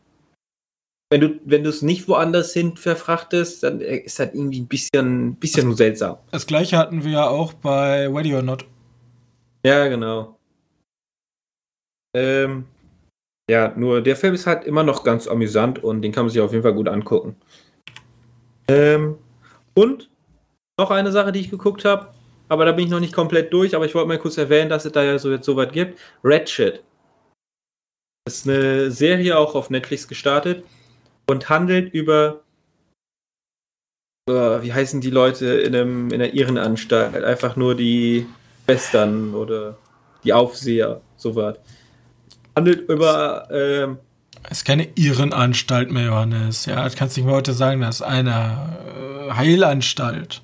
wenn 1.11 1.21
du, 1.21 1.41
wenn 1.45 1.65
du 1.65 1.71
es 1.71 1.83
nicht 1.83 2.07
woanders 2.07 2.53
hin 2.53 2.77
verfrachtest, 2.77 3.65
dann 3.65 3.81
ist 3.81 4.21
halt 4.21 4.35
irgendwie 4.35 4.61
ein 4.61 4.69
bisschen, 4.69 5.35
bisschen 5.35 5.71
das, 5.71 5.79
seltsam. 5.79 6.19
Das 6.31 6.47
gleiche 6.47 6.79
hatten 6.79 7.03
wir 7.03 7.11
ja 7.11 7.29
auch 7.29 7.53
bei 7.53 8.07
Ready 8.07 8.33
or 8.37 8.43
Not. 8.43 8.65
Ja, 9.65 9.89
genau. 9.89 10.39
Ähm, 12.15 12.67
ja, 13.51 13.75
nur 13.77 14.03
der 14.03 14.15
Film 14.15 14.35
ist 14.35 14.47
halt 14.47 14.65
immer 14.65 14.85
noch 14.85 15.03
ganz 15.03 15.27
amüsant 15.27 15.83
und 15.83 16.03
den 16.03 16.13
kann 16.13 16.27
man 16.27 16.31
sich 16.31 16.41
auf 16.41 16.53
jeden 16.53 16.63
Fall 16.63 16.75
gut 16.75 16.89
angucken. 16.89 17.35
Ähm, 18.69 19.19
und 19.75 20.11
noch 20.79 20.93
eine 20.93 21.11
Sache, 21.11 21.33
die 21.33 21.41
ich 21.41 21.51
geguckt 21.51 21.85
habe, 21.85 22.13
aber 22.49 22.65
da 22.65 22.73
bin 22.73 22.85
ich 22.85 22.91
noch 22.91 23.01
nicht 23.01 23.15
komplett 23.15 23.53
durch, 23.53 23.75
aber 23.75 23.87
ich 23.87 23.95
wollte 23.95 24.09
mal 24.09 24.19
kurz 24.19 24.37
erwähnen, 24.39 24.71
dass 24.71 24.85
es 24.85 24.93
da 24.93 25.03
ja 25.03 25.19
so 25.19 25.31
jetzt 25.31 25.47
so 25.47 25.57
gibt. 25.57 25.99
Ratchet. 26.23 26.83
Das 28.25 28.39
ist 28.39 28.49
eine 28.49 28.91
Serie 28.91 29.39
auch 29.39 29.55
auf 29.55 29.71
Netflix 29.71 30.09
gestartet 30.09 30.65
und 31.29 31.49
handelt 31.49 31.93
über 31.95 32.41
uh, 34.29 34.63
wie 34.63 34.73
heißen 34.73 35.01
die 35.01 35.11
Leute 35.11 35.47
in, 35.47 35.75
einem, 35.75 36.09
in 36.09 36.21
einer 36.21 36.35
Irrenanstalt? 36.35 37.25
Einfach 37.25 37.57
nur 37.57 37.75
die 37.75 38.27
Western 38.67 39.35
oder 39.35 39.79
die 40.25 40.33
Aufseher, 40.33 41.01
sowas 41.17 41.59
handelt 42.57 42.89
über. 42.89 43.49
Ähm, 43.51 43.99
es 44.49 44.59
ist 44.59 44.65
keine 44.65 44.89
Irrenanstalt 44.95 45.91
mehr, 45.91 46.07
Johannes. 46.07 46.67
Ja, 46.67 46.83
das 46.85 46.97
kannst 46.97 47.17
du 47.17 47.21
nicht 47.21 47.27
mehr 47.27 47.37
heute 47.37 47.53
sagen. 47.53 47.81
Das 47.81 47.97
ist 47.97 48.03
eine 48.03 48.79
äh, 49.29 49.33
Heilanstalt. 49.33 50.43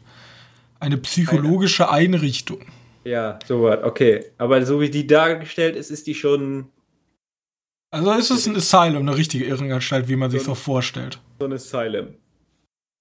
Eine 0.82 0.96
psychologische 0.96 1.88
eine. 1.88 2.14
Einrichtung. 2.14 2.58
Ja, 3.04 3.38
sowas, 3.46 3.78
okay. 3.84 4.24
Aber 4.36 4.66
so 4.66 4.80
wie 4.80 4.90
die 4.90 5.06
dargestellt 5.06 5.76
ist, 5.76 5.90
ist 5.92 6.08
die 6.08 6.14
schon. 6.16 6.66
Also 7.92 8.10
ist 8.12 8.30
es 8.30 8.46
ein 8.46 8.56
Asylum, 8.56 9.06
eine 9.06 9.16
richtige 9.16 9.44
Irrenanstalt, 9.44 10.08
wie 10.08 10.16
man 10.16 10.30
so 10.30 10.38
sich 10.38 10.46
so 10.46 10.56
vorstellt. 10.56 11.20
So 11.38 11.46
ein 11.46 11.52
Asylum. 11.52 12.14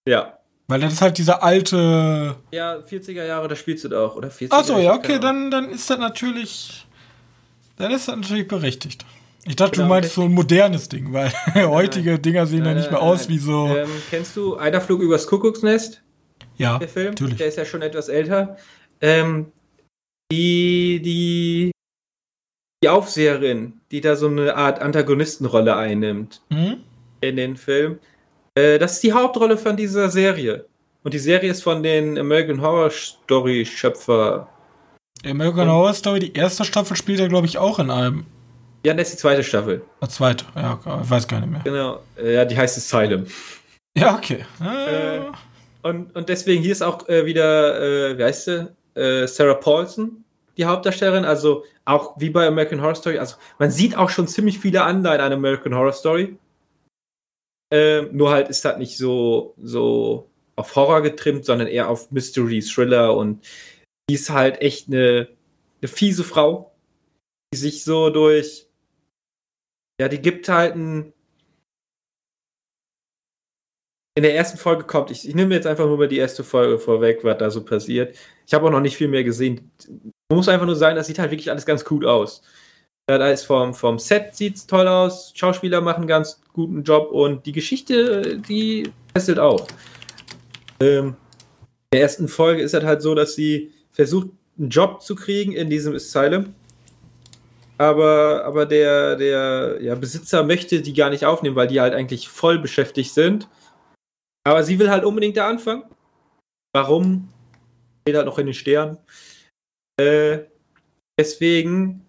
Ja. 0.07 0.37
Weil 0.67 0.81
das 0.81 0.93
ist 0.93 1.01
halt 1.01 1.17
dieser 1.17 1.41
alte. 1.41 2.35
Ja, 2.51 2.77
40er 2.77 3.25
Jahre, 3.25 3.47
da 3.47 3.55
spielst 3.55 3.83
du 3.83 3.89
da 3.89 4.05
auch, 4.05 4.15
oder? 4.15 4.29
40er 4.29 4.51
Achso, 4.51 4.77
ja, 4.77 4.93
okay, 4.93 5.19
dann, 5.19 5.49
dann 5.49 5.69
ist 5.69 5.89
das 5.89 5.97
natürlich. 5.97 6.85
Dann 7.77 7.91
ist 7.91 8.07
das 8.07 8.15
natürlich 8.15 8.47
berechtigt. 8.47 9.05
Ich 9.45 9.55
dachte, 9.55 9.77
genau, 9.77 9.85
du 9.85 9.89
meinst 9.89 10.13
so 10.13 10.21
ein 10.21 10.33
modernes 10.33 10.87
Ding, 10.87 11.13
weil 11.13 11.33
heutige 11.55 12.19
Dinger 12.19 12.45
sehen 12.45 12.63
ja 12.63 12.75
nicht 12.75 12.91
mehr 12.91 13.01
aus 13.01 13.27
wie 13.27 13.39
so. 13.39 13.75
Ähm, 13.75 13.89
kennst 14.11 14.37
du 14.37 14.55
Einer 14.55 14.81
Flug 14.81 15.01
übers 15.01 15.25
Kuckucksnest? 15.25 16.03
Ja, 16.61 16.77
der 16.77 16.87
Film. 16.87 17.09
Natürlich. 17.09 17.37
Der 17.37 17.47
ist 17.47 17.57
ja 17.57 17.65
schon 17.65 17.81
etwas 17.81 18.07
älter. 18.07 18.55
Ähm, 19.01 19.51
die, 20.31 21.01
die, 21.03 21.71
die 22.83 22.89
Aufseherin, 22.89 23.81
die 23.89 23.99
da 23.99 24.15
so 24.15 24.27
eine 24.27 24.55
Art 24.55 24.79
Antagonistenrolle 24.79 25.75
einnimmt 25.75 26.41
mhm. 26.49 26.83
in 27.21 27.35
den 27.35 27.57
Film, 27.57 27.99
äh, 28.55 28.77
das 28.77 28.93
ist 28.93 29.03
die 29.03 29.13
Hauptrolle 29.13 29.57
von 29.57 29.75
dieser 29.75 30.09
Serie. 30.09 30.65
Und 31.03 31.15
die 31.15 31.19
Serie 31.19 31.49
ist 31.49 31.63
von 31.63 31.81
den 31.81 32.19
American 32.19 32.61
Horror 32.61 32.91
Story 32.91 33.65
Schöpfer 33.65 34.47
American 35.25 35.67
und, 35.67 35.73
Horror 35.73 35.93
Story, 35.95 36.19
die 36.19 36.33
erste 36.33 36.63
Staffel 36.63 36.95
spielt 36.95 37.19
er, 37.19 37.27
glaube 37.27 37.47
ich, 37.47 37.57
auch 37.57 37.79
in 37.79 37.89
einem. 37.89 38.25
Ja, 38.85 38.93
das 38.93 39.09
ist 39.09 39.15
die 39.15 39.21
zweite 39.21 39.43
Staffel. 39.43 39.81
Die 40.03 40.07
zweite, 40.07 40.45
ja, 40.55 40.79
ich 41.03 41.09
weiß 41.09 41.27
gar 41.27 41.39
nicht 41.39 41.51
mehr. 41.51 41.61
Genau, 41.63 41.99
äh, 42.17 42.35
ja, 42.35 42.45
die 42.45 42.57
heißt 42.57 42.77
Asylum. 42.77 43.25
Ja, 43.95 44.15
okay. 44.15 44.45
Äh, 44.59 45.21
und, 45.83 46.15
und 46.15 46.29
deswegen 46.29 46.61
hier 46.61 46.71
ist 46.71 46.81
auch 46.81 47.07
äh, 47.09 47.25
wieder, 47.25 47.81
äh, 48.11 48.17
wie 48.17 48.23
heißt 48.23 48.45
sie? 48.45 48.75
Äh, 48.95 49.27
Sarah 49.27 49.55
Paulson, 49.55 50.23
die 50.57 50.65
Hauptdarstellerin. 50.65 51.25
Also 51.25 51.63
auch 51.85 52.19
wie 52.19 52.29
bei 52.29 52.47
American 52.47 52.81
Horror 52.81 52.95
Story. 52.95 53.17
Also 53.19 53.35
man 53.59 53.71
sieht 53.71 53.95
auch 53.97 54.09
schon 54.09 54.27
ziemlich 54.27 54.59
viele 54.59 54.83
Anleihen 54.83 55.21
an 55.21 55.33
American 55.33 55.75
Horror 55.75 55.93
Story. 55.93 56.37
Ähm, 57.71 58.09
nur 58.11 58.31
halt 58.31 58.49
ist 58.49 58.65
das 58.65 58.77
nicht 58.77 58.97
so, 58.97 59.53
so 59.57 60.29
auf 60.57 60.75
Horror 60.75 61.01
getrimmt, 61.01 61.45
sondern 61.45 61.67
eher 61.67 61.89
auf 61.89 62.11
Mystery, 62.11 62.61
Thriller 62.61 63.15
und 63.15 63.45
die 64.09 64.15
ist 64.15 64.29
halt 64.29 64.61
echt 64.61 64.87
eine, 64.87 65.29
eine 65.81 65.87
fiese 65.87 66.23
Frau, 66.23 66.73
die 67.53 67.57
sich 67.57 67.83
so 67.83 68.09
durch. 68.09 68.67
Ja, 69.99 70.09
die 70.09 70.21
gibt 70.21 70.49
halt 70.49 70.75
ein. 70.75 71.13
In 74.15 74.23
der 74.23 74.35
ersten 74.35 74.57
Folge 74.57 74.83
kommt, 74.83 75.09
ich, 75.09 75.27
ich 75.27 75.35
nehme 75.35 75.55
jetzt 75.55 75.65
einfach 75.65 75.85
nur 75.85 75.97
mal 75.97 76.07
die 76.07 76.17
erste 76.17 76.43
Folge 76.43 76.77
vorweg, 76.77 77.23
was 77.23 77.37
da 77.37 77.49
so 77.49 77.63
passiert. 77.63 78.15
Ich 78.45 78.53
habe 78.53 78.67
auch 78.67 78.71
noch 78.71 78.81
nicht 78.81 78.97
viel 78.97 79.07
mehr 79.07 79.23
gesehen. 79.23 79.71
Man 80.29 80.37
muss 80.37 80.49
einfach 80.49 80.65
nur 80.65 80.75
sagen, 80.75 80.97
das 80.97 81.07
sieht 81.07 81.17
halt 81.17 81.31
wirklich 81.31 81.49
alles 81.49 81.65
ganz 81.65 81.85
gut 81.85 82.03
aus. 82.03 82.41
Ja, 83.09 83.17
da 83.17 83.29
ist 83.29 83.43
vom, 83.43 83.73
vom 83.73 83.99
Set 83.99 84.35
sieht's 84.35 84.67
toll 84.67 84.87
aus, 84.87 85.31
Schauspieler 85.33 85.81
machen 85.81 85.99
einen 85.99 86.07
ganz 86.07 86.41
guten 86.53 86.83
Job 86.83 87.11
und 87.11 87.45
die 87.45 87.53
Geschichte, 87.53 88.37
die 88.37 88.91
fesselt 89.13 89.39
auch. 89.39 89.65
Ähm, 90.81 91.15
in 91.93 91.97
der 91.97 92.01
ersten 92.01 92.27
Folge 92.27 92.61
ist 92.61 92.73
es 92.73 92.83
halt 92.83 93.01
so, 93.01 93.15
dass 93.15 93.35
sie 93.35 93.71
versucht, 93.91 94.27
einen 94.57 94.69
Job 94.69 95.01
zu 95.01 95.15
kriegen 95.15 95.53
in 95.53 95.69
diesem 95.69 95.95
Asylum. 95.95 96.53
Aber, 97.77 98.43
aber 98.45 98.65
der, 98.65 99.15
der 99.15 99.77
ja, 99.81 99.95
Besitzer 99.95 100.43
möchte 100.43 100.81
die 100.81 100.93
gar 100.93 101.09
nicht 101.09 101.25
aufnehmen, 101.25 101.55
weil 101.55 101.67
die 101.67 101.81
halt 101.81 101.93
eigentlich 101.93 102.27
voll 102.27 102.59
beschäftigt 102.59 103.13
sind. 103.13 103.47
Aber 104.43 104.63
sie 104.63 104.79
will 104.79 104.89
halt 104.89 105.05
unbedingt 105.05 105.37
da 105.37 105.47
anfangen. 105.47 105.83
Warum? 106.73 107.29
Steht 108.01 108.15
halt 108.15 108.25
noch 108.25 108.39
in 108.39 108.47
den 108.47 108.55
Sternen. 108.55 108.97
Äh, 109.99 110.39
deswegen, 111.19 112.05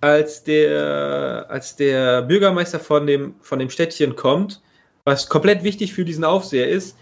als 0.00 0.44
der, 0.44 1.46
als 1.48 1.76
der 1.76 2.22
Bürgermeister 2.22 2.78
von 2.78 3.06
dem, 3.06 3.34
von 3.40 3.58
dem 3.58 3.70
Städtchen 3.70 4.14
kommt, 4.16 4.62
was 5.04 5.28
komplett 5.28 5.64
wichtig 5.64 5.92
für 5.92 6.04
diesen 6.04 6.24
Aufseher 6.24 6.68
ist, 6.68 6.96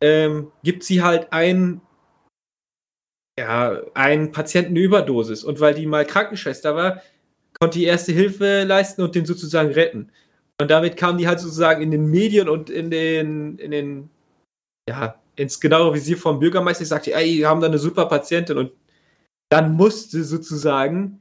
ähm, 0.00 0.52
gibt 0.62 0.84
sie 0.84 1.02
halt 1.02 1.32
einen 1.32 1.82
ja, 3.38 3.82
einen 3.94 4.32
Patientenüberdosis. 4.32 5.44
Und 5.44 5.60
weil 5.60 5.74
die 5.74 5.86
mal 5.86 6.04
Krankenschwester 6.04 6.74
war, 6.74 7.02
konnte 7.58 7.78
die 7.78 7.84
erste 7.84 8.12
Hilfe 8.12 8.64
leisten 8.64 9.02
und 9.02 9.14
den 9.14 9.26
sozusagen 9.26 9.70
retten. 9.70 10.10
Und 10.60 10.70
damit 10.70 10.96
kamen 10.96 11.18
die 11.18 11.28
halt 11.28 11.40
sozusagen 11.40 11.82
in 11.82 11.90
den 11.90 12.10
Medien 12.10 12.48
und 12.48 12.68
in 12.68 12.90
den, 12.90 13.58
in 13.58 13.70
den, 13.70 14.10
ja, 14.88 15.20
ins 15.36 15.60
genaue 15.60 15.94
Visier 15.94 16.18
vom 16.18 16.40
Bürgermeister. 16.40 16.82
Ich 16.82 16.88
sagte, 16.88 17.14
ey, 17.14 17.38
wir 17.38 17.48
haben 17.48 17.60
da 17.60 17.68
eine 17.68 17.78
super 17.78 18.06
Patientin. 18.06 18.58
Und 18.58 18.72
dann 19.50 19.74
musste 19.74 20.24
sozusagen, 20.24 21.20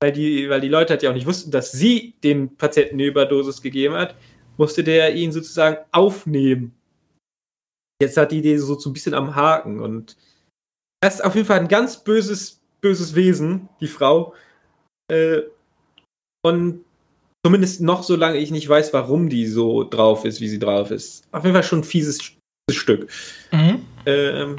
weil 0.00 0.12
die, 0.12 0.48
weil 0.48 0.60
die 0.60 0.68
Leute 0.68 0.90
halt 0.90 1.02
ja 1.02 1.10
auch 1.10 1.14
nicht 1.14 1.26
wussten, 1.26 1.50
dass 1.50 1.72
sie 1.72 2.14
den 2.22 2.56
Patienten 2.56 2.94
eine 2.94 3.06
Überdosis 3.06 3.60
gegeben 3.60 3.94
hat, 3.94 4.14
musste 4.56 4.84
der 4.84 5.14
ihn 5.14 5.32
sozusagen 5.32 5.78
aufnehmen. 5.90 6.74
Jetzt 8.00 8.16
hat 8.16 8.30
die 8.30 8.38
Idee 8.38 8.56
so, 8.58 8.78
so 8.78 8.90
ein 8.90 8.92
bisschen 8.92 9.14
am 9.14 9.34
Haken 9.34 9.80
und 9.80 10.16
das 11.00 11.16
ist 11.16 11.24
auf 11.24 11.34
jeden 11.34 11.46
Fall 11.46 11.60
ein 11.60 11.68
ganz 11.68 12.02
böses, 12.02 12.62
böses 12.80 13.14
Wesen, 13.14 13.68
die 13.80 13.86
Frau. 13.86 14.34
Äh, 15.10 15.42
und 16.42 16.85
zumindest 17.44 17.80
noch 17.80 18.02
solange 18.02 18.38
ich 18.38 18.50
nicht 18.50 18.68
weiß, 18.68 18.92
warum 18.92 19.28
die 19.28 19.46
so 19.46 19.84
drauf 19.84 20.24
ist, 20.24 20.40
wie 20.40 20.48
sie 20.48 20.58
drauf 20.58 20.90
ist. 20.90 21.24
Auf 21.32 21.44
jeden 21.44 21.54
Fall 21.54 21.62
schon 21.62 21.80
ein 21.80 21.84
fieses 21.84 22.18
Stück. 22.70 23.10
Mhm. 23.52 23.84
Ähm, 24.06 24.58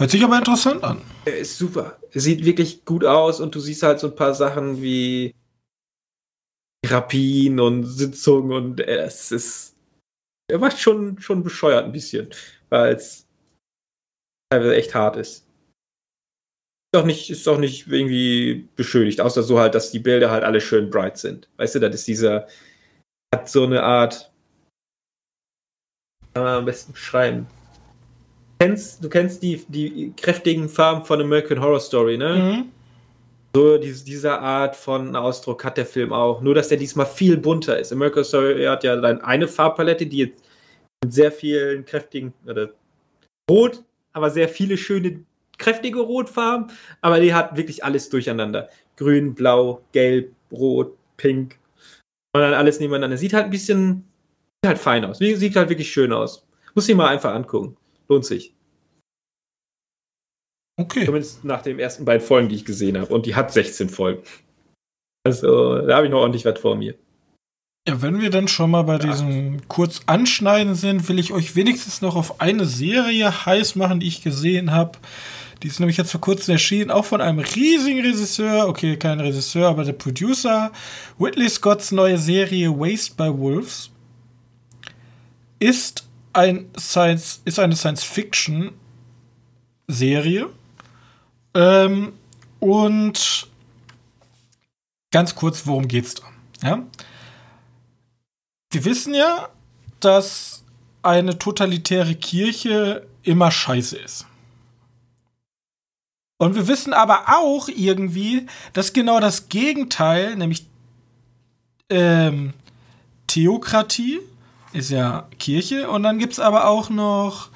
Hört 0.00 0.10
sich 0.10 0.24
aber 0.24 0.38
interessant 0.38 0.82
an. 0.82 1.02
Ist 1.26 1.58
super. 1.58 1.98
Sieht 2.14 2.44
wirklich 2.44 2.86
gut 2.86 3.04
aus 3.04 3.38
und 3.38 3.54
du 3.54 3.60
siehst 3.60 3.82
halt 3.82 4.00
so 4.00 4.06
ein 4.06 4.16
paar 4.16 4.32
Sachen 4.32 4.80
wie 4.80 5.34
Therapien 6.82 7.60
und 7.60 7.84
Sitzungen 7.84 8.52
und 8.52 8.80
es 8.80 9.30
ist. 9.30 9.76
Er 10.50 10.58
macht 10.58 10.78
schon, 10.78 11.20
schon 11.20 11.42
bescheuert 11.42 11.84
ein 11.84 11.92
bisschen, 11.92 12.30
weil 12.70 12.94
es 12.94 13.26
teilweise 14.50 14.76
echt 14.76 14.94
hart 14.94 15.16
ist. 15.16 15.46
Ist 16.92 17.00
doch 17.00 17.06
nicht, 17.06 17.30
ist 17.30 17.46
doch 17.46 17.58
nicht 17.58 17.86
irgendwie 17.86 18.68
beschönigt, 18.74 19.20
außer 19.20 19.44
so 19.44 19.60
halt, 19.60 19.76
dass 19.76 19.92
die 19.92 20.00
Bilder 20.00 20.32
halt 20.32 20.42
alle 20.42 20.60
schön 20.60 20.90
bright 20.90 21.18
sind. 21.18 21.48
Weißt 21.56 21.76
du, 21.76 21.78
das 21.78 21.94
ist 21.94 22.08
dieser, 22.08 22.48
hat 23.32 23.48
so 23.48 23.62
eine 23.62 23.80
Art, 23.84 24.32
kann 26.34 26.42
man 26.42 26.54
am 26.58 26.64
besten 26.64 26.92
beschreiben. 26.92 27.46
Du 28.58 28.66
kennst, 28.66 29.04
du 29.04 29.08
kennst 29.08 29.40
die, 29.40 29.64
die 29.68 30.12
kräftigen 30.16 30.68
Farben 30.68 31.04
von 31.04 31.20
American 31.20 31.60
Horror 31.60 31.78
Story, 31.78 32.18
ne? 32.18 32.36
Mhm. 32.36 32.72
So 33.54 33.78
diese, 33.78 34.04
dieser 34.04 34.40
Art 34.40 34.74
von 34.74 35.14
Ausdruck 35.14 35.64
hat 35.64 35.76
der 35.76 35.86
Film 35.86 36.12
auch. 36.12 36.40
Nur, 36.40 36.54
dass 36.54 36.68
der 36.68 36.78
diesmal 36.78 37.06
viel 37.06 37.36
bunter 37.36 37.78
ist. 37.78 37.92
American 37.92 38.24
Story 38.24 38.64
hat 38.64 38.82
ja 38.82 38.96
dann 38.96 39.20
eine 39.20 39.46
Farbpalette, 39.46 40.06
die 40.06 40.18
jetzt 40.18 40.44
mit 41.04 41.12
sehr 41.12 41.30
vielen 41.30 41.84
kräftigen, 41.84 42.32
oder 42.46 42.70
rot, 43.48 43.84
aber 44.12 44.30
sehr 44.30 44.48
viele 44.48 44.76
schöne, 44.76 45.24
kräftige 45.60 46.00
Rotfarben. 46.00 46.72
Aber 47.00 47.20
die 47.20 47.32
hat 47.32 47.56
wirklich 47.56 47.84
alles 47.84 48.08
durcheinander. 48.08 48.68
Grün, 48.96 49.34
blau, 49.34 49.84
gelb, 49.92 50.32
rot, 50.50 50.96
pink. 51.16 51.58
Und 52.32 52.40
dann 52.40 52.54
alles 52.54 52.80
nebeneinander. 52.80 53.16
Sieht 53.16 53.32
halt 53.32 53.44
ein 53.44 53.50
bisschen, 53.50 54.04
sieht 54.62 54.68
halt 54.68 54.78
fein 54.78 55.04
aus. 55.04 55.18
Sieht 55.18 55.54
halt 55.54 55.68
wirklich 55.68 55.92
schön 55.92 56.12
aus. 56.12 56.46
Muss 56.74 56.88
ich 56.88 56.96
mal 56.96 57.08
einfach 57.08 57.34
angucken. 57.34 57.76
Lohnt 58.08 58.24
sich. 58.24 58.54
Okay. 60.80 61.04
Zumindest 61.04 61.44
nach 61.44 61.62
den 61.62 61.78
ersten 61.78 62.04
beiden 62.04 62.26
Folgen, 62.26 62.48
die 62.48 62.56
ich 62.56 62.64
gesehen 62.64 62.98
habe. 62.98 63.12
Und 63.12 63.26
die 63.26 63.34
hat 63.34 63.52
16 63.52 63.88
Folgen. 63.88 64.22
Also, 65.24 65.78
da 65.86 65.96
habe 65.96 66.06
ich 66.06 66.10
noch 66.10 66.20
ordentlich 66.20 66.44
was 66.44 66.58
vor 66.58 66.74
mir. 66.74 66.94
Ja, 67.88 68.02
wenn 68.02 68.20
wir 68.20 68.30
dann 68.30 68.48
schon 68.48 68.70
mal 68.70 68.82
bei 68.82 68.94
ja. 68.94 68.98
diesem 68.98 69.66
kurz 69.68 70.02
Anschneiden 70.06 70.74
sind, 70.74 71.08
will 71.08 71.18
ich 71.18 71.32
euch 71.32 71.56
wenigstens 71.56 72.02
noch 72.02 72.16
auf 72.16 72.40
eine 72.40 72.66
Serie 72.66 73.46
heiß 73.46 73.74
machen, 73.76 74.00
die 74.00 74.08
ich 74.08 74.22
gesehen 74.22 74.70
habe. 74.70 74.98
Die 75.62 75.68
ist 75.68 75.78
nämlich 75.78 75.98
jetzt 75.98 76.10
vor 76.10 76.20
kurzem 76.20 76.50
erschienen, 76.52 76.90
auch 76.90 77.04
von 77.04 77.20
einem 77.20 77.40
riesigen 77.40 78.00
Regisseur. 78.00 78.66
Okay, 78.66 78.96
kein 78.96 79.20
Regisseur, 79.20 79.68
aber 79.68 79.84
der 79.84 79.92
Producer. 79.92 80.72
Whitley 81.18 81.50
Scotts 81.50 81.92
neue 81.92 82.16
Serie 82.16 82.70
Waste 82.70 83.14
by 83.14 83.38
Wolves 83.38 83.90
ist, 85.58 86.06
ein 86.32 86.70
Science, 86.78 87.42
ist 87.44 87.58
eine 87.58 87.76
Science-Fiction-Serie. 87.76 90.48
Ähm, 91.54 92.12
und 92.60 93.48
ganz 95.10 95.34
kurz, 95.34 95.66
worum 95.66 95.88
geht's 95.88 96.14
da? 96.14 96.22
Ja? 96.62 96.86
Wir 98.70 98.84
wissen 98.84 99.14
ja, 99.14 99.48
dass 99.98 100.62
eine 101.02 101.36
totalitäre 101.38 102.14
Kirche 102.14 103.08
immer 103.22 103.50
scheiße 103.50 103.96
ist. 103.98 104.26
Und 106.40 106.54
wir 106.54 106.68
wissen 106.68 106.94
aber 106.94 107.24
auch 107.26 107.68
irgendwie, 107.68 108.46
dass 108.72 108.94
genau 108.94 109.20
das 109.20 109.50
Gegenteil, 109.50 110.36
nämlich 110.36 110.66
ähm, 111.90 112.54
Theokratie, 113.26 114.20
ist 114.72 114.88
ja 114.88 115.28
Kirche, 115.38 115.90
und 115.90 116.02
dann 116.02 116.18
gibt 116.18 116.32
es 116.32 116.40
aber 116.40 116.66
auch 116.66 116.88
noch 116.88 117.50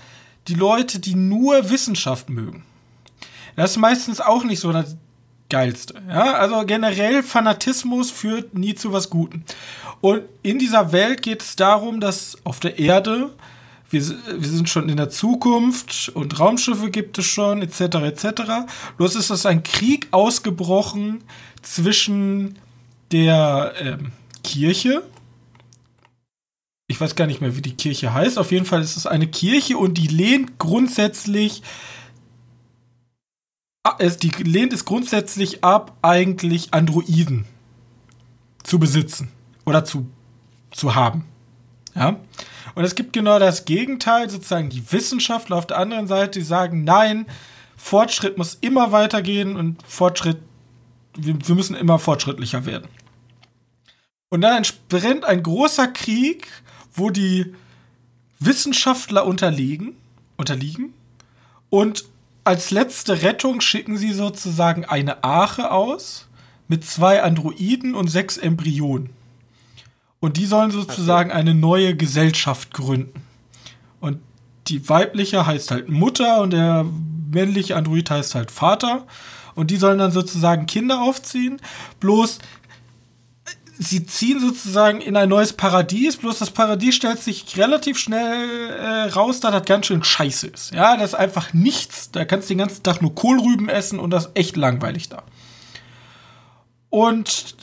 die 0.48 0.54
Leute, 0.54 0.98
die 0.98 1.14
nur 1.14 1.70
Wissenschaft 1.70 2.28
mögen. 2.28 2.62
Das 3.56 3.70
ist 3.70 3.76
meistens 3.78 4.20
auch 4.20 4.44
nicht 4.44 4.60
so 4.60 4.70
das 4.70 4.98
Geilste. 5.48 6.02
Ja? 6.06 6.34
Also 6.34 6.66
generell 6.66 7.22
Fanatismus 7.22 8.10
führt 8.10 8.52
nie 8.52 8.74
zu 8.74 8.92
was 8.92 9.08
Gutem. 9.08 9.44
Und 10.02 10.24
in 10.42 10.58
dieser 10.58 10.92
Welt 10.92 11.22
geht 11.22 11.40
es 11.40 11.56
darum, 11.56 12.00
dass 12.00 12.36
auf 12.44 12.60
der 12.60 12.78
Erde, 12.78 13.30
wir, 13.90 14.02
wir 14.02 14.48
sind 14.48 14.68
schon 14.68 14.88
in 14.88 14.96
der 14.96 15.10
Zukunft 15.10 16.10
und 16.14 16.38
Raumschiffe 16.38 16.90
gibt 16.90 17.18
es 17.18 17.26
schon, 17.26 17.62
etc., 17.62 17.80
etc. 17.80 18.26
Bloß 18.96 19.16
ist 19.16 19.30
das 19.30 19.46
ein 19.46 19.62
Krieg 19.62 20.08
ausgebrochen 20.10 21.22
zwischen 21.62 22.58
der 23.12 23.74
ähm, 23.78 24.12
Kirche, 24.42 25.02
ich 26.86 27.00
weiß 27.00 27.14
gar 27.14 27.26
nicht 27.26 27.40
mehr, 27.40 27.56
wie 27.56 27.62
die 27.62 27.74
Kirche 27.74 28.12
heißt. 28.12 28.38
Auf 28.38 28.52
jeden 28.52 28.66
Fall 28.66 28.82
ist 28.82 28.98
es 28.98 29.06
eine 29.06 29.26
Kirche 29.26 29.78
und 29.78 29.94
die 29.94 30.06
lehnt 30.06 30.58
grundsätzlich 30.58 31.62
Ah, 33.86 33.98
die 33.98 34.30
lehnt 34.42 34.72
es 34.72 34.86
grundsätzlich 34.86 35.62
ab, 35.62 35.98
eigentlich 36.00 36.72
Androiden 36.72 37.44
zu 38.62 38.78
besitzen 38.78 39.28
oder 39.66 39.84
zu, 39.84 40.06
zu 40.70 40.94
haben. 40.94 41.26
Ja? 41.94 42.20
Und 42.74 42.84
es 42.84 42.94
gibt 42.94 43.12
genau 43.12 43.38
das 43.38 43.64
Gegenteil, 43.64 44.28
sozusagen 44.28 44.68
die 44.68 44.90
Wissenschaftler 44.90 45.56
auf 45.56 45.66
der 45.66 45.78
anderen 45.78 46.06
Seite, 46.06 46.40
die 46.40 46.44
sagen, 46.44 46.84
nein, 46.84 47.26
Fortschritt 47.76 48.38
muss 48.38 48.58
immer 48.60 48.92
weitergehen 48.92 49.56
und 49.56 49.82
Fortschritt, 49.86 50.38
wir, 51.16 51.36
wir 51.46 51.54
müssen 51.54 51.76
immer 51.76 51.98
fortschrittlicher 51.98 52.66
werden. 52.66 52.88
Und 54.28 54.40
dann 54.40 54.56
entspringt 54.56 55.24
ein 55.24 55.42
großer 55.42 55.88
Krieg, 55.88 56.48
wo 56.92 57.10
die 57.10 57.54
Wissenschaftler 58.40 59.26
unterliegen, 59.26 59.96
unterliegen 60.36 60.94
und 61.70 62.04
als 62.44 62.70
letzte 62.70 63.22
Rettung 63.22 63.60
schicken 63.60 63.96
sie 63.96 64.12
sozusagen 64.12 64.84
eine 64.84 65.24
Arche 65.24 65.70
aus 65.70 66.28
mit 66.68 66.84
zwei 66.84 67.22
Androiden 67.22 67.94
und 67.94 68.08
sechs 68.08 68.36
Embryonen. 68.36 69.10
Und 70.24 70.38
die 70.38 70.46
sollen 70.46 70.70
sozusagen 70.70 71.28
okay. 71.28 71.38
eine 71.38 71.54
neue 71.54 71.94
Gesellschaft 71.94 72.72
gründen. 72.72 73.22
Und 74.00 74.20
die 74.68 74.88
weibliche 74.88 75.44
heißt 75.44 75.70
halt 75.70 75.90
Mutter 75.90 76.40
und 76.40 76.54
der 76.54 76.86
männliche 77.30 77.76
Android 77.76 78.08
heißt 78.08 78.34
halt 78.34 78.50
Vater. 78.50 79.06
Und 79.54 79.70
die 79.70 79.76
sollen 79.76 79.98
dann 79.98 80.12
sozusagen 80.12 80.64
Kinder 80.64 81.02
aufziehen. 81.02 81.60
Bloß 82.00 82.38
sie 83.78 84.06
ziehen 84.06 84.40
sozusagen 84.40 85.02
in 85.02 85.14
ein 85.18 85.28
neues 85.28 85.52
Paradies, 85.52 86.16
bloß 86.16 86.38
das 86.38 86.50
Paradies 86.50 86.94
stellt 86.94 87.20
sich 87.20 87.58
relativ 87.58 87.98
schnell 87.98 88.70
äh, 88.70 89.10
raus, 89.10 89.40
dass 89.40 89.52
das 89.52 89.66
ganz 89.66 89.84
schön 89.84 90.02
scheiße 90.02 90.46
ist. 90.46 90.72
Ja, 90.72 90.96
das 90.96 91.10
ist 91.10 91.16
einfach 91.16 91.52
nichts. 91.52 92.10
Da 92.12 92.24
kannst 92.24 92.48
du 92.48 92.54
den 92.54 92.58
ganzen 92.60 92.82
Tag 92.82 93.02
nur 93.02 93.14
Kohlrüben 93.14 93.68
essen 93.68 93.98
und 93.98 94.08
das 94.08 94.24
ist 94.24 94.38
echt 94.38 94.56
langweilig 94.56 95.10
da. 95.10 95.22
Und 96.94 97.56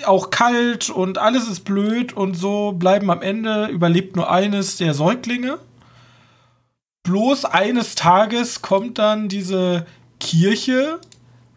äh, 0.00 0.04
auch 0.06 0.30
kalt 0.30 0.90
und 0.90 1.18
alles 1.18 1.46
ist 1.46 1.60
blöd 1.60 2.12
und 2.12 2.34
so 2.34 2.72
bleiben 2.72 3.12
am 3.12 3.22
Ende, 3.22 3.66
überlebt 3.66 4.16
nur 4.16 4.28
eines 4.28 4.76
der 4.76 4.92
Säuglinge. 4.92 5.60
Bloß 7.04 7.44
eines 7.44 7.94
Tages 7.94 8.60
kommt 8.60 8.98
dann 8.98 9.28
diese 9.28 9.86
Kirche 10.18 10.98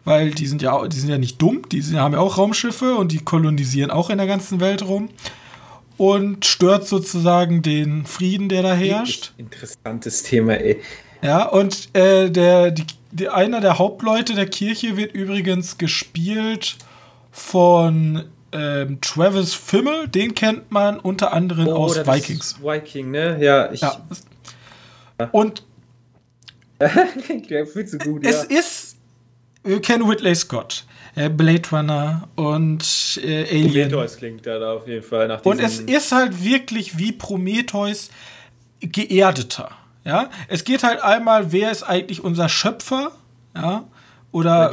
weil 0.04 0.30
die 0.30 0.46
sind 0.46 0.62
ja, 0.62 0.86
die 0.86 0.96
sind 1.00 1.10
ja 1.10 1.18
nicht 1.18 1.42
dumm, 1.42 1.62
die 1.68 1.80
sind, 1.80 1.98
haben 1.98 2.14
ja 2.14 2.20
auch 2.20 2.38
Raumschiffe 2.38 2.94
und 2.94 3.10
die 3.10 3.18
kolonisieren 3.18 3.90
auch 3.90 4.08
in 4.08 4.18
der 4.18 4.28
ganzen 4.28 4.60
Welt 4.60 4.82
rum 4.86 5.08
und 5.96 6.46
stört 6.46 6.86
sozusagen 6.86 7.60
den 7.60 8.06
Frieden, 8.06 8.48
der 8.48 8.62
da 8.62 8.72
herrscht. 8.72 9.32
Interessantes 9.36 10.22
Thema, 10.22 10.60
ey. 10.60 10.80
Ja, 11.22 11.48
und 11.48 11.88
äh, 11.92 12.30
der, 12.30 12.70
die, 12.70 12.84
die, 13.10 13.28
einer 13.28 13.60
der 13.60 13.80
Hauptleute 13.80 14.34
der 14.34 14.46
Kirche 14.46 14.96
wird 14.96 15.12
übrigens 15.12 15.76
gespielt 15.76 16.76
von 17.36 18.24
ähm, 18.50 18.98
Travis 19.02 19.54
Fimmel. 19.54 20.08
Den 20.08 20.34
kennt 20.34 20.70
man 20.72 20.98
unter 20.98 21.34
anderem 21.34 21.68
oh, 21.68 21.74
aus 21.74 21.98
Vikings. 21.98 22.56
Viking, 22.62 23.10
ne? 23.10 23.36
Ja, 23.40 23.70
ich. 23.70 23.82
Ja. 23.82 24.00
Und 25.32 25.62
fühlt 27.72 27.88
so 27.88 27.98
gut, 27.98 28.26
es 28.26 28.46
ja. 28.50 28.58
ist, 28.58 28.96
wir 29.64 29.80
kennen 29.80 30.08
Whitley 30.08 30.34
Scott, 30.34 30.84
äh, 31.14 31.28
Blade 31.28 31.62
Runner 31.72 32.28
und 32.36 33.20
äh, 33.22 33.44
Alien. 33.44 33.88
Prometheus 33.90 34.16
klingt 34.16 34.46
da 34.46 34.72
auf 34.72 34.86
jeden 34.86 35.02
Fall 35.02 35.28
nach 35.28 35.44
Und 35.44 35.60
es 35.60 35.80
ist 35.80 36.12
halt 36.12 36.42
wirklich 36.42 36.98
wie 36.98 37.12
Prometheus 37.12 38.10
geerdeter. 38.80 39.70
Ja, 40.04 40.30
es 40.48 40.64
geht 40.64 40.82
halt 40.82 41.02
einmal, 41.02 41.52
wer 41.52 41.70
ist 41.70 41.82
eigentlich 41.82 42.22
unser 42.22 42.48
Schöpfer? 42.48 43.10
Ja, 43.54 43.84
oder 44.32 44.72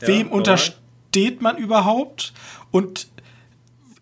wem 0.00 0.28
normal. 0.28 0.58
Untersteht 1.16 1.42
man 1.42 1.56
überhaupt? 1.56 2.32
Und 2.70 3.08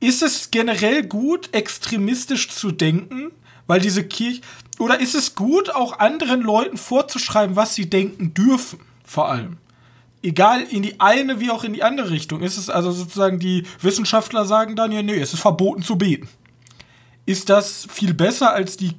ist 0.01 0.23
es 0.23 0.51
generell 0.51 1.05
gut, 1.05 1.51
extremistisch 1.53 2.51
zu 2.51 2.73
denken? 2.73 3.31
Weil 3.67 3.81
diese 3.81 4.05
Kirche. 4.05 4.43
Oder 4.79 5.01
ist 5.01 5.15
es 5.15 5.35
gut, 5.35 5.71
auch 5.71 5.99
anderen 6.01 6.43
Leuten 6.43 6.77
vorzuschreiben, 6.77 7.57
was 7.57 7.75
sie 7.75 7.89
denken 7.89 8.35
dürfen? 8.35 8.81
Vor 9.05 9.31
allem. 9.31 9.57
Egal 10.23 10.63
in 10.63 10.83
die 10.83 11.01
eine 11.01 11.39
wie 11.41 11.51
auch 11.51 11.65
in 11.65 11.73
die 11.73 11.83
andere 11.83 12.11
Richtung. 12.11 12.43
Ist 12.43 12.59
es 12.59 12.69
also 12.69 12.91
sozusagen, 12.91 13.39
die 13.39 13.65
Wissenschaftler 13.81 14.45
sagen 14.45 14.75
dann, 14.75 14.91
ja, 14.91 15.03
nee, 15.03 15.19
es 15.19 15.33
ist 15.33 15.41
verboten 15.41 15.83
zu 15.83 15.97
beten. 15.97 16.29
Ist 17.27 17.49
das 17.49 17.87
viel 17.91 18.13
besser, 18.13 18.53
als 18.53 18.77
die 18.77 18.93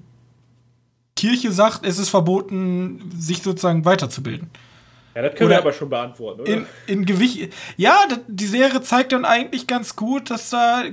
Kirche 1.15 1.51
sagt, 1.51 1.85
es 1.85 1.99
ist 1.99 2.09
verboten, 2.09 3.11
sich 3.17 3.43
sozusagen 3.43 3.85
weiterzubilden? 3.85 4.49
Ja, 5.15 5.21
das 5.21 5.35
können 5.35 5.47
Oder 5.47 5.55
wir 5.55 5.61
aber 5.61 5.73
schon 5.73 5.89
beantworten, 5.89 6.41
oder? 6.41 6.51
in, 6.51 6.65
in 6.87 7.05
Gewicht. 7.05 7.53
Ja, 7.77 7.95
die 8.27 8.45
Serie 8.45 8.81
zeigt 8.81 9.13
dann 9.13 9.23
eigentlich 9.23 9.65
ganz 9.65 9.95
gut, 9.95 10.29
dass 10.29 10.49
da 10.49 10.83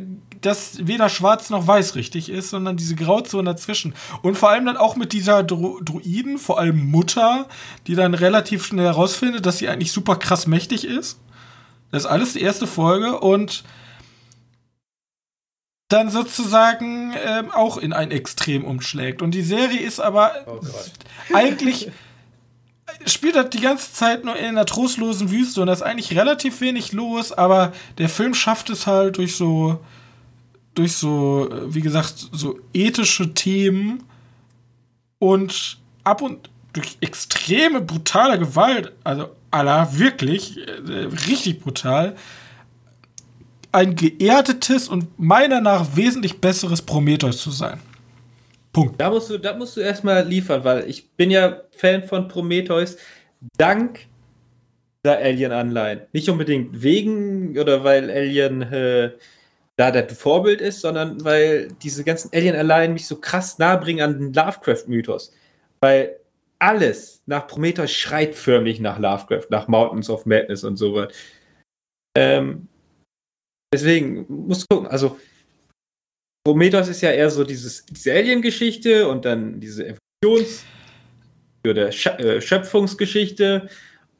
dass 0.40 0.86
weder 0.86 1.08
schwarz 1.08 1.50
noch 1.50 1.66
weiß 1.66 1.94
richtig 1.94 2.28
ist, 2.28 2.50
sondern 2.50 2.76
diese 2.76 2.96
Grauzone 2.96 3.48
dazwischen. 3.50 3.94
Und 4.22 4.36
vor 4.36 4.50
allem 4.50 4.66
dann 4.66 4.76
auch 4.76 4.96
mit 4.96 5.12
dieser 5.12 5.42
Dro 5.44 5.78
Druiden, 5.80 6.38
vor 6.38 6.58
allem 6.58 6.90
Mutter, 6.90 7.46
die 7.86 7.94
dann 7.94 8.14
relativ 8.14 8.66
schnell 8.66 8.86
herausfindet, 8.86 9.46
dass 9.46 9.58
sie 9.58 9.68
eigentlich 9.68 9.92
super 9.92 10.16
krass 10.16 10.46
mächtig 10.46 10.84
ist. 10.84 11.20
Das 11.90 12.04
ist 12.04 12.10
alles 12.10 12.32
die 12.32 12.42
erste 12.42 12.66
Folge 12.66 13.20
und 13.20 13.62
dann 15.88 16.10
sozusagen 16.10 17.12
ähm, 17.24 17.50
auch 17.52 17.76
in 17.76 17.92
ein 17.92 18.10
Extrem 18.10 18.64
umschlägt. 18.64 19.22
Und 19.22 19.32
die 19.32 19.42
Serie 19.42 19.80
ist 19.80 20.00
aber 20.00 20.32
Oh 20.46 20.60
eigentlich 21.34 21.90
spielt 23.06 23.36
das 23.36 23.50
die 23.50 23.60
ganze 23.60 23.92
Zeit 23.92 24.24
nur 24.24 24.36
in 24.36 24.46
einer 24.46 24.66
trostlosen 24.66 25.30
Wüste 25.30 25.60
und 25.60 25.66
da 25.66 25.72
ist 25.72 25.82
eigentlich 25.82 26.16
relativ 26.16 26.60
wenig 26.60 26.92
los, 26.92 27.32
aber 27.32 27.72
der 27.98 28.08
Film 28.08 28.34
schafft 28.34 28.70
es 28.70 28.86
halt 28.86 29.18
durch 29.18 29.36
so 29.36 29.80
durch 30.74 30.94
so, 30.94 31.50
äh, 31.50 31.74
wie 31.74 31.80
gesagt, 31.80 32.14
so 32.32 32.58
ethische 32.72 33.34
Themen 33.34 34.04
und 35.18 35.78
ab 36.04 36.22
und 36.22 36.50
durch 36.72 36.96
extreme 37.00 37.80
brutale 37.80 38.38
Gewalt, 38.38 38.92
also 39.04 39.30
aller 39.50 39.98
wirklich 39.98 40.56
äh, 40.66 41.08
richtig 41.28 41.60
brutal, 41.60 42.16
ein 43.70 43.94
geerdetes 43.96 44.88
und 44.88 45.18
meiner 45.18 45.60
nach 45.60 45.96
wesentlich 45.96 46.40
besseres 46.40 46.82
Prometheus 46.82 47.38
zu 47.38 47.50
sein. 47.50 47.80
Punkt. 48.72 49.00
Da 49.00 49.10
musst 49.10 49.30
du, 49.30 49.38
da 49.38 49.54
musst 49.54 49.76
du 49.76 49.80
erstmal 49.80 50.26
liefern, 50.26 50.64
weil 50.64 50.88
ich 50.88 51.10
bin 51.12 51.30
ja 51.30 51.62
Fan 51.72 52.02
von 52.02 52.28
Prometheus 52.28 52.96
dank 53.58 54.06
der 55.04 55.18
Alien-Anleihen. 55.18 56.02
Nicht 56.12 56.28
unbedingt 56.28 56.82
wegen 56.82 57.58
oder 57.58 57.84
weil 57.84 58.10
Alien 58.10 58.62
äh, 58.62 59.12
da 59.76 59.90
das 59.90 60.16
Vorbild 60.16 60.60
ist, 60.60 60.80
sondern 60.80 61.22
weil 61.24 61.68
diese 61.82 62.04
ganzen 62.04 62.30
Alien-Anleihen 62.32 62.92
mich 62.92 63.06
so 63.06 63.16
krass 63.16 63.58
nahe 63.58 63.78
bringen 63.78 64.00
an 64.00 64.18
den 64.18 64.32
Lovecraft-Mythos. 64.32 65.32
Weil 65.80 66.16
alles 66.58 67.22
nach 67.26 67.48
Prometheus 67.48 67.90
schreit 67.90 68.34
förmlich 68.34 68.78
nach 68.80 68.98
Lovecraft, 68.98 69.46
nach 69.50 69.66
Mountains 69.66 70.08
of 70.08 70.26
Madness 70.26 70.62
und 70.62 70.76
so 70.76 70.94
was. 70.94 71.12
Ähm, 72.16 72.68
deswegen 73.74 74.24
musst 74.28 74.62
du 74.62 74.76
gucken, 74.76 74.90
also 74.90 75.18
Prometheus 76.44 76.88
ist 76.88 77.00
ja 77.02 77.10
eher 77.10 77.30
so 77.30 77.44
dieses, 77.44 77.84
diese 77.86 78.12
Alien-Geschichte 78.12 79.08
und 79.08 79.24
dann 79.24 79.60
diese 79.60 79.94
Evolutions- 80.24 80.64
oder 81.66 81.88
äh, 81.88 82.40
Schöpfungsgeschichte. 82.40 83.68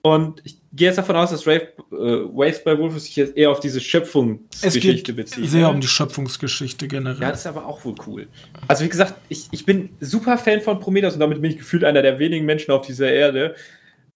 Und 0.05 0.41
ich 0.45 0.59
gehe 0.73 0.89
jetzt 0.89 0.97
davon 0.99 1.15
aus, 1.17 1.31
dass 1.31 1.47
Rave, 1.47 1.69
äh, 1.93 1.95
Waves 1.95 2.63
by 2.65 2.77
Wolf 2.79 2.99
sich 2.99 3.15
jetzt 3.17 3.37
eher 3.37 3.51
auf 3.51 3.61
diese 3.61 3.79
Es 3.79 3.85
Schöpfungsgeschichte 3.85 5.13
geht 5.13 5.17
bezieht. 5.17 5.49
sehr 5.49 5.71
um 5.71 5.81
die 5.81 5.87
Schöpfungsgeschichte 5.87 6.89
generell. 6.89 7.23
Ja, 7.23 7.31
das 7.31 7.41
ist 7.41 7.47
aber 7.47 7.67
auch 7.67 7.85
wohl 7.85 7.95
cool. 8.07 8.27
Also 8.67 8.85
wie 8.85 8.89
gesagt, 8.89 9.15
ich, 9.29 9.49
ich 9.53 9.65
bin 9.65 9.91
super 10.01 10.39
Fan 10.39 10.61
von 10.61 10.81
Prometheus 10.81 11.15
und 11.15 11.21
damit 11.21 11.41
bin 11.41 11.53
ich 11.53 11.59
gefühlt 11.59 11.85
einer 11.85 12.03
der 12.03 12.19
wenigen 12.19 12.45
Menschen 12.47 12.73
auf 12.73 12.85
dieser 12.87 13.13
Erde. 13.13 13.55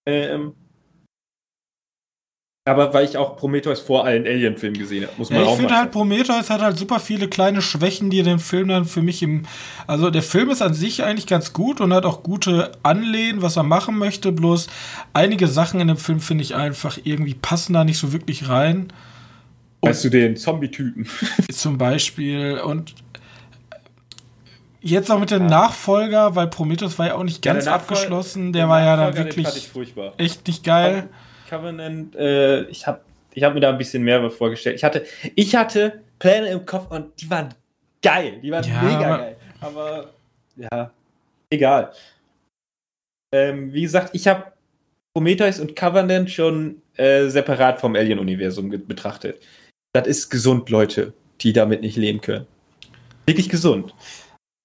Ähm, 0.07 0.55
aber 2.67 2.93
weil 2.93 3.05
ich 3.05 3.17
auch 3.17 3.37
Prometheus 3.37 3.79
vor 3.81 4.05
allen 4.05 4.27
Alien-Filmen 4.27 4.77
gesehen 4.77 5.05
habe, 5.05 5.13
muss 5.17 5.31
man 5.31 5.39
Ja, 5.39 5.45
ich 5.45 5.51
auch 5.51 5.57
finde 5.57 5.73
mal 5.73 5.81
halt, 5.83 5.93
Prometheus 5.93 6.51
hat 6.51 6.61
halt 6.61 6.77
super 6.77 6.99
viele 6.99 7.29
kleine 7.29 7.63
Schwächen, 7.63 8.11
die 8.11 8.23
den 8.25 8.41
Film 8.41 8.69
dann 8.69 8.85
für 8.85 9.03
mich 9.03 9.23
im. 9.23 9.45
Also, 9.87 10.11
der 10.11 10.23
Film 10.25 10.51
ist 10.51 10.63
an 10.63 10.75
sich 10.75 11.05
eigentlich 11.05 11.29
ganz 11.29 11.53
gut 11.53 11.81
und 11.81 11.95
hat 11.95 12.05
auch 12.05 12.25
gute 12.25 12.73
Anlehnen, 12.83 13.41
was 13.41 13.57
er 13.57 13.63
machen 13.63 13.97
möchte. 13.99 14.33
Bloß 14.33 14.67
einige 15.13 15.47
Sachen 15.47 15.79
in 15.81 15.87
dem 15.87 15.97
Film 15.97 16.19
finde 16.21 16.43
ich 16.43 16.57
einfach 16.57 16.99
irgendwie 17.05 17.35
passen 17.35 17.73
da 17.73 17.85
nicht 17.85 17.99
so 17.99 18.13
wirklich 18.13 18.49
rein. 18.49 18.93
Weißt 19.83 20.05
du 20.05 20.09
den 20.09 20.37
Zombie-Typen? 20.37 21.07
Zum 21.53 21.79
Beispiel. 21.79 22.59
Und 22.59 22.95
jetzt 24.81 25.11
auch 25.11 25.21
mit 25.21 25.31
dem 25.31 25.47
Nachfolger, 25.47 26.35
weil 26.35 26.49
Prometheus 26.49 26.99
war 26.99 27.07
ja 27.07 27.15
auch 27.15 27.23
nicht 27.23 27.45
Ja, 27.47 27.53
ganz 27.53 27.65
der 27.65 27.75
Nachfol- 27.75 27.77
abgeschlossen. 27.97 28.53
Der, 28.53 28.69
war 28.69 28.83
ja 28.83 28.97
dann 28.97 29.13
ich 29.13 29.19
wirklich 29.19 29.47
echt 30.17 30.47
nicht 30.49 30.65
geil. 30.65 31.09
Covenant, 31.49 32.15
äh, 32.17 32.63
ich 32.65 32.87
habe 32.87 33.01
ich 33.35 33.43
hab 33.43 33.55
mir 33.55 33.61
da 33.61 33.69
ein 33.69 33.79
bisschen 33.79 34.03
mehr 34.03 34.31
vorgestellt. 34.31 34.77
Ich 34.77 34.85
hatte, 34.85 35.05
ich 35.35 35.55
hatte 35.55 36.03
Pläne 36.19 36.49
im 36.49 36.65
Kopf 36.65 36.91
und 36.91 37.21
die 37.21 37.29
waren 37.29 37.55
geil. 38.03 38.41
Die 38.43 38.51
waren 38.51 38.65
Ja, 38.65 38.83
mega 38.83 39.17
geil. 39.19 39.37
Aber 39.61 40.11
ja, 40.57 40.91
egal. 41.51 41.93
Ähm, 43.35 43.73
wie 43.73 43.83
gesagt, 43.83 44.11
ich 44.15 44.27
habe 44.27 44.53
Prometheus 45.15 45.61
und 45.61 45.77
Covenant 45.77 46.31
schon 46.31 46.81
äh, 46.97 47.29
separat 47.29 47.81
vom 47.81 47.95
Alien-Universum 47.95 48.71
betrachtet. 48.87 49.43
Das 49.93 50.07
ist 50.07 50.31
gesund, 50.31 50.71
Leute, 50.71 51.13
die 51.41 51.53
damit 51.53 51.83
nicht 51.83 51.97
leben 51.97 52.21
können. 52.21 52.47
Wirklich 53.27 53.49
gesund. 53.49 53.95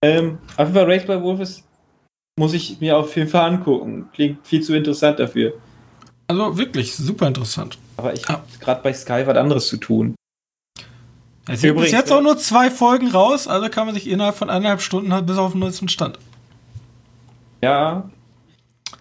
Ähm, 0.03 0.39
auf 0.57 0.67
jeden 0.67 0.73
Fall 0.73 0.91
Race 0.91 1.05
by 1.05 1.21
Wolves 1.21 1.63
muss 2.39 2.53
ich 2.53 2.79
mir 2.79 2.97
auf 2.97 3.15
jeden 3.15 3.29
Fall 3.29 3.49
angucken. 3.49 4.09
Klingt 4.13 4.45
viel 4.45 4.61
zu 4.61 4.75
interessant 4.75 5.19
dafür. 5.19 5.53
Also 6.39 6.57
wirklich 6.57 6.95
super 6.95 7.27
interessant. 7.27 7.77
Aber 7.97 8.13
ich 8.13 8.27
Ah. 8.29 8.33
habe 8.33 8.43
gerade 8.59 8.81
bei 8.83 8.93
Sky 8.93 9.23
was 9.25 9.37
anderes 9.37 9.67
zu 9.67 9.77
tun. 9.77 10.15
Es 11.47 11.61
sind 11.61 11.75
bis 11.75 11.91
jetzt 11.91 12.09
ne? 12.09 12.15
auch 12.17 12.21
nur 12.21 12.37
zwei 12.37 12.69
Folgen 12.69 13.09
raus, 13.09 13.47
also 13.47 13.67
kann 13.69 13.85
man 13.87 13.95
sich 13.95 14.07
innerhalb 14.07 14.35
von 14.35 14.49
eineinhalb 14.49 14.81
Stunden 14.81 15.11
halt 15.11 15.25
bis 15.25 15.37
auf 15.37 15.51
den 15.51 15.59
neuesten 15.59 15.89
Stand. 15.89 16.17
Ja. 17.61 18.09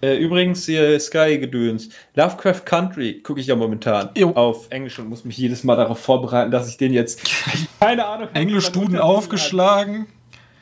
Äh, 0.03 0.17
übrigens, 0.17 0.65
hier 0.65 0.99
Sky-Gedöns. 0.99 1.91
Lovecraft 2.15 2.63
Country 2.65 3.21
gucke 3.21 3.41
ich 3.41 3.47
ja 3.49 3.57
momentan 3.57 4.11
Jo. 4.17 4.31
auf 4.31 4.67
Englisch 4.71 4.99
und 4.99 5.09
muss 5.09 5.25
mich 5.25 5.37
jedes 5.37 5.63
Mal 5.63 5.77
darauf 5.77 5.99
vorbereiten, 6.01 6.51
dass 6.51 6.69
ich 6.69 6.79
den 6.79 6.93
jetzt. 6.95 7.21
Keine 7.81 8.07
Ahnung. 8.07 8.29
Englisch-Duden 8.33 8.99
aufgeschlagen. 8.99 10.01
hat. 10.03 10.07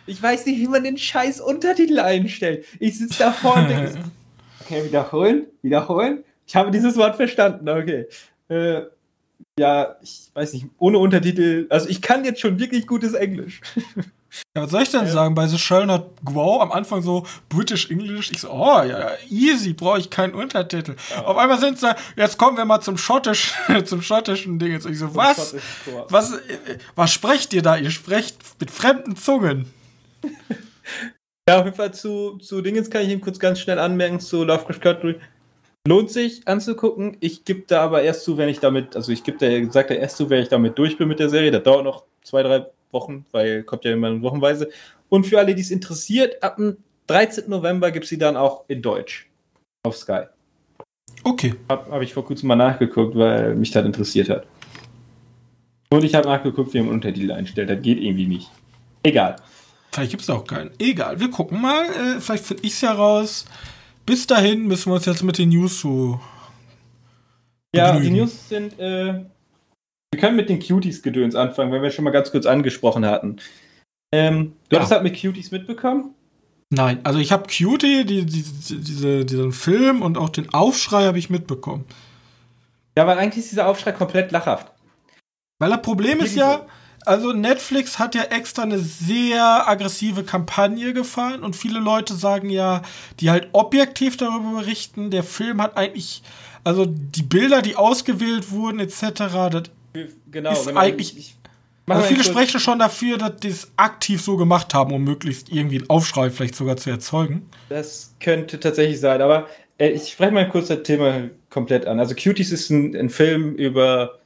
Ich 0.07 0.21
weiß 0.23 0.47
nicht, 0.47 0.59
wie 0.59 0.67
man 0.69 0.83
den 0.83 0.99
scheiß 0.99 1.41
Untertitel 1.41 2.01
einstellt. 2.01 2.65
Ich 2.81 2.99
sitze 2.99 3.19
da 3.21 3.33
vorne 3.33 3.63
und 3.63 3.69
denke, 3.69 3.99
okay, 4.65 4.85
wiederholen, 4.85 5.47
wiederholen. 5.63 6.25
Ich 6.49 6.57
habe 6.57 6.71
dieses 6.71 6.97
Wort 6.97 7.17
verstanden, 7.17 7.69
okay. 7.69 8.07
Äh, 8.49 8.83
ja, 9.59 9.97
ich 10.03 10.31
weiß 10.33 10.55
nicht, 10.55 10.67
ohne 10.79 10.99
Untertitel. 10.99 11.67
Also, 11.69 11.89
ich 11.89 12.01
kann 12.01 12.25
jetzt 12.25 12.41
schon 12.41 12.59
wirklich 12.59 12.87
gutes 12.87 13.15
Englisch. 13.15 13.61
Ja, 14.55 14.65
was 14.65 14.71
soll 14.73 14.83
ich 14.83 14.91
denn 14.91 15.07
sagen? 15.07 15.35
Bei 15.35 15.47
The 15.47 15.59
Sherlock 15.59 16.11
Wow 16.21 16.61
am 16.61 16.71
Anfang 16.71 17.01
so 17.01 17.27
British 17.49 17.91
English. 17.91 18.31
Ich 18.31 18.43
so, 18.43 18.51
oh 18.51 18.83
ja, 18.83 19.13
easy, 19.31 19.73
brauche 19.73 20.01
ich 20.01 20.11
keinen 20.11 20.35
Untertitel. 20.35 20.97
Auf 21.25 21.39
einmal 21.39 21.59
sind 21.59 21.79
sie, 21.79 21.97
jetzt 22.15 22.37
kommen 22.37 22.59
wir 22.59 22.67
mal 22.67 22.83
zum 22.83 22.99
Schottisch, 22.99 23.55
zum 23.87 24.03
schottischen 24.03 24.59
Ding. 24.59 24.73
Jetzt 24.73 24.85
ich 24.85 24.99
so, 24.99 25.15
was? 25.15 25.57
Was, 26.11 26.33
äh, 26.35 26.79
was 26.95 27.11
sprecht 27.11 27.55
ihr 27.55 27.63
da? 27.63 27.79
Ihr 27.79 27.91
sprecht 27.91 28.37
mit 28.61 28.71
fremden 28.71 29.17
Zungen. 29.17 29.73
Ja, 31.49 31.61
auf 31.61 31.65
jeden 31.65 31.79
Fall 31.79 31.95
zu, 31.95 32.37
zu 32.37 32.61
Dingens 32.61 32.91
kann 32.91 33.01
ich 33.01 33.09
ihm 33.09 33.23
kurz 33.23 33.39
ganz 33.39 33.59
schnell 33.59 33.79
anmerken, 33.79 34.21
zu 34.21 34.45
Lovecraft 34.45 34.81
Country. 34.83 35.19
Lohnt 35.87 36.11
sich 36.11 36.47
anzugucken. 36.47 37.17
Ich 37.21 37.45
gebe 37.45 37.63
da 37.67 37.83
aber 37.83 38.03
erst 38.03 38.25
zu, 38.25 38.37
wenn 38.37 38.49
ich 38.49 38.61
damit, 38.61 38.97
also 38.97 39.13
ich 39.13 39.25
gebe 39.25 39.39
da, 39.39 39.73
sagt 39.73 39.91
er 39.91 39.99
erst 39.99 40.17
zu, 40.17 40.29
wenn 40.29 40.43
ich 40.43 40.49
damit 40.49 40.79
durch 40.79 40.99
bin 40.99 41.09
mit 41.09 41.19
der 41.19 41.31
Serie. 41.31 41.51
Das 41.51 41.63
dauert 41.63 41.85
noch 41.85 42.05
zwei, 42.23 42.43
drei 42.43 42.67
Wochen, 42.91 43.25
weil 43.33 43.63
kommt 43.63 43.85
ja 43.85 43.93
immer 43.93 44.21
wochenweise. 44.23 44.69
Und 45.09 45.25
für 45.25 45.39
alle, 45.39 45.55
die 45.55 45.63
es 45.63 45.71
interessiert, 45.71 46.43
ab 46.43 46.57
dem 46.57 46.79
13. 47.07 47.49
November 47.49 47.91
gibt 47.91 48.05
es 48.05 48.11
sie 48.11 48.19
dann 48.19 48.37
auch 48.37 48.65
in 48.69 48.83
Deutsch 48.83 49.29
auf 49.83 49.97
Sky. 49.97 50.25
Okay. 51.25 51.55
Habe 51.69 51.91
hab 51.91 52.03
ich 52.03 52.15
vor 52.15 52.25
kurzem 52.25 52.49
mal 52.49 52.57
nachgeguckt, 52.57 53.17
weil 53.17 53.55
mich 53.55 53.71
das 53.71 53.85
interessiert 53.85 54.29
hat. 54.29 54.47
Und 55.91 56.05
ich 56.05 56.15
habe 56.15 56.29
nachgeguckt, 56.29 56.75
wie 56.75 56.81
man 56.81 56.91
Untertitel 56.91 57.33
einstellt. 57.33 57.71
Das 57.71 57.81
geht 57.81 57.99
irgendwie 57.99 58.27
nicht. 58.27 58.51
Egal. 59.03 59.37
Vielleicht 59.93 60.11
gibt 60.11 60.23
es 60.23 60.31
auch 60.31 60.45
keinen. 60.45 60.71
Egal, 60.79 61.19
wir 61.19 61.31
gucken 61.31 61.61
mal. 61.61 61.87
Äh, 61.87 62.21
vielleicht 62.21 62.45
finde 62.45 62.65
ich 62.65 62.75
es 62.75 62.81
ja 62.83 62.93
raus. 62.93 63.47
Bis 64.09 64.27
dahin 64.27 64.67
müssen 64.67 64.91
wir 64.91 64.95
uns 64.97 65.05
jetzt 65.05 65.23
mit 65.23 65.37
den 65.37 65.51
News 65.51 65.81
so. 65.81 66.19
Ja, 67.77 67.93
begnügen. 67.93 68.15
die 68.15 68.21
News 68.21 68.49
sind. 68.49 68.79
Äh, 68.79 69.25
wir 70.11 70.19
können 70.19 70.37
mit 70.37 70.49
den 70.49 70.59
Cuties-Gedöns 70.61 71.35
anfangen, 71.35 71.71
wenn 71.73 71.83
wir 71.83 71.91
schon 71.91 72.05
mal 72.07 72.11
ganz 72.11 72.31
kurz 72.31 72.47
angesprochen 72.47 73.05
hatten. 73.05 73.37
Ähm, 74.11 74.55
du 74.71 74.77
Ja. 74.77 74.83
hast 74.83 74.91
das 74.91 75.03
mit 75.03 75.21
Cuties 75.21 75.51
mitbekommen? 75.51 76.15
Nein, 76.71 77.01
also 77.05 77.19
ich 77.19 77.31
habe 77.33 77.43
Cutie, 77.45 78.05
die, 78.07 78.25
die, 78.25 78.43
die, 78.43 78.77
diese, 78.81 79.25
diesen 79.27 79.53
Film 79.53 80.01
und 80.01 80.17
auch 80.17 80.31
den 80.31 80.53
Aufschrei 80.55 81.05
habe 81.05 81.19
ich 81.19 81.29
mitbekommen. 81.29 81.85
Ja, 82.97 83.07
weil 83.07 83.19
eigentlich 83.19 83.45
ist 83.45 83.53
dieser 83.53 83.69
Aufschrei 83.69 83.93
komplett 83.93 84.33
lachhaft. 84.33 84.73
Weil 85.59 85.71
das 85.71 85.83
Problem 85.83 86.21
ist 86.21 86.35
ja, 86.35 86.67
also 87.07 87.33
Netflix 87.33 87.99
hat 87.99 88.15
ja 88.15 88.23
extra 88.25 88.63
eine 88.63 88.79
sehr 88.79 89.69
aggressive 89.69 90.25
Kampagne 90.25 90.93
gefahren 90.93 91.43
und 91.43 91.57
viele 91.57 91.79
Leute 91.81 92.15
sagen 92.15 92.51
ja, 92.51 92.83
die 93.21 93.31
halt 93.31 93.49
objektiv 93.53 94.17
darüber 94.17 94.61
berichten, 94.61 95.11
der 95.11 95.23
Film 95.23 95.61
hat 95.63 95.77
eigentlich, 95.77 96.23
also 96.65 96.85
die 96.87 97.23
Bilder, 97.23 97.63
die 97.63 97.77
ausgewählt 97.77 98.51
wurden 98.51 98.81
etc., 98.81 99.01
das, 99.51 99.63
Genau, 100.31 100.53
Ist 100.53 100.69
eigentlich- 100.77 101.17
Ich, 101.17 101.35
also 101.87 102.03
viele 102.07 102.23
sprechen 102.23 102.61
schon 102.61 102.79
dafür, 102.79 103.17
dass 103.17 103.37
die 103.37 103.49
es 103.49 103.71
aktiv 103.77 104.21
so 104.21 104.37
gemacht 104.37 104.75
haben, 104.75 104.93
um 104.93 105.03
möglichst 105.03 105.51
irgendwie 105.51 105.79
einen 105.79 105.89
Aufschrei 105.91 106.29
vielleicht 106.31 106.55
sogar 106.55 106.77
zu 106.77 106.91
erzeugen. 106.91 107.49
Das 107.71 108.15
könnte 108.21 108.61
tatsächlich 108.61 109.01
sein, 109.01 109.23
aber 109.23 109.47
äh, 109.79 109.89
ich 109.89 110.11
spreche 110.13 110.33
mal 110.33 110.47
kurz 110.51 110.69
das 110.69 110.83
Thema 110.83 111.31
komplett 111.49 111.87
an. 111.87 111.99
Also 111.99 112.15
Cuties 112.15 112.53
ist 112.53 112.69
ein, 112.69 112.95
ein 112.95 113.09
Film 113.09 113.55
über 113.55 114.18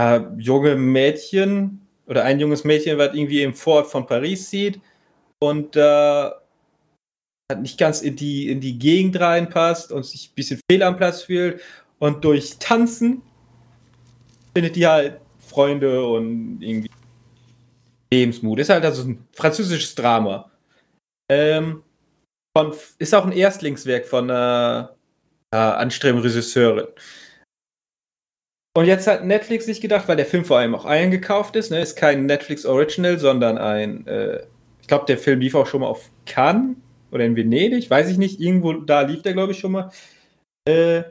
äh, 0.00 0.20
junge 0.38 0.76
Mädchen 0.76 1.86
oder 2.06 2.24
ein 2.24 2.40
junges 2.40 2.64
Mädchen, 2.64 2.98
was 2.98 3.14
irgendwie 3.14 3.42
im 3.42 3.54
Vorort 3.54 3.86
von 3.86 4.06
Paris 4.06 4.48
sieht 4.48 4.80
und 5.40 5.76
äh, 5.76 6.30
nicht 7.60 7.78
ganz 7.78 8.00
in 8.00 8.16
die, 8.16 8.48
in 8.48 8.60
die 8.60 8.78
Gegend 8.78 9.20
reinpasst 9.20 9.92
und 9.92 10.04
sich 10.04 10.30
ein 10.30 10.34
bisschen 10.34 10.60
fehl 10.70 10.82
am 10.82 10.96
Platz 10.96 11.22
fühlt 11.22 11.60
und 11.98 12.24
durch 12.24 12.58
Tanzen 12.58 13.22
findet 14.54 14.76
die 14.76 14.86
halt 14.86 15.20
Freunde 15.38 16.04
und 16.06 16.62
irgendwie 16.62 16.90
Lebensmut. 18.12 18.58
Ist 18.60 18.70
halt 18.70 18.84
also 18.84 19.02
ein 19.02 19.26
französisches 19.32 19.94
Drama. 19.94 20.50
Ähm, 21.30 21.82
von, 22.56 22.74
ist 22.98 23.14
auch 23.14 23.24
ein 23.24 23.32
Erstlingswerk 23.32 24.06
von 24.06 24.30
einer 24.30 24.96
äh, 25.52 25.56
anstrebenden 25.56 26.28
Regisseurin. 26.28 26.86
Und 28.76 28.84
jetzt 28.86 29.06
hat 29.06 29.24
Netflix 29.24 29.66
sich 29.66 29.80
gedacht, 29.80 30.06
weil 30.06 30.16
der 30.16 30.26
Film 30.26 30.44
vor 30.44 30.58
allem 30.58 30.74
auch 30.74 30.84
eingekauft 30.84 31.56
ist, 31.56 31.70
ne, 31.70 31.80
ist 31.80 31.96
kein 31.96 32.26
Netflix 32.26 32.64
Original, 32.64 33.18
sondern 33.18 33.58
ein, 33.58 34.06
äh, 34.06 34.44
ich 34.80 34.86
glaube, 34.86 35.06
der 35.06 35.18
Film 35.18 35.40
lief 35.40 35.54
auch 35.54 35.66
schon 35.66 35.80
mal 35.80 35.88
auf 35.88 36.10
Cannes 36.26 36.76
oder 37.10 37.24
in 37.24 37.34
Venedig, 37.34 37.90
weiß 37.90 38.08
ich 38.10 38.18
nicht, 38.18 38.40
irgendwo 38.40 38.72
da 38.74 39.00
lief 39.00 39.22
der, 39.22 39.32
glaube 39.32 39.52
ich, 39.52 39.58
schon 39.58 39.72
mal. 39.72 39.90
Äh, 40.68 41.02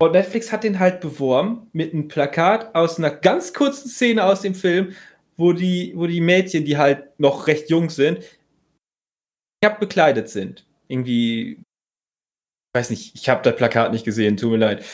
und 0.00 0.12
Netflix 0.12 0.52
hat 0.52 0.62
den 0.62 0.78
halt 0.78 1.00
beworben 1.00 1.68
mit 1.72 1.92
einem 1.92 2.06
Plakat 2.06 2.74
aus 2.76 2.98
einer 2.98 3.10
ganz 3.10 3.52
kurzen 3.52 3.88
Szene 3.88 4.22
aus 4.22 4.42
dem 4.42 4.54
Film, 4.54 4.94
wo 5.36 5.52
die, 5.52 5.92
wo 5.96 6.06
die 6.06 6.20
Mädchen, 6.20 6.64
die 6.64 6.78
halt 6.78 7.18
noch 7.18 7.48
recht 7.48 7.68
jung 7.70 7.90
sind, 7.90 8.24
knapp 9.60 9.80
bekleidet 9.80 10.28
sind. 10.28 10.64
Irgendwie, 10.86 11.54
ich 11.54 12.74
weiß 12.74 12.90
nicht, 12.90 13.16
ich 13.16 13.28
habe 13.28 13.42
das 13.42 13.56
Plakat 13.56 13.90
nicht 13.90 14.04
gesehen, 14.04 14.36
tut 14.36 14.52
mir 14.52 14.58
leid. 14.58 14.84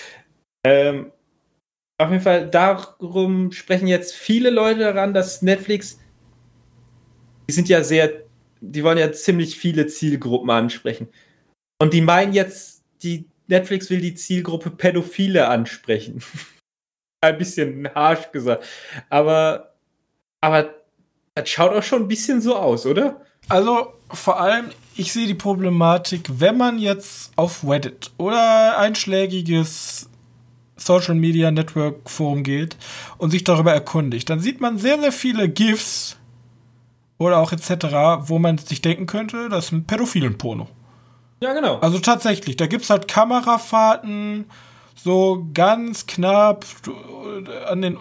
Ähm, 0.65 1.13
auf 1.99 2.11
jeden 2.11 2.23
Fall, 2.23 2.51
darum 2.51 3.53
sprechen 3.53 3.87
jetzt 3.87 4.15
viele 4.15 4.51
Leute 4.51 4.81
daran, 4.81 5.15
dass 5.15 5.43
Netflix, 5.43 6.01
die 7.49 7.53
sind 7.53 7.69
ja 7.69 7.85
sehr, 7.85 8.25
die 8.61 8.83
wollen 8.83 8.99
ja 8.99 9.13
ziemlich 9.13 9.57
viele 9.57 9.87
Zielgruppen 9.87 10.51
ansprechen. 10.51 11.09
Und 11.81 11.95
die 11.95 12.01
meinen 12.01 12.33
jetzt, 12.33 12.83
die 13.03 13.27
Netflix 13.47 13.91
will 13.91 14.01
die 14.01 14.15
Zielgruppe 14.15 14.71
Pädophile 14.71 15.49
ansprechen. 15.49 16.23
Ein 17.21 17.39
bisschen 17.39 17.89
harsch 17.95 18.33
gesagt. 18.33 18.65
Aber, 19.09 19.75
aber 20.41 20.75
das 21.35 21.49
schaut 21.49 21.73
auch 21.73 21.83
schon 21.83 22.03
ein 22.03 22.09
bisschen 22.09 22.43
so 22.43 22.55
aus, 22.55 22.85
oder? 22.85 23.23
Also 23.49 23.95
vor 24.11 24.39
allem, 24.39 24.71
ich 24.95 25.13
sehe 25.13 25.27
die 25.27 25.35
Problematik, 25.35 26.29
wenn 26.39 26.59
man 26.59 26.79
jetzt 26.79 27.33
auf 27.37 27.67
Reddit 27.67 28.11
oder 28.19 28.79
einschlägiges 28.79 30.11
Social 30.77 31.15
Media 31.15 31.51
Network 31.51 32.11
Forum 32.11 32.43
geht 32.43 32.77
und 33.19 33.31
sich 33.31 33.45
darüber 33.45 33.73
erkundigt, 33.73 34.29
dann 34.29 34.41
sieht 34.41 34.61
man 34.61 34.79
sehr, 34.79 35.01
sehr 35.01 35.13
viele 35.13 35.49
GIFs 35.49 36.17
oder 37.19 37.39
auch 37.39 37.53
etc., 37.53 38.29
wo 38.29 38.39
man 38.39 38.59
sich 38.59 38.83
denken 38.83 39.07
könnte, 39.07 39.49
das 39.49 39.67
ist 39.67 39.73
ein 39.73 39.85
pädophilen 39.85 40.37
Porno. 40.37 40.69
Ja, 41.41 41.53
genau. 41.53 41.79
Also 41.79 41.99
tatsächlich, 41.99 42.57
da 42.57 42.67
gibt's 42.67 42.91
halt 42.91 43.09
Kamerafahrten, 43.09 44.47
so 44.95 45.47
ganz 45.53 46.07
knapp 46.07 46.65
an 47.69 47.83
den 47.83 47.99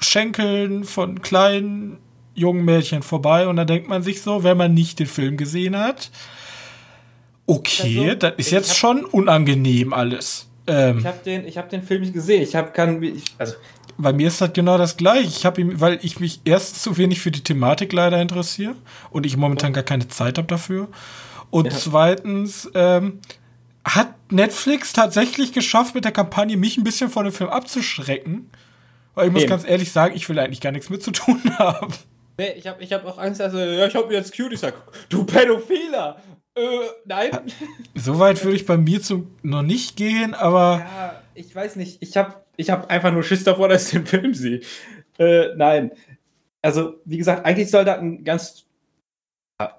Schenkeln 0.00 0.84
von 0.84 1.20
kleinen 1.20 1.98
jungen 2.34 2.64
Mädchen 2.64 3.02
vorbei 3.02 3.48
und 3.48 3.56
da 3.56 3.64
denkt 3.64 3.88
man 3.88 4.02
sich 4.02 4.22
so, 4.22 4.44
wenn 4.44 4.56
man 4.56 4.72
nicht 4.72 4.98
den 4.98 5.06
Film 5.06 5.36
gesehen 5.36 5.76
hat, 5.76 6.10
okay, 7.46 8.10
Also, 8.10 8.14
das 8.14 8.34
ist 8.36 8.50
jetzt 8.50 8.76
schon 8.76 9.04
unangenehm 9.04 9.92
alles. 9.92 10.47
Ähm, 10.68 10.98
Ich 10.98 11.06
habe 11.06 11.18
den, 11.24 11.46
ich 11.46 11.58
hab 11.58 11.68
den 11.70 11.82
Film 11.82 12.02
nicht 12.02 12.12
gesehen. 12.12 12.42
Ich 12.42 12.54
habe 12.54 12.70
kann, 12.70 13.02
ich, 13.02 13.24
also 13.38 13.54
bei 13.96 14.12
mir 14.12 14.28
ist 14.28 14.40
das 14.40 14.52
genau 14.52 14.78
das 14.78 14.96
gleiche. 14.96 15.26
Ich 15.26 15.44
habe 15.44 15.60
ihm, 15.60 15.80
weil 15.80 15.98
ich 16.02 16.20
mich 16.20 16.40
erstens 16.44 16.82
zu 16.82 16.96
wenig 16.96 17.20
für 17.20 17.30
die 17.32 17.42
Thematik 17.42 17.92
leider 17.92 18.20
interessiere 18.22 18.74
und 19.10 19.26
ich 19.26 19.36
momentan 19.36 19.72
gar 19.72 19.82
keine 19.82 20.06
Zeit 20.08 20.38
habe 20.38 20.46
dafür. 20.46 20.88
Und 21.50 21.66
Ja. 21.66 21.72
zweitens 21.78 22.70
ähm, 22.74 23.18
hat 23.84 24.10
Netflix 24.30 24.92
tatsächlich 24.92 25.52
geschafft, 25.52 25.94
mit 25.94 26.04
der 26.04 26.12
Kampagne 26.12 26.56
mich 26.56 26.76
ein 26.76 26.84
bisschen 26.84 27.10
von 27.10 27.24
dem 27.24 27.32
Film 27.32 27.50
abzuschrecken. 27.50 28.50
Weil 29.14 29.28
ich 29.28 29.32
muss 29.32 29.42
Eben. 29.42 29.50
ganz 29.50 29.64
ehrlich 29.66 29.90
sagen, 29.90 30.14
ich 30.14 30.28
will 30.28 30.38
eigentlich 30.38 30.60
gar 30.60 30.70
nichts 30.70 30.90
mit 30.90 31.02
zu 31.02 31.10
tun 31.10 31.40
haben. 31.58 31.92
nee, 32.38 32.52
ich 32.56 32.66
habe 32.68 32.80
ich 32.82 32.92
hab 32.92 33.04
auch 33.04 33.18
Angst, 33.18 33.40
also 33.40 33.58
ja, 33.58 33.86
ich 33.86 33.96
habe 33.96 34.06
mir 34.06 34.14
jetzt 34.14 34.36
Cuties 34.36 34.62
angeguckt. 34.62 34.96
Du 35.08 35.24
Pädophiler! 35.24 36.20
Äh, 36.56 36.88
nein. 37.04 37.30
Soweit 37.94 38.42
würde 38.44 38.56
ich 38.56 38.66
bei 38.66 38.76
mir 38.76 39.00
zum, 39.02 39.30
noch 39.42 39.62
nicht 39.62 39.96
gehen, 39.96 40.34
aber 40.34 40.78
Ja, 40.80 41.22
ich 41.34 41.54
weiß 41.54 41.76
nicht. 41.76 42.02
Ich 42.02 42.16
habe 42.16 42.34
ich 42.56 42.70
hab 42.70 42.90
einfach 42.90 43.12
nur 43.12 43.22
Schiss 43.22 43.44
davor, 43.44 43.68
dass 43.68 43.86
ich 43.86 43.92
den 43.92 44.06
Film 44.06 44.34
sehe. 44.34 44.60
Äh, 45.18 45.54
nein. 45.56 45.92
Also, 46.62 46.94
wie 47.04 47.18
gesagt, 47.18 47.46
eigentlich 47.46 47.70
soll 47.70 47.84
das 47.84 47.98
ein 48.00 48.24
ganz 48.24 48.64
a- 49.60 49.70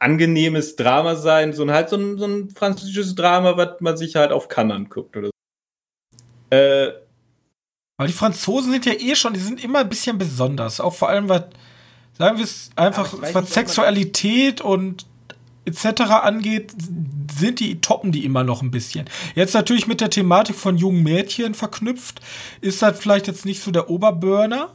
angenehmes 0.00 0.74
Drama 0.76 1.14
sein. 1.14 1.52
So 1.52 1.62
ein 1.62 1.70
halt 1.70 1.88
so 1.88 1.96
ein, 1.96 2.18
so 2.18 2.26
ein 2.26 2.50
französisches 2.50 3.14
Drama, 3.14 3.56
was 3.56 3.80
man 3.80 3.96
sich 3.96 4.16
halt 4.16 4.32
auf 4.32 4.48
Cannes 4.48 4.74
anguckt 4.74 5.16
oder 5.16 5.28
so. 5.28 6.56
Äh, 6.56 6.92
weil 7.96 8.08
die 8.08 8.12
Franzosen 8.12 8.72
sind 8.72 8.86
ja 8.86 8.92
eh 8.94 9.14
schon, 9.14 9.34
die 9.34 9.40
sind 9.40 9.62
immer 9.62 9.78
ein 9.80 9.88
bisschen 9.88 10.18
besonders. 10.18 10.80
Auch 10.80 10.94
vor 10.94 11.08
allem, 11.08 11.28
was, 11.28 11.44
sagen 12.18 12.38
wir 12.38 12.44
es 12.44 12.70
einfach, 12.74 13.12
Aber 13.12 13.32
was 13.34 13.52
Sexualität 13.54 14.60
und 14.60 15.06
etc. 15.64 16.02
angeht, 16.22 16.72
sind 17.38 17.60
die, 17.60 17.80
toppen 17.80 18.12
die 18.12 18.24
immer 18.24 18.44
noch 18.44 18.62
ein 18.62 18.70
bisschen. 18.70 19.08
Jetzt 19.34 19.54
natürlich 19.54 19.86
mit 19.86 20.00
der 20.00 20.10
Thematik 20.10 20.56
von 20.56 20.76
jungen 20.76 21.02
Mädchen 21.02 21.54
verknüpft, 21.54 22.20
ist 22.60 22.82
das 22.82 22.98
vielleicht 22.98 23.26
jetzt 23.26 23.44
nicht 23.44 23.62
so 23.62 23.70
der 23.70 23.90
Oberburner, 23.90 24.70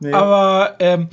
nee. 0.00 0.12
aber 0.12 0.76
ähm, 0.78 1.08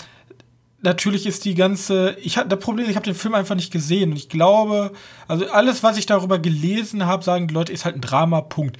natürlich 0.85 1.25
ist 1.25 1.43
die 1.43 1.55
ganze. 1.55 2.15
Ich 2.21 2.37
hatte 2.37 2.49
das 2.49 2.59
Problem, 2.59 2.89
ich 2.89 2.95
habe 2.95 3.05
den 3.05 3.15
Film 3.15 3.33
einfach 3.33 3.55
nicht 3.55 3.73
gesehen. 3.73 4.11
Und 4.11 4.17
ich 4.17 4.29
glaube, 4.29 4.93
also 5.27 5.49
alles, 5.49 5.83
was 5.83 5.97
ich 5.97 6.05
darüber 6.05 6.39
gelesen 6.39 7.05
habe, 7.05 7.23
sagen 7.23 7.49
die 7.49 7.53
Leute, 7.53 7.73
ist 7.73 7.83
halt 7.83 7.95
ein 7.95 8.01
Drama. 8.01 8.39
Punkt. 8.41 8.77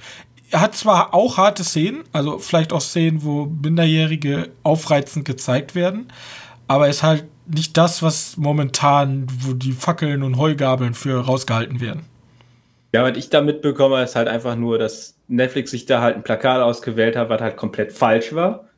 Er 0.50 0.60
hat 0.60 0.76
zwar 0.76 1.12
auch 1.12 1.36
harte 1.36 1.64
Szenen, 1.64 2.04
also 2.12 2.38
vielleicht 2.38 2.72
auch 2.72 2.80
Szenen, 2.80 3.24
wo 3.24 3.46
Minderjährige 3.46 4.50
aufreizend 4.62 5.24
gezeigt 5.24 5.74
werden, 5.74 6.12
aber 6.68 6.88
ist 6.88 7.02
halt 7.02 7.24
nicht 7.46 7.76
das, 7.76 8.02
was 8.02 8.36
momentan, 8.36 9.26
wo 9.40 9.52
die 9.52 9.72
Fackeln 9.72 10.22
und 10.22 10.38
Heugabeln 10.38 10.94
für 10.94 11.24
rausgehalten 11.24 11.80
werden. 11.80 12.04
Ja, 12.94 13.02
was 13.02 13.16
ich 13.16 13.30
da 13.30 13.40
mitbekomme, 13.40 14.02
ist 14.02 14.16
halt 14.16 14.28
einfach 14.28 14.56
nur, 14.56 14.78
dass 14.78 15.16
Netflix 15.28 15.70
sich 15.70 15.86
da 15.86 16.00
halt 16.00 16.16
ein 16.16 16.22
Plakat 16.22 16.62
ausgewählt 16.62 17.16
hat, 17.16 17.28
was 17.28 17.40
halt 17.40 17.56
komplett 17.56 17.92
falsch 17.92 18.34
war. 18.34 18.68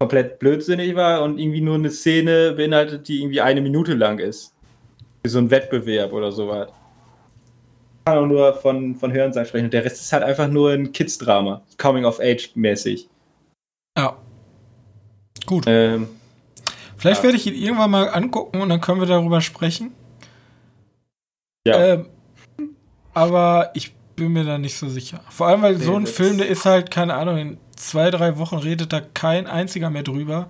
Komplett 0.00 0.38
blödsinnig 0.38 0.96
war 0.96 1.22
und 1.22 1.38
irgendwie 1.38 1.60
nur 1.60 1.76
eine 1.76 1.90
Szene 1.90 2.52
beinhaltet, 2.52 3.08
die 3.08 3.20
irgendwie 3.20 3.40
eine 3.40 3.60
Minute 3.60 3.94
lang 3.94 4.18
ist. 4.18 4.54
Wie 5.22 5.28
so 5.28 5.38
ein 5.38 5.50
Wettbewerb 5.50 6.12
oder 6.12 6.32
sowas. 6.32 6.70
Kann 8.04 8.18
auch 8.18 8.26
nur 8.26 8.54
von, 8.54 8.96
von 8.96 9.12
Hörensagen 9.12 9.48
sprechen. 9.48 9.66
Und 9.66 9.74
der 9.74 9.84
Rest 9.84 10.00
ist 10.00 10.12
halt 10.12 10.24
einfach 10.24 10.48
nur 10.48 10.72
ein 10.72 10.90
Kids-Drama. 10.90 11.62
Coming-of-Age-mäßig. 11.78 13.08
Ja. 13.96 14.16
Gut. 15.46 15.64
Ähm, 15.66 16.08
Vielleicht 17.02 17.18
ja. 17.18 17.24
werde 17.24 17.36
ich 17.36 17.46
ihn 17.48 17.54
irgendwann 17.54 17.90
mal 17.90 18.08
angucken 18.10 18.60
und 18.60 18.68
dann 18.68 18.80
können 18.80 19.00
wir 19.00 19.08
darüber 19.08 19.40
sprechen. 19.40 19.92
ja. 21.66 21.94
Ähm, 21.94 22.06
aber 23.12 23.72
ich 23.74 23.92
bin 24.14 24.32
mir 24.32 24.44
da 24.44 24.56
nicht 24.56 24.78
so 24.78 24.88
sicher. 24.88 25.20
Vor 25.28 25.48
allem, 25.48 25.62
weil 25.62 25.78
Nee, 25.78 25.84
so 25.84 25.96
ein 25.96 26.06
Film, 26.06 26.38
der 26.38 26.46
ist 26.46 26.64
halt, 26.64 26.92
keine 26.92 27.14
Ahnung, 27.14 27.38
in 27.38 27.58
zwei, 27.74 28.12
drei 28.12 28.38
Wochen 28.38 28.58
redet 28.58 28.92
da 28.92 29.00
kein 29.00 29.48
einziger 29.48 29.90
mehr 29.90 30.04
drüber. 30.04 30.48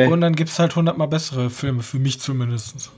Nee. 0.00 0.08
Und 0.08 0.20
dann 0.20 0.34
gibt 0.34 0.50
es 0.50 0.58
halt 0.58 0.74
hundertmal 0.74 1.06
bessere 1.06 1.48
Filme, 1.48 1.84
für 1.84 2.00
mich 2.00 2.20
zumindest. 2.20 2.90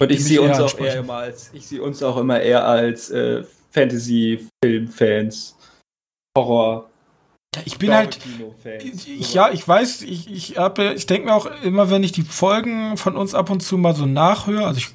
Und 0.00 0.10
ich 0.10 0.24
sehe 0.24 0.42
uns 0.42 0.58
auch 0.58 0.76
eher 0.80 0.96
immer 0.96 1.14
als, 1.14 1.50
ich 1.52 1.68
sehe 1.68 1.80
uns 1.80 2.02
auch 2.02 2.16
immer 2.16 2.40
eher 2.40 2.66
als 2.66 3.10
äh, 3.10 3.44
Fantasy-Film-Fans, 3.70 5.56
Horror. 6.36 6.90
Ich 7.64 7.78
bin 7.78 7.92
halt. 7.92 8.18
Ich, 9.06 9.34
ja, 9.34 9.50
ich 9.50 9.66
weiß, 9.66 10.02
ich, 10.02 10.30
ich, 10.30 10.58
hab 10.58 10.78
ich 10.78 11.06
denke 11.06 11.28
mir 11.28 11.34
auch 11.34 11.46
immer, 11.62 11.90
wenn 11.90 12.02
ich 12.02 12.12
die 12.12 12.22
Folgen 12.22 12.96
von 12.96 13.16
uns 13.16 13.34
ab 13.34 13.50
und 13.50 13.60
zu 13.60 13.78
mal 13.78 13.94
so 13.94 14.06
nachhöre, 14.06 14.66
also 14.66 14.78
ich 14.78 14.88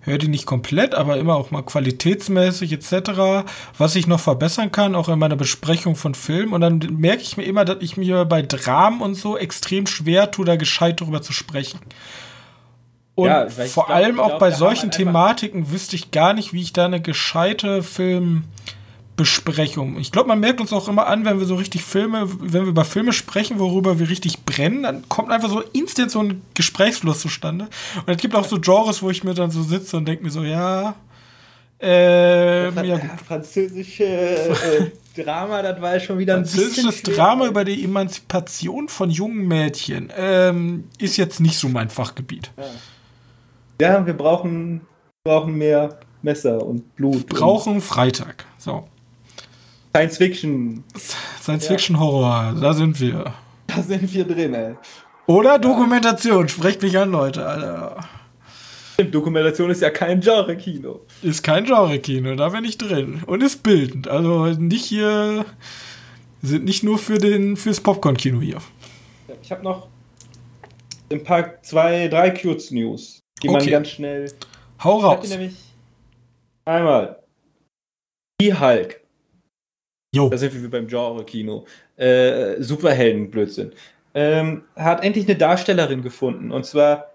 höre 0.00 0.18
die 0.18 0.28
nicht 0.28 0.46
komplett, 0.46 0.94
aber 0.94 1.16
immer 1.16 1.34
auch 1.34 1.50
mal 1.50 1.62
qualitätsmäßig 1.62 2.72
etc., 2.72 3.46
was 3.78 3.96
ich 3.96 4.06
noch 4.06 4.20
verbessern 4.20 4.70
kann, 4.70 4.94
auch 4.94 5.08
in 5.08 5.18
meiner 5.18 5.36
Besprechung 5.36 5.96
von 5.96 6.14
Filmen. 6.14 6.52
Und 6.52 6.60
dann 6.60 6.78
merke 6.98 7.22
ich 7.22 7.36
mir 7.36 7.44
immer, 7.44 7.64
dass 7.64 7.78
ich 7.80 7.96
mir 7.96 8.24
bei 8.24 8.42
Dramen 8.42 9.00
und 9.00 9.14
so 9.14 9.36
extrem 9.36 9.86
schwer 9.86 10.30
tue, 10.30 10.44
da 10.44 10.56
gescheit 10.56 11.00
darüber 11.00 11.22
zu 11.22 11.32
sprechen. 11.32 11.80
Und 13.14 13.28
Ja, 13.28 13.48
vor 13.48 13.86
glaub- 13.86 13.96
allem 13.96 14.20
auch 14.20 14.28
glaub, 14.28 14.40
bei 14.40 14.50
solchen 14.50 14.90
Thematiken 14.90 15.70
wüsste 15.70 15.96
ich 15.96 16.10
gar 16.10 16.34
nicht, 16.34 16.52
wie 16.52 16.62
ich 16.62 16.72
da 16.72 16.84
eine 16.84 17.00
gescheite 17.00 17.82
Filmbesprechung. 19.16 19.98
Ich 19.98 20.10
glaube, 20.10 20.28
man 20.28 20.40
merkt 20.40 20.60
uns 20.60 20.72
auch 20.72 20.88
immer 20.88 21.06
an, 21.06 21.24
wenn 21.24 21.38
wir 21.38 21.46
so 21.46 21.54
richtig 21.54 21.84
Filme, 21.84 22.26
wenn 22.40 22.62
wir 22.62 22.70
über 22.70 22.84
Filme 22.84 23.12
sprechen, 23.12 23.58
worüber 23.58 23.98
wir 23.98 24.08
richtig 24.08 24.44
brennen, 24.44 24.82
dann 24.82 25.08
kommt 25.08 25.30
einfach 25.30 25.48
so 25.48 25.60
instant 25.72 26.10
so 26.10 26.20
ein 26.20 26.42
Gesprächsfluss 26.54 27.20
zustande. 27.20 27.68
Und 28.06 28.12
es 28.12 28.16
gibt 28.16 28.34
auch 28.34 28.44
so 28.44 28.58
Genres, 28.60 29.02
wo 29.02 29.10
ich 29.10 29.22
mir 29.22 29.34
dann 29.34 29.50
so 29.50 29.62
sitze 29.62 29.96
und 29.96 30.06
denke 30.06 30.24
mir 30.24 30.30
so, 30.30 30.42
ja, 30.42 30.96
ähm, 31.78 32.74
ja 32.84 32.96
gut. 32.96 33.10
Französische 33.26 34.04
äh, 34.04 34.90
Drama, 35.22 35.62
das 35.62 35.80
war 35.80 35.94
ja 35.94 36.00
schon 36.00 36.18
wieder 36.18 36.34
ein 36.34 36.44
Französisches 36.44 37.02
bisschen 37.02 37.14
Drama 37.14 37.42
schwer. 37.42 37.50
über 37.50 37.64
die 37.64 37.84
Emanzipation 37.84 38.88
von 38.88 39.10
jungen 39.10 39.46
Mädchen 39.46 40.12
ähm, 40.16 40.88
ist 40.98 41.16
jetzt 41.16 41.40
nicht 41.40 41.58
so 41.58 41.68
mein 41.68 41.88
Fachgebiet. 41.88 42.50
Ja, 43.80 44.04
wir 44.04 44.14
brauchen, 44.14 44.80
brauchen 45.24 45.54
mehr 45.54 45.98
Messer 46.22 46.64
und 46.64 46.96
Blut. 46.96 47.26
Brauchen 47.26 47.80
Freitag. 47.80 48.46
So. 48.58 48.88
Science 49.94 50.16
Fiction. 50.18 50.84
Science 51.40 51.64
Ja. 51.64 51.70
Fiction 51.70 51.98
Horror, 52.00 52.54
da 52.60 52.72
sind 52.72 52.98
wir. 53.00 53.32
Da 53.68 53.80
sind 53.82 54.12
wir 54.12 54.24
drin, 54.24 54.52
ey. 54.54 54.74
Oder 55.26 55.58
Dokumentation, 55.58 56.48
sprecht 56.48 56.82
mich 56.82 56.98
an, 56.98 57.12
Leute, 57.12 57.46
Alter. 57.46 57.96
Stimmt, 58.94 59.14
Dokumentation 59.14 59.70
ist 59.70 59.82
ja 59.82 59.90
kein 59.90 60.20
Genre-Kino. 60.20 61.00
Ist 61.22 61.42
kein 61.42 61.64
Genre-Kino, 61.64 62.34
da 62.34 62.48
bin 62.50 62.64
ich 62.64 62.76
drin. 62.78 63.22
Und 63.26 63.42
ist 63.42 63.62
bildend. 63.62 64.06
Also 64.08 64.46
nicht 64.46 64.84
hier. 64.84 65.44
Sind 66.42 66.64
nicht 66.64 66.82
nur 66.84 66.98
für 66.98 67.18
den 67.18 67.56
fürs 67.56 67.80
Popcorn-Kino 67.80 68.40
hier. 68.40 68.58
Ich 69.42 69.50
habe 69.50 69.62
noch 69.64 69.88
ein 71.10 71.24
paar, 71.24 71.62
zwei, 71.62 72.08
drei 72.08 72.30
Kurz-News, 72.30 73.20
die 73.42 73.48
man 73.48 73.62
Okay. 73.62 73.70
ganz 73.70 73.88
schnell. 73.88 74.30
Hau 74.82 74.98
Ich 74.98 75.04
hatte 75.04 75.20
raus. 75.22 75.28
nämlich 75.30 75.54
einmal 76.66 77.22
die 78.40 78.52
Hulk. 78.52 79.00
Jo. 80.14 80.28
Da 80.28 80.38
sind 80.38 80.54
wir 80.54 80.62
wie 80.62 80.68
beim 80.68 80.86
Genre-Kino. 80.86 81.66
Äh, 81.96 82.62
Superhelden-Blödsinn. 82.62 83.72
Ähm, 84.14 84.62
hat 84.76 85.02
endlich 85.02 85.26
eine 85.26 85.36
Darstellerin 85.36 86.02
gefunden. 86.02 86.52
Und 86.52 86.64
zwar 86.64 87.10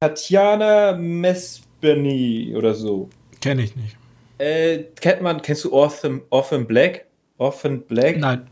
Tatjana 0.00 0.96
Mesbeny 0.96 2.54
oder 2.56 2.74
so. 2.74 3.10
Kenne 3.40 3.62
ich 3.62 3.76
nicht. 3.76 3.96
Äh, 4.38 4.84
kennt 5.00 5.20
man, 5.20 5.42
kennst 5.42 5.64
du 5.64 5.72
Orphan, 5.72 6.22
Orphan 6.30 6.66
Black? 6.66 7.04
Orphan 7.36 7.82
Black? 7.82 8.16
Nein. 8.16 8.48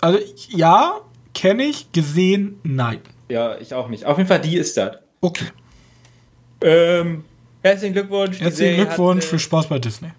Also 0.00 0.18
ja, 0.50 1.00
kenne 1.34 1.64
ich, 1.64 1.90
gesehen, 1.90 2.60
nein. 2.62 3.00
Ja, 3.28 3.58
ich 3.58 3.74
auch 3.74 3.88
nicht. 3.88 4.04
Auf 4.04 4.18
jeden 4.18 4.28
Fall, 4.28 4.40
die 4.40 4.56
ist 4.56 4.76
das. 4.76 4.98
Okay. 5.20 5.46
Ähm, 6.60 7.24
herzlichen 7.62 7.94
Glückwunsch. 7.94 8.40
Herzlichen 8.40 8.76
Glückwunsch, 8.76 9.24
hat, 9.24 9.30
viel 9.30 9.36
äh, 9.36 9.42
Spaß 9.42 9.66
bei 9.66 9.78
Disney. 9.78 10.12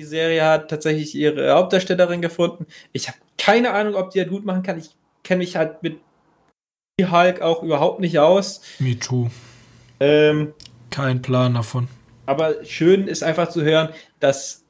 Die 0.00 0.06
Serie 0.06 0.42
hat 0.42 0.70
tatsächlich 0.70 1.14
ihre 1.14 1.52
Hauptdarstellerin 1.52 2.22
gefunden. 2.22 2.64
Ich 2.94 3.08
habe 3.08 3.18
keine 3.36 3.74
Ahnung, 3.74 3.96
ob 3.96 4.08
die 4.08 4.20
das 4.20 4.30
gut 4.30 4.46
machen 4.46 4.62
kann. 4.62 4.78
Ich 4.78 4.96
kenne 5.24 5.40
mich 5.40 5.56
halt 5.56 5.82
mit 5.82 6.00
die 6.98 7.10
Hulk 7.10 7.42
auch 7.42 7.62
überhaupt 7.62 8.00
nicht 8.00 8.18
aus. 8.18 8.62
Me 8.78 8.98
too. 8.98 9.28
Ähm, 10.00 10.54
Kein 10.90 11.20
Plan 11.20 11.52
davon. 11.52 11.86
aber 12.24 12.64
schön 12.64 13.08
ist 13.08 13.22
einfach 13.22 13.50
zu 13.50 13.62
hören, 13.62 13.90
dass 14.20 14.64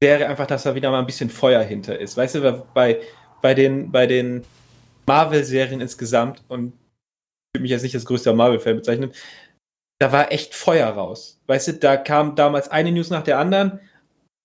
die 0.00 0.06
Serie 0.06 0.28
einfach, 0.28 0.46
dass 0.46 0.62
da 0.62 0.76
wieder 0.76 0.92
mal 0.92 1.00
ein 1.00 1.06
bisschen 1.06 1.28
Feuer 1.28 1.64
hinter 1.64 1.98
ist. 1.98 2.16
Weißt 2.16 2.36
du, 2.36 2.64
bei, 2.72 3.00
bei 3.40 3.54
den, 3.54 3.90
bei 3.90 4.06
den 4.06 4.44
Marvel-Serien 5.08 5.80
insgesamt, 5.80 6.44
und 6.46 6.68
ich 6.68 7.56
würde 7.56 7.62
mich 7.62 7.72
jetzt 7.72 7.82
nicht 7.82 7.96
als 7.96 8.04
größter 8.04 8.32
Marvel-Fan 8.32 8.76
bezeichnen, 8.76 9.10
da 9.98 10.12
war 10.12 10.30
echt 10.30 10.54
Feuer 10.54 10.86
raus. 10.88 11.40
Weißt 11.48 11.66
du, 11.66 11.72
da 11.72 11.96
kam 11.96 12.36
damals 12.36 12.68
eine 12.68 12.92
News 12.92 13.10
nach 13.10 13.24
der 13.24 13.38
anderen 13.40 13.80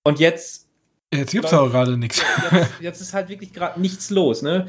und 0.08 0.18
jetzt 0.18 0.66
Jetzt 1.12 1.32
gibt's 1.32 1.52
Läuft- 1.52 1.62
aber 1.62 1.70
gerade 1.70 1.96
nichts. 1.96 2.20
jetzt, 2.52 2.70
jetzt 2.80 3.00
ist 3.00 3.14
halt 3.14 3.28
wirklich 3.30 3.52
gerade 3.52 3.80
nichts 3.80 4.10
los, 4.10 4.42
ne? 4.42 4.66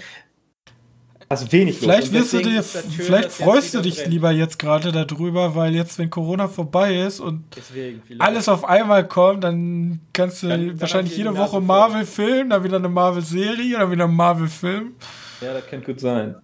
Also 1.28 1.52
wenig 1.52 1.78
Vielleicht 1.78 2.12
los. 2.14 2.32
Du 2.32 2.42
dir, 2.42 2.56
das 2.56 2.72
schön, 2.72 3.06
vielleicht 3.06 3.32
freust 3.32 3.74
du 3.76 3.82
dich 3.82 3.98
brennt. 3.98 4.10
lieber 4.14 4.32
jetzt 4.32 4.58
gerade 4.58 4.92
darüber, 4.92 5.54
weil 5.54 5.76
jetzt, 5.76 6.00
wenn 6.00 6.10
Corona 6.10 6.48
vorbei 6.48 6.96
ist 7.02 7.20
und 7.20 7.44
Deswegen 7.56 8.02
alles 8.20 8.48
auf 8.50 8.64
einmal 8.66 9.08
kommt, 9.08 9.44
dann 9.44 10.00
kannst 10.14 10.42
du 10.42 10.48
Dann- 10.48 10.80
wahrscheinlich 10.82 11.16
jede 11.16 11.36
Woche 11.38 11.50
voll. 11.52 11.62
Marvel-Film, 11.62 12.50
dann 12.50 12.64
wieder 12.64 12.78
eine 12.78 12.90
Marvel-Serie, 12.90 13.78
dann 13.78 13.92
wieder 13.92 14.06
ein 14.06 14.16
Marvel-Film. 14.16 14.96
Ja, 15.42 15.54
das 15.54 15.68
kann 15.68 15.84
gut 15.84 16.00
sein. 16.00 16.36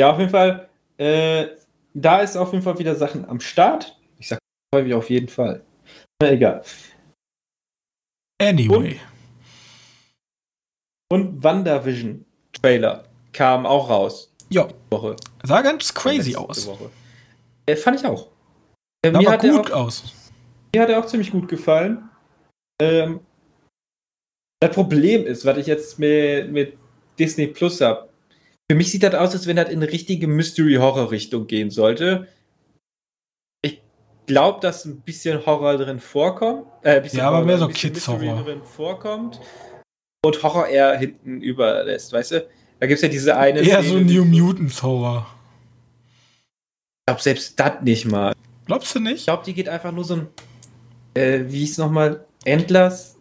Ja, 0.00 0.12
auf 0.12 0.18
jeden 0.18 0.30
Fall. 0.30 0.68
Äh, 0.96 1.48
da 1.92 2.20
ist 2.20 2.36
auf 2.36 2.52
jeden 2.52 2.62
Fall 2.64 2.78
wieder 2.78 2.94
Sachen 2.94 3.28
am 3.28 3.40
Start. 3.40 3.94
Ich 4.18 4.28
sag 4.28 4.38
häufig 4.74 4.94
auf 4.94 5.10
jeden 5.10 5.28
Fall. 5.28 5.62
Na 6.22 6.30
egal. 6.30 6.62
Anyway. 8.40 9.00
Und 11.10 11.42
WandaVision 11.42 12.24
Trailer 12.52 13.04
kam 13.32 13.66
auch 13.66 13.88
raus. 13.88 14.32
Ja, 14.48 14.68
Woche. 14.90 15.16
sah 15.42 15.62
ganz 15.62 15.92
crazy 15.94 16.36
aus. 16.36 16.66
Woche. 16.66 16.90
Äh, 17.66 17.76
fand 17.76 18.00
ich 18.00 18.06
auch. 18.06 18.28
Äh, 19.04 19.10
mir, 19.10 19.30
hat 19.30 19.42
gut 19.42 19.70
auch, 19.72 19.86
aus. 19.86 20.12
mir 20.74 20.82
hat 20.82 20.90
er 20.90 21.00
auch 21.00 21.06
ziemlich 21.06 21.30
gut 21.30 21.48
gefallen. 21.48 22.08
Ähm, 22.80 23.20
das 24.60 24.74
Problem 24.74 25.26
ist, 25.26 25.44
was 25.44 25.58
ich 25.58 25.66
jetzt 25.66 25.98
mit, 25.98 26.50
mit 26.50 26.76
Disney 27.18 27.46
Plus 27.46 27.80
habe. 27.80 28.08
Für 28.70 28.76
mich 28.76 28.90
sieht 28.90 29.02
das 29.02 29.14
aus, 29.14 29.32
als 29.32 29.46
wenn 29.46 29.56
das 29.56 29.68
in 29.68 29.82
eine 29.82 29.92
richtige 29.92 30.26
Mystery-Horror-Richtung 30.26 31.46
gehen 31.46 31.70
sollte. 31.70 32.28
Ich 34.26 34.28
glaube, 34.28 34.58
dass 34.60 34.86
ein 34.86 35.00
bisschen 35.02 35.44
Horror 35.44 35.76
drin 35.76 36.00
vorkommt. 36.00 36.66
Äh, 36.82 36.96
ein 36.96 37.02
bisschen 37.02 37.18
Ja, 37.18 37.26
aber 37.28 37.36
Horror, 37.36 37.46
mehr 37.46 37.58
so 37.58 37.68
Kids-Horror. 37.68 38.42
Drin 38.42 38.62
vorkommt. 38.62 39.38
Und 40.24 40.42
Horror 40.42 40.66
eher 40.66 40.96
hinten 40.96 41.42
überlässt, 41.42 42.10
weißt 42.14 42.30
du? 42.32 42.48
Da 42.80 42.86
gibt 42.86 42.96
es 42.96 43.02
ja 43.02 43.08
diese 43.08 43.36
eine. 43.36 43.60
Eher 43.60 43.82
Szene, 43.82 44.08
so 44.08 44.14
New 44.14 44.24
Mutants 44.24 44.82
Horror. 44.82 45.26
Ich 47.00 47.06
glaube, 47.06 47.20
selbst 47.22 47.60
das 47.60 47.82
nicht 47.82 48.06
mal. 48.06 48.32
Glaubst 48.64 48.94
du 48.94 48.98
Ich 49.00 49.04
nicht? 49.04 49.24
glaube, 49.24 49.44
die 49.44 49.52
geht 49.52 49.68
einfach 49.68 49.92
nur 49.92 50.04
so 50.04 50.14
ein. 50.16 50.28
Äh, 51.12 51.40
wie 51.48 51.58
hieß 51.58 51.76
nochmal? 51.76 52.24
Endless. 52.46 53.18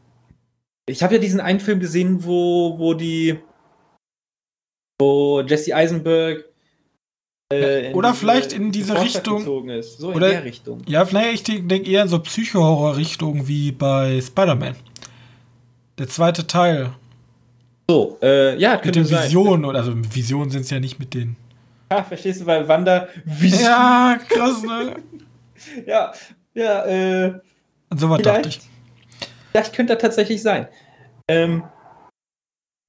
Ich 0.86 1.04
habe 1.04 1.16
ja 1.16 1.20
diesen 1.20 1.42
einen 1.42 1.60
Film 1.60 1.82
gesehen, 1.82 2.24
wo, 2.24 2.80
wo 2.80 2.94
die. 2.94 3.40
Wo 5.00 5.42
Jesse 5.42 5.76
Eisenberg. 5.76 6.46
Äh, 7.54 7.90
in 7.90 7.96
oder 7.96 8.14
vielleicht 8.14 8.54
in 8.54 8.72
diese 8.72 9.00
Richtung-. 9.00 9.44
So 9.44 9.58
oder- 10.10 10.28
in 10.28 10.34
der 10.34 10.44
Richtung. 10.44 10.82
Ja, 10.88 11.06
vielleicht, 11.06 11.50
ich 11.50 11.68
denke 11.68 11.90
eher 11.90 12.04
in 12.04 12.08
so 12.08 12.20
Psycho-Horror-Richtung 12.20 13.48
wie 13.48 13.72
bei 13.72 14.22
Spider-Man. 14.22 14.76
Der 15.98 16.08
zweite 16.08 16.48
Teil. 16.48 16.92
So, 17.90 18.18
äh, 18.22 18.58
ja, 18.58 18.80
Mit 18.84 18.96
den. 18.96 19.10
Visionen. 19.10 19.66
Oder, 19.66 19.80
also 19.80 19.94
Visionen 19.96 20.50
sind 20.50 20.62
es 20.62 20.70
ja 20.70 20.80
nicht 20.80 21.00
mit 21.00 21.14
den. 21.14 21.36
Ja, 21.92 22.04
verstehst 22.04 22.42
du, 22.42 22.46
weil 22.46 22.68
Wanda. 22.68 23.08
Wie 23.26 23.50
Ja, 23.50 24.20
krass, 24.28 24.64
ne? 24.64 24.96
ja, 25.86 26.14
ja, 26.54 26.86
äh. 26.86 27.34
Und 27.90 28.00
so 28.00 28.10
was 28.10 28.22
dachte 28.22 28.50
ich. 28.50 28.62
Vielleicht 29.52 29.74
könnte 29.74 29.94
das 29.94 30.02
tatsächlich 30.02 30.42
sein. 30.42 30.68
Ähm, 31.28 31.64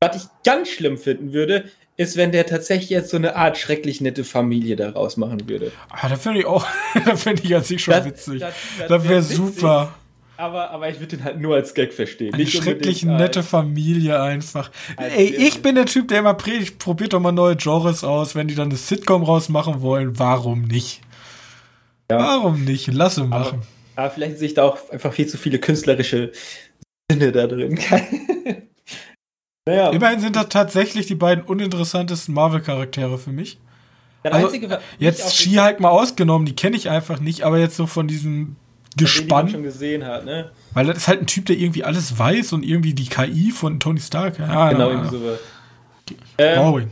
was 0.00 0.16
ich 0.16 0.22
ganz 0.44 0.68
schlimm 0.70 0.96
finden 0.96 1.32
würde, 1.32 1.70
ist, 1.96 2.16
wenn 2.16 2.32
der 2.32 2.46
tatsächlich 2.46 2.90
jetzt 2.90 3.10
so 3.10 3.16
eine 3.16 3.36
Art 3.36 3.56
schrecklich 3.56 4.00
nette 4.00 4.24
Familie 4.24 4.76
daraus 4.76 5.16
machen 5.16 5.48
würde. 5.48 5.70
Ah, 5.90 6.08
da 6.08 6.16
finde 6.16 6.40
ich 6.40 6.46
auch, 6.46 6.66
da 7.06 7.16
finde 7.16 7.42
ich 7.44 7.54
an 7.54 7.62
sich 7.62 7.82
schon 7.82 7.94
Das- 7.94 8.04
witzig. 8.04 8.40
das- 8.40 8.54
Das, 8.78 8.88
das 8.88 9.02
wär 9.04 9.08
wäre 9.10 9.22
witzig, 9.22 9.36
super. 9.36 9.94
Aber, 10.36 10.70
aber 10.70 10.88
ich 10.88 10.98
würde 10.98 11.16
den 11.16 11.24
halt 11.24 11.38
nur 11.40 11.54
als 11.54 11.74
Gag 11.74 11.92
verstehen. 11.94 12.34
Eine 12.34 12.44
schrecklich 12.48 13.04
nette 13.04 13.38
als- 13.38 13.48
Familie 13.48 14.20
einfach. 14.20 14.72
Ey, 14.96 15.26
ich 15.32 15.62
bin 15.62 15.76
der 15.76 15.86
Typ, 15.86 16.08
der 16.08 16.18
immer 16.18 16.34
predigt, 16.34 16.80
probiert 16.80 17.12
doch 17.12 17.20
mal 17.20 17.30
neue 17.30 17.54
Genres 17.54 18.02
aus. 18.02 18.34
Wenn 18.34 18.48
die 18.48 18.56
dann 18.56 18.70
eine 18.70 18.76
Sitcom 18.76 19.22
rausmachen 19.22 19.80
wollen, 19.80 20.18
warum 20.18 20.62
nicht? 20.62 21.02
Ja. 22.10 22.18
Warum 22.18 22.64
nicht? 22.64 22.92
Lasse 22.92 23.22
machen. 23.22 23.62
Aber 23.94 24.10
vielleicht 24.10 24.38
sehe 24.38 24.48
ich 24.48 24.54
da 24.54 24.64
auch 24.64 24.90
einfach 24.90 25.12
viel 25.12 25.28
zu 25.28 25.38
viele 25.38 25.60
künstlerische 25.60 26.32
Sinne 27.08 27.30
da 27.30 27.46
drin. 27.46 27.78
naja, 29.66 29.90
Immerhin 29.90 30.20
sind 30.20 30.36
das 30.36 30.48
tatsächlich 30.48 31.06
die 31.06 31.14
beiden 31.14 31.44
uninteressantesten 31.44 32.34
Marvel-Charaktere 32.34 33.18
für 33.18 33.30
mich. 33.30 33.58
Also, 34.22 34.56
jetzt 34.98 35.36
Ski 35.36 35.54
halt 35.56 35.80
mal 35.80 35.90
ausgenommen, 35.90 36.46
die 36.46 36.56
kenne 36.56 36.76
ich 36.76 36.88
einfach 36.88 37.20
nicht, 37.20 37.42
aber 37.42 37.58
jetzt 37.58 37.76
so 37.76 37.86
von 37.86 38.08
diesem 38.08 38.56
Gespann. 38.96 39.48
schon 39.48 39.62
gesehen 39.62 40.06
hat, 40.06 40.24
ne? 40.24 40.50
Weil 40.72 40.86
das 40.86 40.98
ist 40.98 41.08
halt 41.08 41.20
ein 41.20 41.26
Typ, 41.26 41.46
der 41.46 41.56
irgendwie 41.56 41.84
alles 41.84 42.18
weiß 42.18 42.52
und 42.52 42.62
irgendwie 42.62 42.94
die 42.94 43.06
KI 43.06 43.50
von 43.50 43.80
Tony 43.80 44.00
Stark. 44.00 44.38
Ja, 44.38 44.70
genau, 44.70 44.90
irgendwie 44.90 45.16
so. 45.16 45.38
Ähm, 46.38 46.90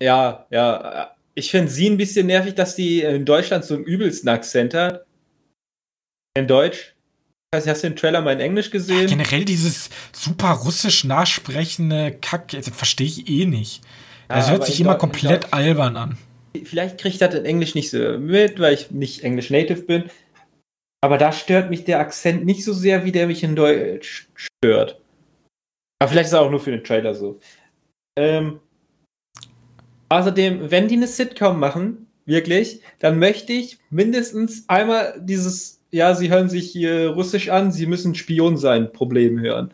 ja, 0.00 0.46
ja. 0.50 1.10
Ich 1.34 1.50
finde 1.50 1.70
sie 1.70 1.88
ein 1.88 1.96
bisschen 1.96 2.26
nervig, 2.26 2.54
dass 2.54 2.76
die 2.76 3.02
in 3.02 3.24
Deutschland 3.24 3.64
so 3.64 3.74
einen 3.74 3.84
übelsten 3.84 4.28
Akzent 4.28 4.74
hat. 4.74 5.04
In 6.36 6.46
Deutsch. 6.46 6.95
Weiß 7.56 7.64
nicht, 7.64 7.72
hast 7.72 7.84
du 7.84 7.88
den 7.88 7.96
Trailer 7.96 8.20
mal 8.20 8.34
in 8.34 8.40
Englisch 8.40 8.70
gesehen? 8.70 9.00
Ja, 9.00 9.06
generell 9.06 9.46
dieses 9.46 9.88
super 10.12 10.50
russisch 10.50 11.04
nachsprechende 11.04 12.14
Kack, 12.20 12.52
also, 12.52 12.70
verstehe 12.70 13.06
ich 13.06 13.30
eh 13.30 13.46
nicht. 13.46 13.80
Das 14.28 14.48
ja, 14.48 14.52
hört 14.52 14.66
sich 14.66 14.78
immer 14.78 14.96
komplett 14.96 15.54
albern 15.54 15.96
an. 15.96 16.18
Vielleicht 16.64 16.98
kriege 16.98 17.14
ich 17.14 17.18
das 17.18 17.34
in 17.34 17.46
Englisch 17.46 17.74
nicht 17.74 17.88
so 17.88 18.18
mit, 18.18 18.60
weil 18.60 18.74
ich 18.74 18.90
nicht 18.90 19.24
Englisch 19.24 19.48
Native 19.48 19.80
bin. 19.80 20.04
Aber 21.02 21.16
da 21.16 21.32
stört 21.32 21.70
mich 21.70 21.84
der 21.84 22.00
Akzent 22.00 22.44
nicht 22.44 22.62
so 22.62 22.74
sehr, 22.74 23.06
wie 23.06 23.12
der 23.12 23.26
mich 23.26 23.42
in 23.42 23.56
Deutsch 23.56 24.28
stört. 24.34 25.00
Aber 25.98 26.10
vielleicht 26.10 26.26
ist 26.26 26.34
er 26.34 26.42
auch 26.42 26.50
nur 26.50 26.60
für 26.60 26.72
den 26.72 26.84
Trailer 26.84 27.14
so. 27.14 27.40
Ähm, 28.18 28.60
außerdem, 30.10 30.70
wenn 30.70 30.88
die 30.88 30.96
eine 30.96 31.06
Sitcom 31.06 31.58
machen, 31.58 32.06
wirklich, 32.26 32.82
dann 32.98 33.18
möchte 33.18 33.54
ich 33.54 33.78
mindestens 33.88 34.68
einmal 34.68 35.18
dieses, 35.22 35.75
ja, 35.90 36.14
sie 36.14 36.30
hören 36.30 36.48
sich 36.48 36.70
hier 36.70 37.10
Russisch 37.10 37.48
an, 37.48 37.72
sie 37.72 37.86
müssen 37.86 38.14
Spion 38.14 38.56
sein, 38.56 38.92
Problem 38.92 39.38
hören. 39.40 39.72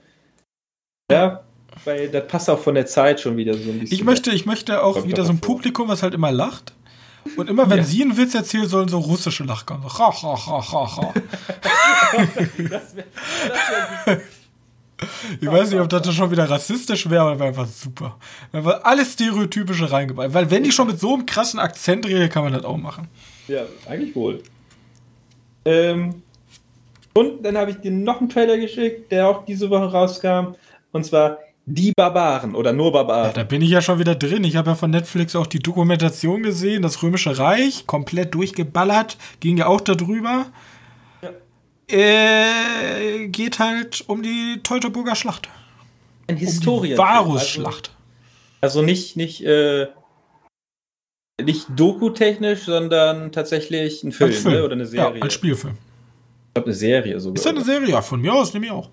Ja, 1.10 1.44
weil 1.84 2.08
das 2.08 2.26
passt 2.26 2.50
auch 2.50 2.58
von 2.58 2.74
der 2.74 2.86
Zeit 2.86 3.20
schon 3.20 3.36
wieder 3.36 3.54
so 3.54 3.70
ein 3.70 3.80
bisschen. 3.80 3.94
Ich 3.94 4.04
möchte, 4.04 4.30
ich 4.30 4.46
möchte 4.46 4.82
auch 4.82 5.06
wieder 5.06 5.24
so 5.24 5.32
ein 5.32 5.40
Publikum, 5.40 5.88
was 5.88 6.02
halt 6.02 6.14
immer 6.14 6.32
lacht. 6.32 6.74
Und 7.36 7.48
immer 7.48 7.70
wenn 7.70 7.78
ja. 7.78 7.84
sie 7.84 8.02
einen 8.02 8.16
Witz 8.16 8.34
erzählen, 8.34 8.66
sollen 8.66 8.88
so 8.88 8.98
russische 8.98 9.46
kommen. 9.64 9.82
So, 9.82 9.98
ha, 9.98 10.22
ha, 10.22 10.46
ha, 10.46 10.72
ha, 10.72 10.96
ha. 10.96 11.14
das 12.58 12.96
wär, 12.96 13.04
das 13.48 14.06
wär 14.06 14.20
ich 15.40 15.48
weiß 15.48 15.70
nicht, 15.70 15.80
ob 15.80 15.88
das 15.88 16.14
schon 16.14 16.30
wieder 16.30 16.48
rassistisch 16.48 17.08
wäre, 17.08 17.22
aber 17.22 17.38
wäre 17.38 17.48
einfach 17.48 17.66
super. 17.66 18.16
Einfach 18.52 18.84
alles 18.84 19.12
Stereotypische 19.12 19.90
reingebaut. 19.90 20.32
Weil 20.32 20.50
wenn 20.50 20.64
die 20.64 20.72
schon 20.72 20.86
mit 20.86 21.00
so 21.00 21.14
einem 21.14 21.26
krassen 21.26 21.60
Akzent 21.60 22.06
reden, 22.06 22.28
kann 22.28 22.44
man 22.44 22.52
das 22.52 22.64
auch 22.64 22.76
machen. 22.76 23.08
Ja, 23.48 23.62
eigentlich 23.88 24.14
wohl. 24.14 24.42
Ähm, 25.64 26.22
und 27.14 27.44
dann 27.44 27.56
habe 27.56 27.72
ich 27.72 27.78
dir 27.78 27.90
noch 27.90 28.20
einen 28.20 28.28
Trailer 28.28 28.56
geschickt, 28.58 29.12
der 29.12 29.28
auch 29.28 29.44
diese 29.44 29.68
Woche 29.70 29.92
rauskam. 29.92 30.54
Und 30.92 31.04
zwar 31.04 31.38
die 31.66 31.92
Barbaren 31.92 32.54
oder 32.54 32.72
nur 32.72 32.92
Barbaren. 32.92 33.26
Ja, 33.26 33.32
da 33.32 33.44
bin 33.44 33.62
ich 33.62 33.70
ja 33.70 33.82
schon 33.82 33.98
wieder 33.98 34.14
drin. 34.14 34.44
Ich 34.44 34.56
habe 34.56 34.70
ja 34.70 34.76
von 34.76 34.90
Netflix 34.90 35.36
auch 35.36 35.46
die 35.46 35.60
Dokumentation 35.60 36.42
gesehen, 36.42 36.82
das 36.82 37.02
Römische 37.02 37.38
Reich, 37.38 37.86
komplett 37.86 38.34
durchgeballert, 38.34 39.16
ging 39.40 39.58
ja 39.58 39.66
auch 39.66 39.80
darüber. 39.80 40.46
Ja. 41.22 41.30
Äh, 41.96 43.28
geht 43.28 43.58
halt 43.58 44.04
um 44.08 44.22
die 44.22 44.60
Teutoburger 44.62 45.14
Schlacht. 45.14 45.48
Ein 46.26 46.36
Historien. 46.36 46.98
Um 46.98 47.04
Varusschlacht. 47.04 47.92
Also, 48.60 48.78
also, 48.78 48.82
nicht, 48.82 49.16
nicht, 49.16 49.44
äh, 49.44 49.86
nicht 51.40 51.66
Doku-technisch, 51.74 52.64
sondern 52.64 53.32
tatsächlich 53.32 54.02
ein 54.04 54.12
Film, 54.12 54.32
Film. 54.32 54.54
Ne? 54.54 54.64
oder 54.64 54.72
eine 54.72 54.86
Serie. 54.86 55.16
Ja, 55.16 55.22
als 55.22 55.34
Spielfilm. 55.34 55.74
Ich 55.74 56.54
glaube, 56.54 56.66
eine 56.66 56.74
Serie 56.74 57.20
sogar. 57.20 57.36
Ist 57.36 57.44
ja 57.44 57.50
eine 57.50 57.64
Serie, 57.64 57.88
ja, 57.88 58.02
von 58.02 58.20
mir 58.20 58.34
aus, 58.34 58.52
nehme 58.52 58.66
ich 58.66 58.72
auch. 58.72 58.90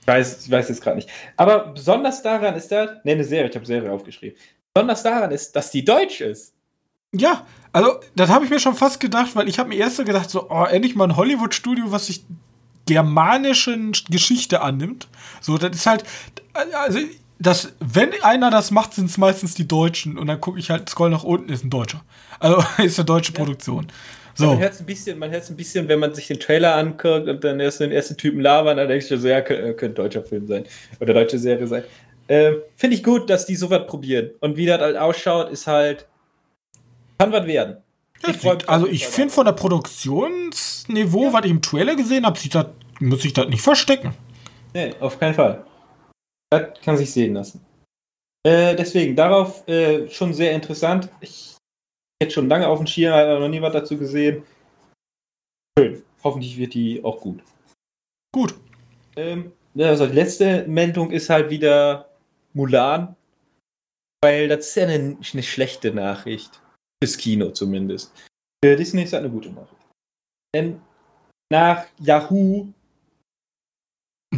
Ich 0.00 0.06
weiß, 0.06 0.44
ich 0.46 0.50
weiß 0.50 0.68
jetzt 0.68 0.82
gerade 0.82 0.96
nicht. 0.96 1.08
Aber 1.36 1.68
besonders 1.68 2.22
daran 2.22 2.54
ist 2.54 2.70
das, 2.70 2.90
ne, 3.04 3.12
eine 3.12 3.24
Serie, 3.24 3.48
ich 3.48 3.56
habe 3.56 3.66
Serie 3.66 3.90
aufgeschrieben. 3.90 4.38
Besonders 4.72 5.02
daran 5.02 5.30
ist, 5.30 5.56
dass 5.56 5.70
die 5.70 5.84
deutsch 5.84 6.20
ist. 6.20 6.52
Ja, 7.12 7.46
also 7.72 8.00
das 8.14 8.28
habe 8.28 8.44
ich 8.44 8.50
mir 8.50 8.60
schon 8.60 8.74
fast 8.74 9.00
gedacht, 9.00 9.34
weil 9.34 9.48
ich 9.48 9.58
habe 9.58 9.68
mir 9.68 9.76
erst 9.76 9.96
so 9.96 10.04
gedacht, 10.04 10.30
so, 10.30 10.50
oh, 10.50 10.64
endlich 10.64 10.94
mal 10.94 11.04
ein 11.04 11.16
Hollywood-Studio, 11.16 11.86
was 11.90 12.06
sich 12.06 12.24
germanischen 12.86 13.92
Geschichte 14.10 14.60
annimmt. 14.60 15.08
So, 15.40 15.58
das 15.58 15.74
ist 15.76 15.86
halt, 15.86 16.04
also, 16.52 16.98
das, 17.38 17.72
wenn 17.80 18.10
einer 18.22 18.50
das 18.50 18.70
macht, 18.70 18.94
sind 18.94 19.10
es 19.10 19.18
meistens 19.18 19.54
die 19.54 19.66
Deutschen. 19.66 20.18
Und 20.18 20.26
dann 20.28 20.40
gucke 20.40 20.58
ich 20.58 20.70
halt, 20.70 20.88
scroll 20.88 21.10
nach 21.10 21.24
unten, 21.24 21.52
ist 21.52 21.64
ein 21.64 21.70
Deutscher. 21.70 22.02
Also 22.38 22.64
ist 22.82 22.98
eine 22.98 23.06
deutsche 23.06 23.32
Produktion. 23.32 23.88
So. 24.34 24.46
Man 24.46 24.58
hört 24.58 24.72
es 24.72 24.80
ein 24.80 24.86
bisschen, 24.86 25.18
man 25.18 25.30
hört 25.30 25.48
ein 25.48 25.56
bisschen, 25.56 25.88
wenn 25.88 26.00
man 26.00 26.12
sich 26.12 26.26
den 26.26 26.40
Trailer 26.40 26.74
anguckt 26.74 27.28
und 27.28 27.44
dann 27.44 27.60
erst 27.60 27.80
den 27.80 27.92
ersten 27.92 28.16
Typen 28.16 28.40
labern, 28.40 28.76
dann 28.76 28.88
denkst 28.88 29.08
du 29.08 29.16
so, 29.16 29.28
ja, 29.28 29.40
könnte, 29.40 29.74
könnte 29.74 29.94
deutscher 29.94 30.24
Film 30.24 30.46
sein 30.48 30.64
oder 30.98 31.14
deutsche 31.14 31.38
Serie 31.38 31.66
sein. 31.66 31.84
Äh, 32.26 32.52
Finde 32.74 32.96
ich 32.96 33.04
gut, 33.04 33.30
dass 33.30 33.46
die 33.46 33.54
so 33.54 33.70
was 33.70 33.86
probieren. 33.86 34.30
Und 34.40 34.56
wie 34.56 34.66
das 34.66 34.80
halt 34.80 34.96
ausschaut, 34.96 35.50
ist 35.50 35.66
halt, 35.66 36.06
kann 37.18 37.30
was 37.30 37.46
werden. 37.46 37.76
Ja, 38.22 38.30
ich 38.30 38.42
mich, 38.42 38.68
also 38.68 38.88
ich 38.88 39.06
finde 39.06 39.32
von 39.32 39.44
der 39.44 39.52
Produktionsniveau, 39.52 41.24
ja. 41.26 41.32
was 41.32 41.44
ich 41.44 41.50
im 41.50 41.62
Trailer 41.62 41.94
gesehen 41.94 42.26
habe, 42.26 42.38
muss 42.98 43.24
ich 43.24 43.32
das 43.34 43.48
nicht 43.48 43.62
verstecken. 43.62 44.14
Nee, 44.72 44.94
auf 44.98 45.20
keinen 45.20 45.34
Fall. 45.34 45.64
Das 46.60 46.80
kann 46.82 46.96
sich 46.96 47.12
sehen 47.12 47.34
lassen. 47.34 47.64
Äh, 48.46 48.76
deswegen, 48.76 49.16
darauf 49.16 49.66
äh, 49.68 50.08
schon 50.10 50.34
sehr 50.34 50.52
interessant. 50.52 51.08
Ich 51.20 51.56
jetzt 52.22 52.34
schon 52.34 52.48
lange 52.48 52.68
auf 52.68 52.78
dem 52.78 52.86
Skier, 52.86 53.12
habe 53.12 53.40
noch 53.40 53.48
nie 53.48 53.62
was 53.62 53.72
dazu 53.72 53.98
gesehen. 53.98 54.44
Schön. 55.78 56.02
Hoffentlich 56.22 56.56
wird 56.56 56.74
die 56.74 57.02
auch 57.02 57.20
gut. 57.20 57.42
Gut. 58.32 58.54
Ähm, 59.16 59.52
also 59.76 60.06
die 60.06 60.14
letzte 60.14 60.66
Meldung 60.66 61.10
ist 61.10 61.30
halt 61.30 61.50
wieder 61.50 62.08
Mulan. 62.52 63.16
Weil 64.22 64.48
das 64.48 64.68
ist 64.68 64.74
ja 64.76 64.84
eine, 64.84 65.18
eine 65.32 65.42
schlechte 65.42 65.92
Nachricht. 65.92 66.62
Fürs 67.02 67.18
Kino 67.18 67.50
zumindest. 67.50 68.12
Für 68.64 68.76
Disney 68.76 69.02
ist 69.02 69.12
das 69.12 69.20
eine 69.20 69.30
gute 69.30 69.50
Nachricht. 69.50 69.82
Denn 70.54 70.80
nach 71.52 71.86
Yahoo. 72.00 72.68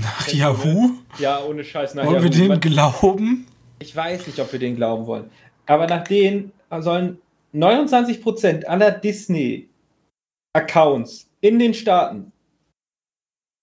Nach 0.01 0.28
Yahoo? 0.28 0.90
Ja, 1.18 1.42
ohne 1.42 1.64
Scheiß 1.64 1.94
nach 1.94 2.05
wollen 2.05 2.16
Yahoo. 2.16 2.24
Wir 2.24 2.30
denen 2.30 2.61
glauben? 2.61 3.47
Ich 3.78 3.94
weiß 3.94 4.26
nicht, 4.26 4.40
ob 4.40 4.51
wir 4.53 4.59
denen 4.59 4.76
glauben 4.76 5.07
wollen. 5.07 5.30
Aber 5.66 5.86
nach 5.86 6.05
denen 6.05 6.53
sollen 6.80 7.18
29% 7.55 8.64
aller 8.64 8.90
Disney-Accounts 8.90 11.28
in 11.40 11.59
den 11.59 11.74
Staaten 11.74 12.32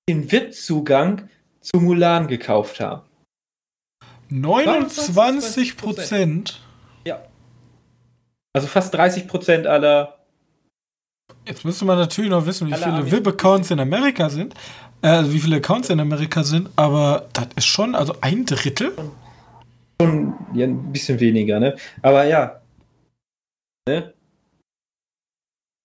den 0.10 0.32
VIP-Zugang 0.32 1.30
zu 1.62 1.80
Mulan 1.80 2.28
gekauft 2.28 2.80
haben. 2.80 3.04
29 4.30 5.78
Prozent? 5.78 6.60
Ja. 7.06 7.22
Also 8.54 8.68
fast 8.68 8.94
30 8.94 9.28
Prozent 9.28 9.68
aller. 9.68 10.20
Jetzt 11.46 11.66
müsste 11.66 11.84
man 11.86 11.98
natürlich 11.98 12.32
noch 12.32 12.46
wissen, 12.46 12.70
wie 12.70 12.74
viele 12.74 13.12
VIP-Accounts 13.12 13.72
in 13.72 13.80
Amerika 13.80 14.30
sind. 14.30 14.54
Äh, 15.04 15.08
also 15.08 15.32
wie 15.32 15.40
viele 15.40 15.58
Accounts 15.58 15.90
in 15.90 16.00
Amerika 16.00 16.44
sind, 16.44 16.70
aber 16.76 17.28
das 17.34 17.48
ist 17.58 17.66
schon, 17.66 17.94
also 17.94 18.16
ein 18.22 18.46
Drittel. 18.46 18.94
Schon 20.02 20.34
ja, 20.56 20.66
ein 20.66 20.92
bisschen 20.92 21.20
weniger, 21.20 21.60
ne? 21.60 21.76
Aber 22.02 22.26
ja, 22.26 22.64
Ne? 23.88 24.14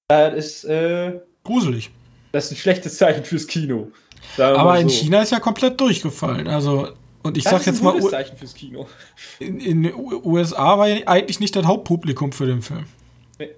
Das 0.08 0.34
ist 0.34 0.64
äh, 0.64 1.20
gruselig. 1.44 1.90
Das 2.32 2.46
ist 2.46 2.52
ein 2.52 2.56
schlechtes 2.56 2.96
Zeichen 2.96 3.24
fürs 3.24 3.46
Kino. 3.46 3.90
Aber 4.36 4.76
so. 4.76 4.82
in 4.82 4.88
China 4.88 5.22
ist 5.22 5.32
ja 5.32 5.40
komplett 5.40 5.80
durchgefallen. 5.80 6.46
Also, 6.46 6.88
und 7.22 7.36
ich 7.36 7.44
das 7.44 7.52
sag 7.52 7.66
jetzt 7.66 7.82
mal. 7.82 7.92
Das 7.92 8.00
ist 8.00 8.06
ein 8.06 8.10
Zeichen 8.10 8.36
fürs 8.36 8.54
Kino. 8.54 8.88
In 9.38 9.82
den 9.82 9.92
USA 9.94 10.78
war 10.78 10.88
ja 10.88 11.06
eigentlich 11.06 11.40
nicht 11.40 11.56
das 11.56 11.66
Hauptpublikum 11.66 12.32
für 12.32 12.46
den 12.46 12.62
Film. 12.62 12.86
Nee. 13.38 13.50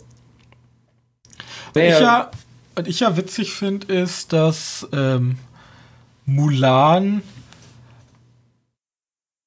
Was, 1.75 1.83
ich 1.83 2.01
ja, 2.01 2.31
was 2.75 2.87
ich 2.87 3.01
ja 3.01 3.17
witzig 3.17 3.53
finde, 3.53 3.93
ist, 3.93 4.33
dass 4.33 4.89
ähm, 4.93 5.39
Mulan 6.35 7.23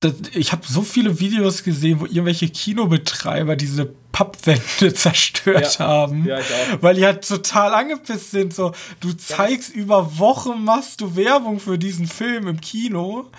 das, 0.04 0.14
ich 0.34 0.52
habe 0.52 0.64
so 0.68 0.82
viele 0.82 1.20
Videos 1.20 1.64
gesehen, 1.64 2.00
wo 2.02 2.06
irgendwelche 2.06 2.50
Kinobetreiber 2.50 3.56
diese 3.56 3.94
Pappwände 4.12 4.94
zerstört 4.94 5.80
ja, 5.80 5.86
haben. 5.86 6.26
Ja, 6.26 6.40
weil 6.82 6.96
die 6.96 7.06
halt 7.06 7.28
total 7.28 7.74
angepisst 7.74 8.32
sind. 8.32 8.54
So, 8.54 8.74
du 9.00 9.14
zeigst 9.14 9.70
das 9.70 9.76
über 9.76 10.20
Wochen, 10.20 10.64
machst 10.64 11.02
du 11.02 11.16
Werbung 11.16 11.60
für 11.60 11.78
diesen 11.78 12.08
Film 12.08 12.48
im 12.48 12.60
Kino 12.60 13.30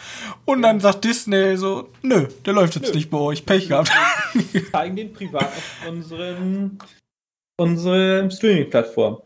und 0.44 0.62
ja. 0.62 0.68
dann 0.68 0.80
sagt 0.80 1.04
Disney 1.04 1.56
so, 1.56 1.90
nö, 2.02 2.28
der 2.44 2.54
läuft 2.54 2.76
jetzt 2.76 2.88
nö. 2.88 2.96
nicht 2.96 3.10
bei 3.10 3.18
euch, 3.18 3.44
Pech 3.44 3.68
gehabt. 3.68 3.92
Wir 4.52 4.70
zeigen 4.70 4.96
den 4.96 5.12
privat 5.12 5.44
auf 5.44 5.88
unseren, 5.88 6.78
unsere 7.58 8.30
Streaming-Plattform. 8.30 9.18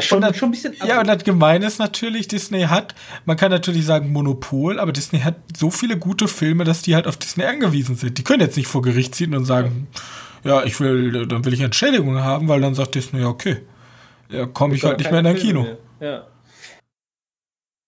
Schon, 0.00 0.22
das, 0.22 0.36
schon 0.36 0.48
ein 0.48 0.52
bisschen. 0.52 0.74
Ja, 0.84 1.00
und 1.00 1.06
das 1.06 1.22
Gemeine 1.22 1.66
ist 1.66 1.78
natürlich, 1.78 2.26
Disney 2.26 2.62
hat, 2.62 2.96
man 3.26 3.36
kann 3.36 3.52
natürlich 3.52 3.86
sagen 3.86 4.12
Monopol, 4.12 4.80
aber 4.80 4.92
Disney 4.92 5.20
hat 5.20 5.36
so 5.56 5.70
viele 5.70 5.96
gute 5.96 6.26
Filme, 6.26 6.64
dass 6.64 6.82
die 6.82 6.96
halt 6.96 7.06
auf 7.06 7.16
Disney 7.16 7.44
angewiesen 7.44 7.94
sind. 7.94 8.18
Die 8.18 8.24
können 8.24 8.40
jetzt 8.40 8.56
nicht 8.56 8.66
vor 8.66 8.82
Gericht 8.82 9.14
ziehen 9.14 9.36
und 9.36 9.44
sagen, 9.44 9.86
ja, 10.42 10.64
ich 10.64 10.80
will, 10.80 11.26
dann 11.28 11.44
will 11.44 11.54
ich 11.54 11.60
Entschädigung 11.60 12.18
haben, 12.18 12.48
weil 12.48 12.60
dann 12.60 12.74
sagt 12.74 12.96
Disney, 12.96 13.20
ja, 13.20 13.28
okay, 13.28 13.58
ja, 14.30 14.46
komme 14.46 14.74
ich 14.74 14.82
halt 14.82 14.98
nicht 14.98 15.10
mehr 15.10 15.20
in 15.20 15.24
dein 15.26 15.36
Kino. 15.36 15.62
Mehr. 15.62 15.78
Ja. 16.00 16.26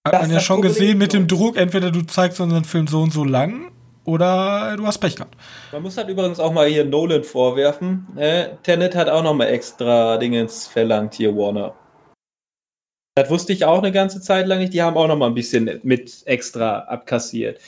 Hat 0.06 0.14
das 0.14 0.22
man 0.22 0.30
ja 0.30 0.40
schon 0.40 0.60
Problem 0.60 0.72
gesehen 0.72 0.98
mit 0.98 1.12
dem 1.12 1.26
Druck, 1.26 1.56
entweder 1.56 1.90
du 1.90 2.02
zeigst 2.02 2.40
unseren 2.40 2.64
Film 2.64 2.86
so 2.86 3.02
und 3.02 3.12
so 3.12 3.24
lang 3.24 3.72
oder 4.04 4.76
du 4.76 4.86
hast 4.86 4.98
Pech 4.98 5.16
gehabt. 5.16 5.34
Man 5.72 5.82
muss 5.82 5.96
halt 5.96 6.08
übrigens 6.08 6.38
auch 6.38 6.52
mal 6.52 6.68
hier 6.68 6.84
Nolan 6.84 7.24
vorwerfen. 7.24 8.06
Äh, 8.16 8.50
Tenet 8.62 8.94
hat 8.94 9.08
auch 9.08 9.24
noch 9.24 9.34
mal 9.34 9.46
extra 9.46 10.18
Dingens 10.18 10.68
verlangt, 10.68 11.14
hier 11.14 11.36
Warner. 11.36 11.74
Das 13.16 13.30
wusste 13.30 13.54
ich 13.54 13.64
auch 13.64 13.78
eine 13.78 13.92
ganze 13.92 14.20
Zeit 14.20 14.46
lang 14.46 14.58
nicht. 14.58 14.74
Die 14.74 14.82
haben 14.82 14.96
auch 14.98 15.08
noch 15.08 15.16
mal 15.16 15.28
ein 15.28 15.34
bisschen 15.34 15.80
mit 15.82 16.22
extra 16.26 16.80
abkassiert. 16.80 17.58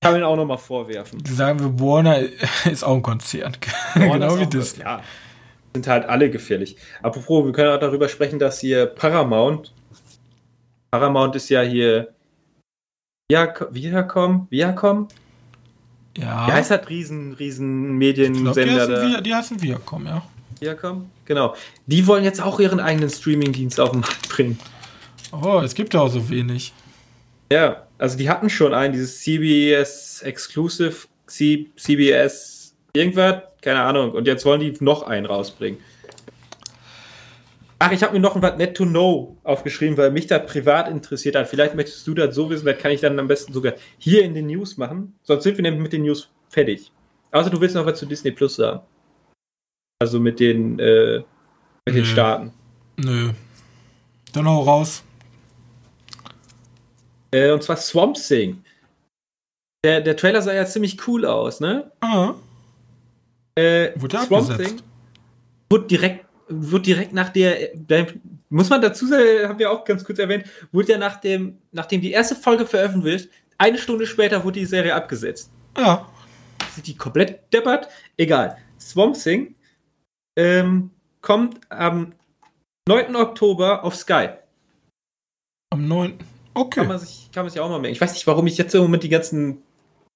Kann 0.00 0.14
man 0.14 0.22
auch 0.22 0.36
noch 0.36 0.46
mal 0.46 0.56
vorwerfen. 0.56 1.22
Sagen 1.26 1.60
wir, 1.60 1.78
Warner 1.78 2.20
ist 2.64 2.84
auch 2.84 2.94
ein 2.94 3.02
Konzern. 3.02 3.52
genau 3.94 4.38
wie 4.38 4.46
das. 4.46 4.78
Ja, 4.78 5.02
sind 5.74 5.86
halt 5.86 6.08
alle 6.08 6.30
gefährlich. 6.30 6.76
Apropos, 7.02 7.44
wir 7.44 7.52
können 7.52 7.70
auch 7.70 7.80
darüber 7.80 8.08
sprechen, 8.08 8.38
dass 8.38 8.60
hier 8.60 8.86
Paramount, 8.86 9.74
Paramount 10.90 11.36
ist 11.36 11.50
ja 11.50 11.60
hier 11.60 12.14
Viacom, 13.30 14.46
Viacom? 14.48 15.08
Ja. 16.16 16.46
Wie 16.46 16.52
heißt 16.52 16.70
das 16.70 16.88
riesen, 16.88 17.34
riesen 17.34 17.92
Mediensender? 17.98 18.54
Die 18.54 18.70
heißen, 18.70 19.22
die 19.22 19.34
heißen 19.34 19.62
Viacom, 19.62 20.06
ja. 20.06 20.22
Viacom? 20.60 21.10
Genau. 21.26 21.54
Die 21.86 22.06
wollen 22.06 22.24
jetzt 22.24 22.40
auch 22.40 22.58
ihren 22.58 22.80
eigenen 22.80 23.10
Streamingdienst 23.10 23.78
auf 23.80 23.90
den 23.90 24.00
Markt 24.00 24.28
bringen. 24.30 24.58
Oh, 25.32 25.60
es 25.64 25.74
gibt 25.74 25.94
ja 25.94 26.00
auch 26.00 26.08
so 26.08 26.28
wenig. 26.28 26.72
Ja, 27.50 27.86
also 27.98 28.16
die 28.16 28.28
hatten 28.28 28.50
schon 28.50 28.74
einen, 28.74 28.92
dieses 28.92 29.20
CBS 29.20 30.22
Exclusive, 30.22 31.06
C 31.26 31.70
CBS 31.76 32.74
irgendwas, 32.92 33.42
keine 33.60 33.82
Ahnung. 33.82 34.12
Und 34.12 34.26
jetzt 34.26 34.44
wollen 34.44 34.60
die 34.60 34.74
noch 34.80 35.02
einen 35.02 35.26
rausbringen. 35.26 35.80
Ach, 37.80 37.92
ich 37.92 38.02
habe 38.02 38.12
mir 38.12 38.20
noch 38.20 38.34
ein 38.34 38.42
was 38.42 38.56
Net 38.56 38.76
to 38.76 38.84
Know 38.84 39.36
aufgeschrieben, 39.44 39.96
weil 39.96 40.10
mich 40.10 40.26
da 40.26 40.40
privat 40.40 40.88
interessiert 40.88 41.36
hat. 41.36 41.48
Vielleicht 41.48 41.76
möchtest 41.76 42.06
du 42.06 42.14
das 42.14 42.34
so 42.34 42.50
wissen, 42.50 42.66
das 42.66 42.78
kann 42.78 42.90
ich 42.90 43.00
dann 43.00 43.18
am 43.18 43.28
besten 43.28 43.52
sogar 43.52 43.74
hier 43.98 44.24
in 44.24 44.34
den 44.34 44.48
News 44.48 44.76
machen. 44.76 45.14
Sonst 45.22 45.44
sind 45.44 45.56
wir 45.56 45.62
nämlich 45.62 45.82
mit 45.82 45.92
den 45.92 46.02
News 46.02 46.28
fertig. 46.48 46.90
Außer 47.30 47.50
du 47.50 47.60
willst 47.60 47.76
noch 47.76 47.86
was 47.86 47.98
zu 47.98 48.06
Disney 48.06 48.32
Plus 48.32 48.56
sagen. 48.56 48.80
Also 50.00 50.18
mit 50.18 50.40
den, 50.40 50.78
äh, 50.80 51.18
mit 51.18 51.26
Nö. 51.86 51.92
den 51.92 52.04
Staaten. 52.04 52.52
Nö. 52.96 53.30
Dann 54.32 54.46
hau 54.46 54.62
raus. 54.62 55.04
Äh, 57.30 57.50
und 57.52 57.62
zwar 57.62 57.76
Swamp 57.76 58.16
Thing. 58.16 58.62
Der, 59.84 60.00
der 60.00 60.16
Trailer 60.16 60.42
sah 60.42 60.52
ja 60.52 60.66
ziemlich 60.66 61.06
cool 61.06 61.24
aus, 61.24 61.60
ne? 61.60 61.90
Ah. 62.00 62.34
Äh, 63.54 63.92
wurde 63.96 64.18
Swamp 64.18 64.56
Thing 64.56 64.80
wurde 65.70 65.86
direkt, 65.86 66.24
wurde 66.48 66.84
direkt 66.84 67.12
nach 67.12 67.28
der, 67.30 67.72
muss 68.48 68.70
man 68.70 68.80
dazu 68.80 69.06
sagen, 69.06 69.48
haben 69.48 69.58
wir 69.58 69.70
auch 69.70 69.84
ganz 69.84 70.04
kurz 70.04 70.18
erwähnt, 70.18 70.44
wurde 70.72 70.92
ja 70.92 70.98
nach 70.98 71.16
dem, 71.20 71.58
nachdem 71.72 72.00
die 72.00 72.12
erste 72.12 72.34
Folge 72.34 72.66
veröffentlicht, 72.66 73.28
eine 73.58 73.78
Stunde 73.78 74.06
später 74.06 74.44
wurde 74.44 74.60
die 74.60 74.66
Serie 74.66 74.94
abgesetzt. 74.94 75.50
Ja. 75.76 76.08
Sind 76.74 76.86
die 76.86 76.96
komplett 76.96 77.52
deppert? 77.52 77.88
Egal. 78.16 78.56
Swamp 78.80 79.16
Thing 79.16 79.54
ähm, 80.36 80.90
kommt 81.20 81.60
am 81.70 82.12
9. 82.88 83.16
Oktober 83.16 83.84
auf 83.84 83.96
Sky. 83.96 84.28
Am 85.70 85.86
9. 85.86 86.18
Okay. 86.58 86.80
Kann 86.80 86.88
man, 86.88 86.98
sich, 86.98 87.30
kann 87.32 87.44
man 87.44 87.52
sich 87.52 87.60
auch 87.60 87.68
mal 87.68 87.78
merken. 87.78 87.92
Ich 87.92 88.00
weiß 88.00 88.12
nicht, 88.12 88.26
warum 88.26 88.44
ich 88.48 88.58
jetzt 88.58 88.74
im 88.74 88.82
Moment 88.82 89.04
die 89.04 89.08
ganzen 89.08 89.62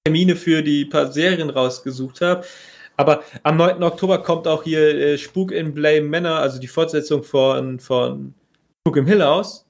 Termine 0.03 0.35
für 0.35 0.61
die 0.61 0.83
paar 0.83 1.09
Serien 1.09 1.49
rausgesucht 1.49 2.19
habe. 2.19 2.43
Aber 2.97 3.23
am 3.43 3.55
9. 3.55 3.81
Oktober 3.81 4.21
kommt 4.21 4.45
auch 4.49 4.63
hier 4.63 4.93
äh, 4.93 5.17
Spuk 5.17 5.53
in 5.53 5.73
Blame 5.73 6.01
Männer, 6.01 6.39
also 6.39 6.59
die 6.59 6.67
Fortsetzung 6.67 7.23
von, 7.23 7.79
von 7.79 8.33
Spuk 8.81 8.97
im 8.97 9.07
Hill 9.07 9.21
aus. 9.21 9.65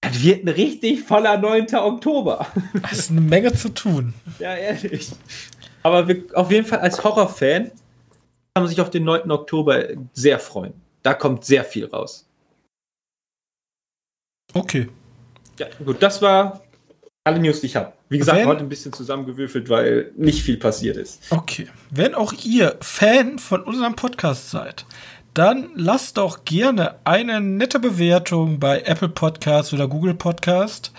Das 0.00 0.22
wird 0.22 0.44
ein 0.44 0.48
richtig 0.48 1.02
voller 1.02 1.36
9. 1.36 1.74
Oktober. 1.74 2.46
Das 2.82 2.92
ist 2.92 3.10
eine 3.10 3.20
Menge 3.20 3.52
zu 3.52 3.68
tun. 3.68 4.14
ja, 4.38 4.56
ehrlich. 4.56 5.10
Aber 5.82 6.08
wir, 6.08 6.24
auf 6.32 6.50
jeden 6.50 6.66
Fall 6.66 6.78
als 6.78 7.04
Horrorfan 7.04 7.64
kann 7.66 8.62
man 8.62 8.68
sich 8.68 8.80
auf 8.80 8.88
den 8.88 9.04
9. 9.04 9.30
Oktober 9.30 9.88
sehr 10.14 10.38
freuen. 10.38 10.72
Da 11.02 11.12
kommt 11.12 11.44
sehr 11.44 11.64
viel 11.64 11.84
raus. 11.84 12.26
Okay. 14.54 14.88
Ja, 15.58 15.66
gut, 15.84 16.02
das 16.02 16.22
war 16.22 16.62
alle 17.24 17.40
News, 17.40 17.60
die 17.60 17.66
ich 17.66 17.76
habe. 17.76 17.92
Wie 18.08 18.18
gesagt, 18.18 18.38
Wenn, 18.38 18.46
heute 18.46 18.60
ein 18.60 18.68
bisschen 18.68 18.92
zusammengewürfelt, 18.92 19.68
weil 19.68 20.12
nicht 20.16 20.42
viel 20.42 20.56
passiert 20.56 20.96
ist. 20.96 21.20
Okay. 21.30 21.68
Wenn 21.90 22.14
auch 22.14 22.32
ihr 22.44 22.76
Fan 22.80 23.38
von 23.38 23.62
unserem 23.62 23.94
Podcast 23.96 24.50
seid, 24.50 24.86
dann 25.34 25.70
lasst 25.74 26.16
doch 26.16 26.44
gerne 26.44 26.96
eine 27.04 27.40
nette 27.40 27.78
Bewertung 27.78 28.58
bei 28.58 28.80
Apple 28.80 29.10
Podcast 29.10 29.72
oder 29.74 29.86
Google 29.86 30.14
Podcast 30.14 30.92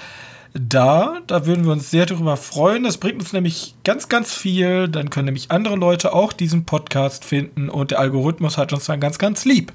da. 0.53 1.17
Da 1.27 1.45
würden 1.45 1.65
wir 1.65 1.71
uns 1.71 1.89
sehr 1.89 2.05
darüber 2.05 2.37
freuen. 2.37 2.83
Das 2.83 2.97
bringt 2.97 3.19
uns 3.19 3.33
nämlich 3.33 3.75
ganz, 3.83 4.07
ganz 4.07 4.33
viel. 4.33 4.87
Dann 4.87 5.09
können 5.09 5.25
nämlich 5.25 5.51
andere 5.51 5.75
Leute 5.75 6.13
auch 6.13 6.31
diesen 6.31 6.65
Podcast 6.65 7.25
finden 7.25 7.69
und 7.69 7.91
der 7.91 7.99
Algorithmus 7.99 8.57
hat 8.57 8.71
uns 8.71 8.85
dann 8.85 8.99
ganz, 8.99 9.17
ganz 9.17 9.45
lieb. 9.45 9.73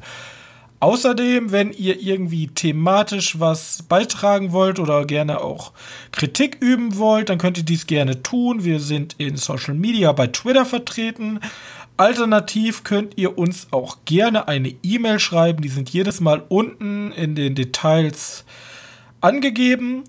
Außerdem, 0.80 1.50
wenn 1.50 1.72
ihr 1.72 2.00
irgendwie 2.00 2.48
thematisch 2.48 3.40
was 3.40 3.82
beitragen 3.82 4.52
wollt 4.52 4.78
oder 4.78 5.06
gerne 5.06 5.40
auch 5.40 5.72
Kritik 6.12 6.58
üben 6.60 6.98
wollt, 6.98 7.30
dann 7.30 7.38
könnt 7.38 7.56
ihr 7.56 7.64
dies 7.64 7.86
gerne 7.86 8.22
tun. 8.22 8.64
Wir 8.64 8.80
sind 8.80 9.14
in 9.18 9.36
Social 9.36 9.74
Media 9.74 10.12
bei 10.12 10.26
Twitter 10.26 10.66
vertreten. 10.66 11.40
Alternativ 11.96 12.82
könnt 12.82 13.16
ihr 13.16 13.38
uns 13.38 13.68
auch 13.70 13.98
gerne 14.04 14.48
eine 14.48 14.74
E-Mail 14.82 15.20
schreiben. 15.20 15.62
Die 15.62 15.68
sind 15.68 15.90
jedes 15.90 16.20
Mal 16.20 16.42
unten 16.48 17.12
in 17.12 17.34
den 17.34 17.54
Details 17.54 18.44
angegeben. 19.20 20.04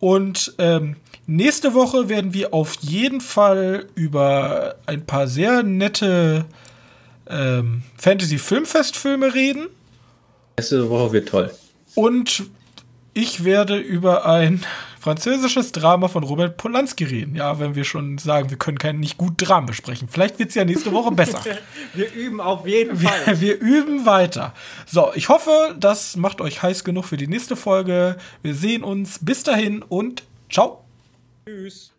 Und 0.00 0.54
ähm, 0.58 0.96
nächste 1.26 1.72
Woche 1.72 2.08
werden 2.08 2.34
wir 2.34 2.52
auf 2.52 2.76
jeden 2.80 3.20
Fall 3.20 3.86
über 3.94 4.74
ein 4.86 5.06
paar 5.06 5.28
sehr 5.28 5.62
nette 5.62 6.46
ähm, 7.28 7.84
Fantasy-Filmfestfilme 7.96 9.32
reden. 9.32 9.68
Nächste 10.58 10.88
Woche 10.90 11.12
wird 11.12 11.28
toll. 11.28 11.50
Und 11.94 12.44
ich 13.14 13.44
werde 13.44 13.78
über 13.78 14.26
ein 14.26 14.64
französisches 15.00 15.72
Drama 15.72 16.08
von 16.08 16.22
Robert 16.22 16.58
Polanski 16.58 17.04
reden. 17.04 17.34
Ja, 17.34 17.58
wenn 17.58 17.74
wir 17.74 17.84
schon 17.84 18.18
sagen, 18.18 18.50
wir 18.50 18.58
können 18.58 18.78
kein 18.78 19.00
nicht 19.00 19.16
gut 19.16 19.34
Drama 19.38 19.68
besprechen. 19.68 20.08
Vielleicht 20.08 20.38
wird 20.38 20.50
es 20.50 20.54
ja 20.54 20.64
nächste 20.64 20.92
Woche 20.92 21.10
besser. 21.10 21.40
wir 21.94 22.12
üben 22.12 22.40
auf 22.40 22.66
jeden 22.66 22.98
Fall. 22.98 23.26
Wir, 23.26 23.40
wir, 23.40 23.60
üben 23.60 24.04
weiter. 24.04 24.52
So, 24.86 25.10
ich 25.14 25.28
hoffe, 25.28 25.74
das 25.78 26.16
macht 26.16 26.40
euch 26.40 26.62
heiß 26.62 26.84
genug 26.84 27.06
für 27.06 27.16
die 27.16 27.28
nächste 27.28 27.56
Folge. 27.56 28.16
Wir 28.42 28.54
sehen 28.54 28.84
uns. 28.84 29.18
Bis 29.22 29.42
dahin 29.42 29.82
und 29.82 30.22
ciao. 30.50 30.84
Tschüss. 31.46 31.92